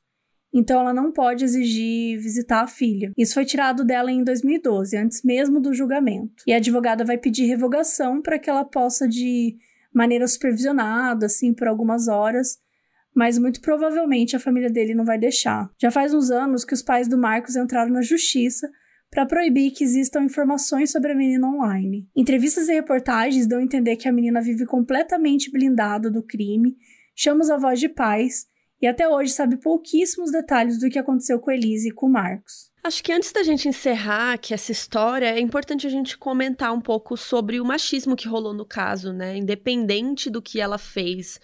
[0.53, 3.13] então ela não pode exigir visitar a filha.
[3.17, 6.45] Isso foi tirado dela em 2012, antes mesmo do julgamento.
[6.47, 9.57] E a advogada vai pedir revogação para que ela possa, de
[9.91, 12.59] maneira supervisionada, assim, por algumas horas,
[13.15, 15.71] mas muito provavelmente a família dele não vai deixar.
[15.81, 18.69] Já faz uns anos que os pais do Marcos entraram na justiça
[19.11, 22.09] para proibir que existam informações sobre a menina online.
[22.17, 26.77] Entrevistas e reportagens dão a entender que a menina vive completamente blindada do crime,
[27.15, 28.47] chama os avós de pais
[28.83, 32.73] e até hoje sabe pouquíssimos detalhes do que aconteceu com Elise e com Marcos.
[32.83, 36.81] Acho que antes da gente encerrar aqui essa história, é importante a gente comentar um
[36.81, 39.39] pouco sobre o machismo que rolou no caso, né?
[39.39, 41.41] Independente do que ela fez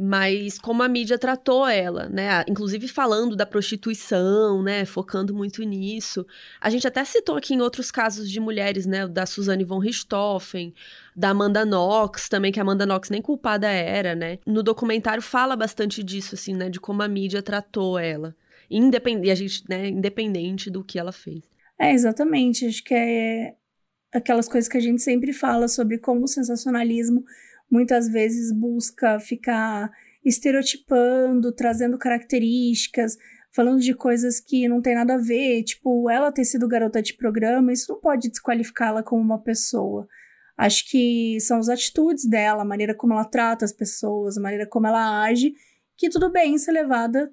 [0.00, 2.44] mas como a mídia tratou ela, né?
[2.46, 4.84] Inclusive falando da prostituição, né?
[4.84, 6.24] Focando muito nisso.
[6.60, 9.08] A gente até citou aqui em outros casos de mulheres, né?
[9.08, 10.72] Da Suzane von Richthofen,
[11.16, 14.38] da Amanda Knox também, que a Amanda Knox nem culpada era, né?
[14.46, 16.70] No documentário fala bastante disso, assim, né?
[16.70, 18.36] De como a mídia tratou ela.
[18.70, 19.88] A gente, né?
[19.88, 21.42] Independente do que ela fez.
[21.76, 22.66] É, exatamente.
[22.66, 23.56] Acho que é
[24.12, 27.24] aquelas coisas que a gente sempre fala sobre como o sensacionalismo
[27.70, 29.90] muitas vezes busca ficar
[30.24, 33.16] estereotipando, trazendo características,
[33.50, 37.14] falando de coisas que não tem nada a ver, tipo, ela ter sido garota de
[37.14, 40.06] programa, isso não pode desqualificá-la como uma pessoa.
[40.56, 44.66] Acho que são as atitudes dela, a maneira como ela trata as pessoas, a maneira
[44.66, 45.54] como ela age,
[45.96, 47.32] que tudo bem ser levada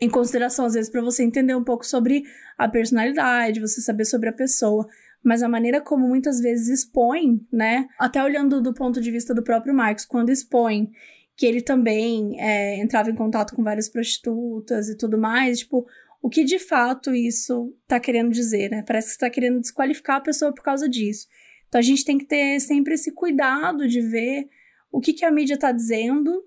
[0.00, 2.24] em consideração, às vezes, para você entender um pouco sobre
[2.56, 4.86] a personalidade, você saber sobre a pessoa
[5.22, 7.88] mas a maneira como muitas vezes expõe, né?
[7.98, 10.90] Até olhando do ponto de vista do próprio Marcos, quando expõe
[11.36, 15.86] que ele também é, entrava em contato com várias prostitutas e tudo mais, tipo,
[16.22, 18.84] o que de fato isso tá querendo dizer, né?
[18.86, 21.26] Parece que está querendo desqualificar a pessoa por causa disso.
[21.68, 24.48] Então a gente tem que ter sempre esse cuidado de ver
[24.92, 26.44] o que, que a mídia tá dizendo,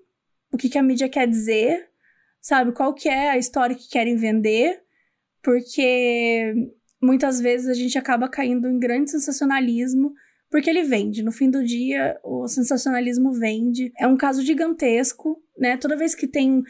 [0.52, 1.88] o que, que a mídia quer dizer,
[2.40, 2.72] sabe?
[2.72, 4.82] Qual que é a história que querem vender,
[5.42, 6.54] porque
[7.04, 10.12] muitas vezes a gente acaba caindo em grande sensacionalismo,
[10.50, 11.22] porque ele vende.
[11.22, 13.92] No fim do dia, o sensacionalismo vende.
[13.98, 15.76] É um caso gigantesco, né?
[15.76, 16.62] Toda vez que tem.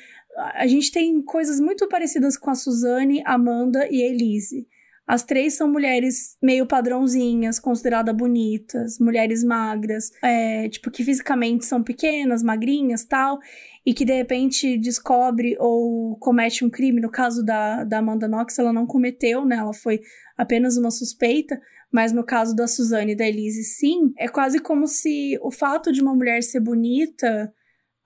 [0.55, 4.67] A gente tem coisas muito parecidas com a Suzane, Amanda e Elise.
[5.07, 11.83] As três são mulheres meio padrãozinhas, consideradas bonitas, mulheres magras, é, tipo, que fisicamente são
[11.83, 13.39] pequenas, magrinhas tal,
[13.87, 17.01] e que de repente descobre ou comete um crime.
[17.01, 19.57] No caso da, da Amanda Knox, ela não cometeu, né?
[19.57, 20.01] Ela foi
[20.37, 21.61] apenas uma suspeita,
[21.93, 24.13] mas no caso da Suzane e da Elise, sim.
[24.17, 27.53] É quase como se o fato de uma mulher ser bonita,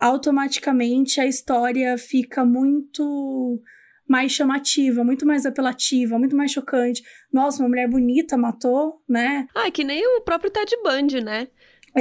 [0.00, 3.60] automaticamente a história fica muito
[4.08, 7.02] mais chamativa, muito mais apelativa, muito mais chocante.
[7.32, 9.46] Nossa, uma mulher bonita matou, né?
[9.54, 11.48] Ah, que nem o próprio Ted Bundy, né?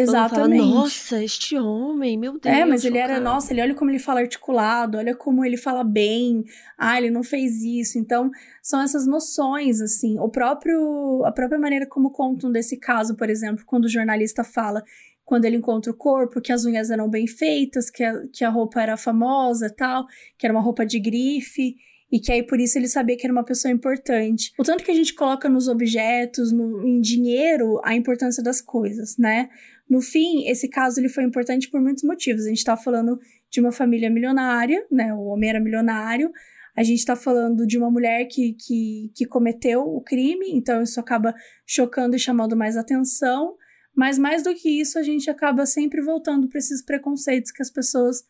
[0.02, 0.62] Exatamente.
[0.62, 2.56] Fala, nossa, este homem, meu Deus.
[2.56, 5.84] É, mas ele era, nossa, ele olha como ele fala articulado, olha como ele fala
[5.84, 6.44] bem.
[6.78, 7.98] Ah, ele não fez isso.
[7.98, 8.30] Então,
[8.62, 10.20] são essas noções, assim.
[10.20, 14.84] O próprio, a própria maneira como contam desse caso, por exemplo, quando o jornalista fala
[15.28, 18.50] quando ele encontra o corpo, que as unhas eram bem feitas, que a, que a
[18.50, 20.06] roupa era famosa tal,
[20.38, 21.76] que era uma roupa de grife
[22.12, 24.54] e que aí por isso ele sabia que era uma pessoa importante.
[24.58, 29.18] O tanto que a gente coloca nos objetos, no, em dinheiro, a importância das coisas,
[29.18, 29.50] né?
[29.90, 32.46] No fim, esse caso ele foi importante por muitos motivos.
[32.46, 33.20] A gente está falando
[33.50, 35.14] de uma família milionária, né?
[35.14, 36.32] O homem era milionário.
[36.76, 41.00] A gente está falando de uma mulher que, que, que cometeu o crime, então isso
[41.00, 41.34] acaba
[41.66, 43.56] chocando e chamando mais atenção.
[43.96, 47.72] Mas mais do que isso, a gente acaba sempre voltando para esses preconceitos que as
[47.72, 48.24] pessoas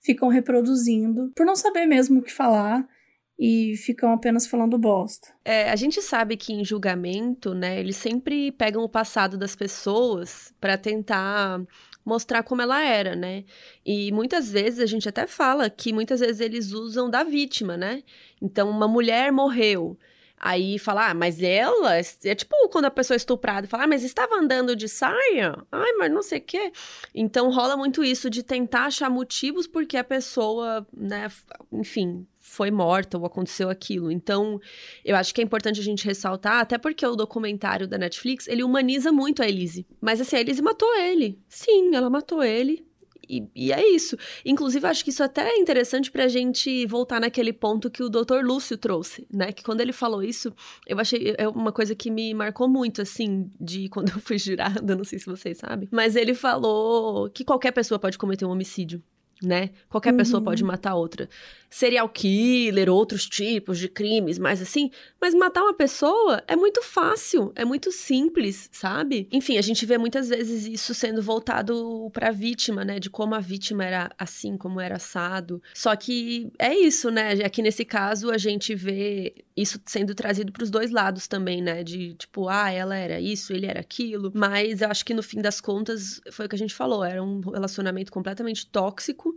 [0.00, 2.88] ficam reproduzindo, por não saber mesmo o que falar
[3.38, 5.28] e ficam apenas falando bosta.
[5.44, 10.52] É, a gente sabe que em julgamento, né, eles sempre pegam o passado das pessoas
[10.60, 11.60] para tentar
[12.04, 13.44] mostrar como ela era, né?
[13.84, 18.02] E muitas vezes a gente até fala que muitas vezes eles usam da vítima, né?
[18.40, 19.98] Então, uma mulher morreu.
[20.40, 21.96] Aí fala, ah, mas ela.
[21.96, 25.56] É tipo quando a pessoa é estuprada fala, ah, mas estava andando de saia?
[25.70, 26.72] Ai, mas não sei o quê.
[27.14, 31.28] Então rola muito isso de tentar achar motivos porque a pessoa, né,
[31.72, 34.10] enfim, foi morta ou aconteceu aquilo.
[34.10, 34.58] Então,
[35.04, 38.64] eu acho que é importante a gente ressaltar, até porque o documentário da Netflix, ele
[38.64, 39.86] humaniza muito a Elise.
[40.00, 41.38] Mas assim, a Elise matou ele.
[41.48, 42.87] Sim, ela matou ele.
[43.28, 44.16] E, e, é isso.
[44.44, 48.42] Inclusive, acho que isso até é interessante pra gente voltar naquele ponto que o Dr.
[48.42, 49.52] Lúcio trouxe, né?
[49.52, 50.52] Que quando ele falou isso,
[50.86, 54.96] eu achei é uma coisa que me marcou muito, assim, de quando eu fui jurada,
[54.96, 55.88] não sei se vocês sabem.
[55.90, 59.02] Mas ele falou que qualquer pessoa pode cometer um homicídio
[59.42, 59.70] né?
[59.88, 60.16] Qualquer uhum.
[60.16, 60.68] pessoa pode uhum.
[60.68, 61.28] matar outra.
[61.70, 64.90] Serial killer, outros tipos de crimes, mas assim,
[65.20, 69.28] mas matar uma pessoa é muito fácil, é muito simples, sabe?
[69.30, 73.34] Enfim, a gente vê muitas vezes isso sendo voltado para a vítima, né, de como
[73.34, 75.62] a vítima era assim, como era assado.
[75.74, 77.32] Só que é isso, né?
[77.44, 81.82] Aqui nesse caso a gente vê isso sendo trazido para os dois lados também, né?
[81.82, 84.30] De tipo, ah, ela era isso, ele era aquilo.
[84.34, 87.22] Mas eu acho que no fim das contas foi o que a gente falou, era
[87.22, 89.34] um relacionamento completamente tóxico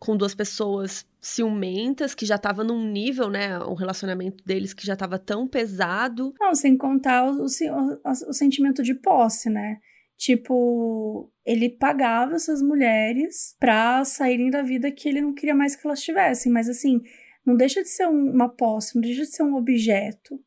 [0.00, 4.96] com duas pessoas ciumentas, que já tava num nível, né, o relacionamento deles que já
[4.96, 6.34] tava tão pesado.
[6.40, 9.78] Não, sem contar o, o, o, o sentimento de posse, né?
[10.16, 15.86] Tipo, ele pagava essas mulheres pra saírem da vida que ele não queria mais que
[15.86, 17.00] elas tivessem, mas assim,
[17.44, 20.40] não deixa de ser um, uma posse, não deixa de ser um objeto.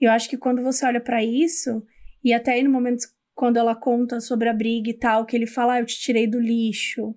[0.00, 1.82] E eu acho que quando você olha para isso,
[2.22, 5.46] e até aí no momento quando ela conta sobre a briga e tal, que ele
[5.46, 7.14] fala, ah, eu te tirei do lixo,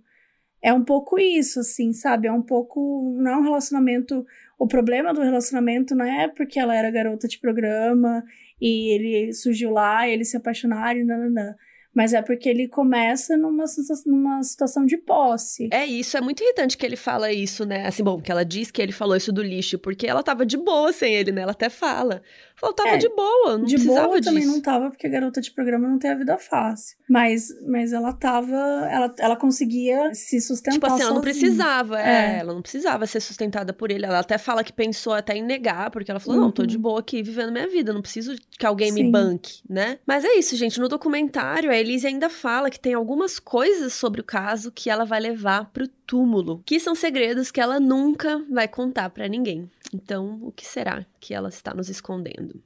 [0.67, 2.27] é um pouco isso, assim, sabe?
[2.27, 3.15] É um pouco.
[3.21, 4.25] Não é um relacionamento.
[4.59, 8.21] O problema do relacionamento não é porque ela era garota de programa
[8.59, 11.55] e ele surgiu lá, eles se apaixonaram e nananã.
[11.95, 13.63] Mas é porque ele começa numa,
[14.05, 15.69] numa situação de posse.
[15.71, 17.87] É isso, é muito irritante que ele fala isso, né?
[17.87, 20.57] Assim, bom, que ela diz que ele falou isso do lixo, porque ela tava de
[20.57, 21.43] boa sem ele, né?
[21.43, 22.21] Ela até fala.
[22.59, 24.33] Falou, tava é, de boa, não de precisava boa disso.
[24.33, 26.97] também não tava, porque a garota de programa não tem a vida fácil.
[27.07, 28.55] Mas, mas ela tava,
[28.89, 32.35] ela, ela conseguia se sustentar Tipo assim, ela não precisava, é.
[32.35, 32.39] é.
[32.39, 34.05] ela não precisava ser sustentada por ele.
[34.05, 36.45] Ela até fala que pensou até em negar, porque ela falou, uhum.
[36.45, 36.81] não, tô de uhum.
[36.81, 39.03] boa aqui vivendo minha vida, não preciso que alguém Sim.
[39.03, 39.99] me banque, né?
[40.05, 44.19] Mas é isso, gente, no documentário a Elise ainda fala que tem algumas coisas sobre
[44.19, 48.67] o caso que ela vai levar pro túmulo, que são segredos que ela nunca vai
[48.67, 49.69] contar para ninguém.
[49.93, 52.63] Então, o que será que ela está nos escondendo?